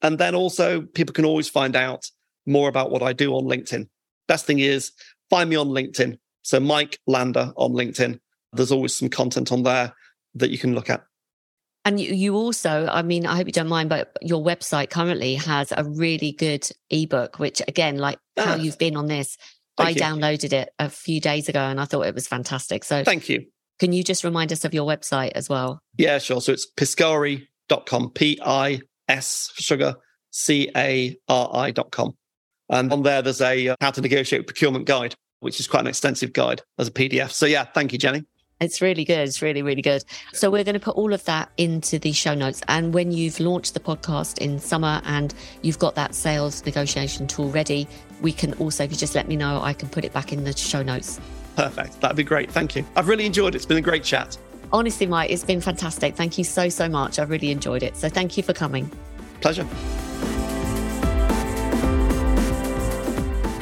And 0.00 0.18
then 0.18 0.34
also, 0.34 0.82
people 0.82 1.12
can 1.12 1.24
always 1.24 1.48
find 1.48 1.76
out 1.76 2.10
more 2.46 2.68
about 2.68 2.90
what 2.90 3.02
I 3.02 3.12
do 3.12 3.34
on 3.34 3.44
LinkedIn. 3.44 3.88
Best 4.26 4.46
thing 4.46 4.58
is 4.58 4.92
find 5.30 5.48
me 5.48 5.56
on 5.56 5.68
LinkedIn. 5.68 6.18
So 6.42 6.58
Mike 6.58 6.98
Lander 7.06 7.52
on 7.56 7.72
LinkedIn. 7.72 8.18
There's 8.52 8.72
always 8.72 8.94
some 8.94 9.08
content 9.08 9.52
on 9.52 9.62
there 9.62 9.94
that 10.34 10.50
you 10.50 10.58
can 10.58 10.74
look 10.74 10.90
at. 10.90 11.04
And 11.84 11.98
you, 11.98 12.36
also, 12.36 12.86
I 12.90 13.02
mean, 13.02 13.26
I 13.26 13.34
hope 13.34 13.46
you 13.46 13.52
don't 13.52 13.68
mind, 13.68 13.88
but 13.88 14.16
your 14.20 14.42
website 14.42 14.90
currently 14.90 15.34
has 15.34 15.72
a 15.76 15.82
really 15.82 16.30
good 16.30 16.68
ebook, 16.90 17.40
which 17.40 17.60
again, 17.66 17.98
like 17.98 18.18
how 18.36 18.52
ah, 18.52 18.54
you've 18.54 18.78
been 18.78 18.96
on 18.96 19.06
this, 19.06 19.36
I 19.78 19.90
you. 19.90 19.96
downloaded 19.96 20.52
it 20.52 20.70
a 20.78 20.88
few 20.88 21.20
days 21.20 21.48
ago 21.48 21.60
and 21.60 21.80
I 21.80 21.84
thought 21.86 22.02
it 22.02 22.14
was 22.14 22.28
fantastic. 22.28 22.84
So 22.84 23.02
thank 23.02 23.28
you. 23.28 23.46
Can 23.80 23.92
you 23.92 24.04
just 24.04 24.22
remind 24.22 24.52
us 24.52 24.64
of 24.64 24.72
your 24.72 24.86
website 24.86 25.32
as 25.34 25.48
well? 25.48 25.80
Yeah, 25.96 26.18
sure. 26.18 26.40
So 26.40 26.52
it's 26.52 26.70
piscari.com, 26.76 28.10
P 28.10 28.38
I 28.44 28.80
S 29.08 29.50
for 29.54 29.62
sugar, 29.62 29.96
C 30.30 30.70
A 30.76 31.16
R 31.28 31.50
I.com. 31.52 32.14
And 32.68 32.92
on 32.92 33.02
there, 33.02 33.22
there's 33.22 33.40
a 33.40 33.68
uh, 33.68 33.76
how 33.80 33.90
to 33.90 34.00
negotiate 34.00 34.46
procurement 34.46 34.86
guide, 34.86 35.16
which 35.40 35.58
is 35.58 35.66
quite 35.66 35.80
an 35.80 35.88
extensive 35.88 36.32
guide 36.32 36.62
as 36.78 36.88
a 36.88 36.92
PDF. 36.92 37.32
So 37.32 37.46
yeah, 37.46 37.64
thank 37.64 37.92
you, 37.92 37.98
Jenny. 37.98 38.24
It's 38.62 38.80
really 38.80 39.04
good. 39.04 39.28
It's 39.28 39.42
really, 39.42 39.62
really 39.62 39.82
good. 39.82 40.04
So 40.32 40.50
we're 40.50 40.64
going 40.64 40.74
to 40.74 40.80
put 40.80 40.96
all 40.96 41.12
of 41.12 41.24
that 41.24 41.50
into 41.56 41.98
the 41.98 42.12
show 42.12 42.34
notes. 42.34 42.62
And 42.68 42.94
when 42.94 43.10
you've 43.10 43.40
launched 43.40 43.74
the 43.74 43.80
podcast 43.80 44.38
in 44.38 44.58
summer 44.60 45.02
and 45.04 45.34
you've 45.62 45.78
got 45.78 45.96
that 45.96 46.14
sales 46.14 46.64
negotiation 46.64 47.26
tool 47.26 47.50
ready, 47.50 47.88
we 48.20 48.32
can 48.32 48.54
also, 48.54 48.84
if 48.84 48.92
you 48.92 48.96
just 48.96 49.14
let 49.16 49.26
me 49.26 49.36
know, 49.36 49.60
I 49.60 49.72
can 49.72 49.88
put 49.88 50.04
it 50.04 50.12
back 50.12 50.32
in 50.32 50.44
the 50.44 50.56
show 50.56 50.82
notes. 50.82 51.20
Perfect. 51.56 52.00
That'd 52.00 52.16
be 52.16 52.22
great. 52.22 52.50
Thank 52.50 52.76
you. 52.76 52.86
I've 52.96 53.08
really 53.08 53.26
enjoyed 53.26 53.54
it. 53.54 53.56
It's 53.56 53.66
been 53.66 53.78
a 53.78 53.82
great 53.82 54.04
chat. 54.04 54.38
Honestly, 54.72 55.06
Mike, 55.06 55.30
it's 55.30 55.44
been 55.44 55.60
fantastic. 55.60 56.14
Thank 56.14 56.38
you 56.38 56.44
so, 56.44 56.68
so 56.68 56.88
much. 56.88 57.18
I've 57.18 57.30
really 57.30 57.50
enjoyed 57.50 57.82
it. 57.82 57.96
So 57.96 58.08
thank 58.08 58.36
you 58.36 58.42
for 58.42 58.52
coming. 58.52 58.90
Pleasure. 59.40 59.66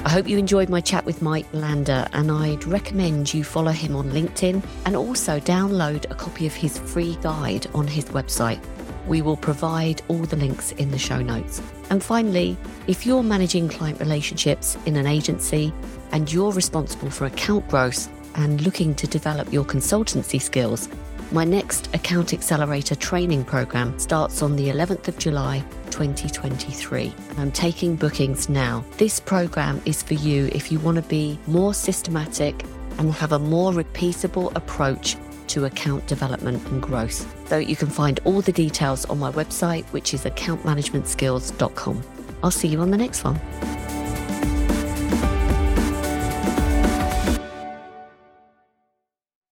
I 0.03 0.09
hope 0.09 0.27
you 0.27 0.39
enjoyed 0.39 0.71
my 0.71 0.81
chat 0.81 1.05
with 1.05 1.21
Mike 1.21 1.47
Lander, 1.53 2.09
and 2.15 2.31
I'd 2.31 2.65
recommend 2.65 3.35
you 3.35 3.45
follow 3.45 3.71
him 3.71 3.95
on 3.95 4.11
LinkedIn 4.11 4.65
and 4.87 4.97
also 4.97 5.39
download 5.39 6.11
a 6.11 6.15
copy 6.15 6.47
of 6.47 6.55
his 6.55 6.79
free 6.79 7.19
guide 7.21 7.67
on 7.75 7.87
his 7.87 8.07
website. 8.07 8.65
We 9.07 9.21
will 9.21 9.37
provide 9.37 10.01
all 10.09 10.23
the 10.23 10.37
links 10.37 10.73
in 10.73 10.91
the 10.91 10.99
show 10.99 11.21
notes. 11.21 11.61
And 11.91 12.03
finally, 12.03 12.57
if 12.87 13.05
you're 13.05 13.23
managing 13.23 13.69
client 13.69 14.01
relationships 14.01 14.79
in 14.87 14.97
an 14.97 15.07
agency 15.07 15.71
and 16.13 16.33
you're 16.33 16.53
responsible 16.53 17.11
for 17.11 17.27
account 17.27 17.69
growth 17.69 18.09
and 18.37 18.63
looking 18.63 18.95
to 18.95 19.07
develop 19.07 19.53
your 19.53 19.67
consultancy 19.67 20.41
skills, 20.41 20.89
my 21.33 21.45
next 21.45 21.95
Account 21.95 22.33
Accelerator 22.33 22.95
training 22.95 23.45
program 23.45 23.99
starts 23.99 24.43
on 24.43 24.57
the 24.57 24.69
11th 24.69 25.09
of 25.09 25.19
July 25.19 25.65
2023. 25.91 27.13
I'm 27.39 27.53
taking 27.53 27.97
bookings 27.97 28.49
now. 28.49 28.85
This 28.97 29.21
program 29.21 29.81
is 29.85 30.03
for 30.03 30.15
you 30.15 30.49
if 30.53 30.73
you 30.73 30.81
want 30.81 30.97
to 30.97 31.03
be 31.03 31.39
more 31.47 31.75
systematic 31.75 32.65
and 32.99 33.13
have 33.13 33.33
a 33.33 33.39
more 33.39 33.73
repeatable 33.73 34.55
approach 34.57 35.17
to 35.49 35.65
account 35.65 36.07
development 36.07 36.65
and 36.69 36.83
growth. 36.83 37.27
So 37.49 37.59
you 37.59 37.77
can 37.77 37.89
find 37.89 38.21
all 38.25 38.41
the 38.41 38.53
details 38.53 39.05
on 39.07 39.19
my 39.19 39.31
website, 39.33 39.85
which 39.87 40.15
is 40.15 40.25
accountmanagementskills.com. 40.25 42.03
I'll 42.43 42.51
see 42.51 42.69
you 42.69 42.81
on 42.81 42.91
the 42.91 42.99
next 42.99 43.25
one. 43.25 43.41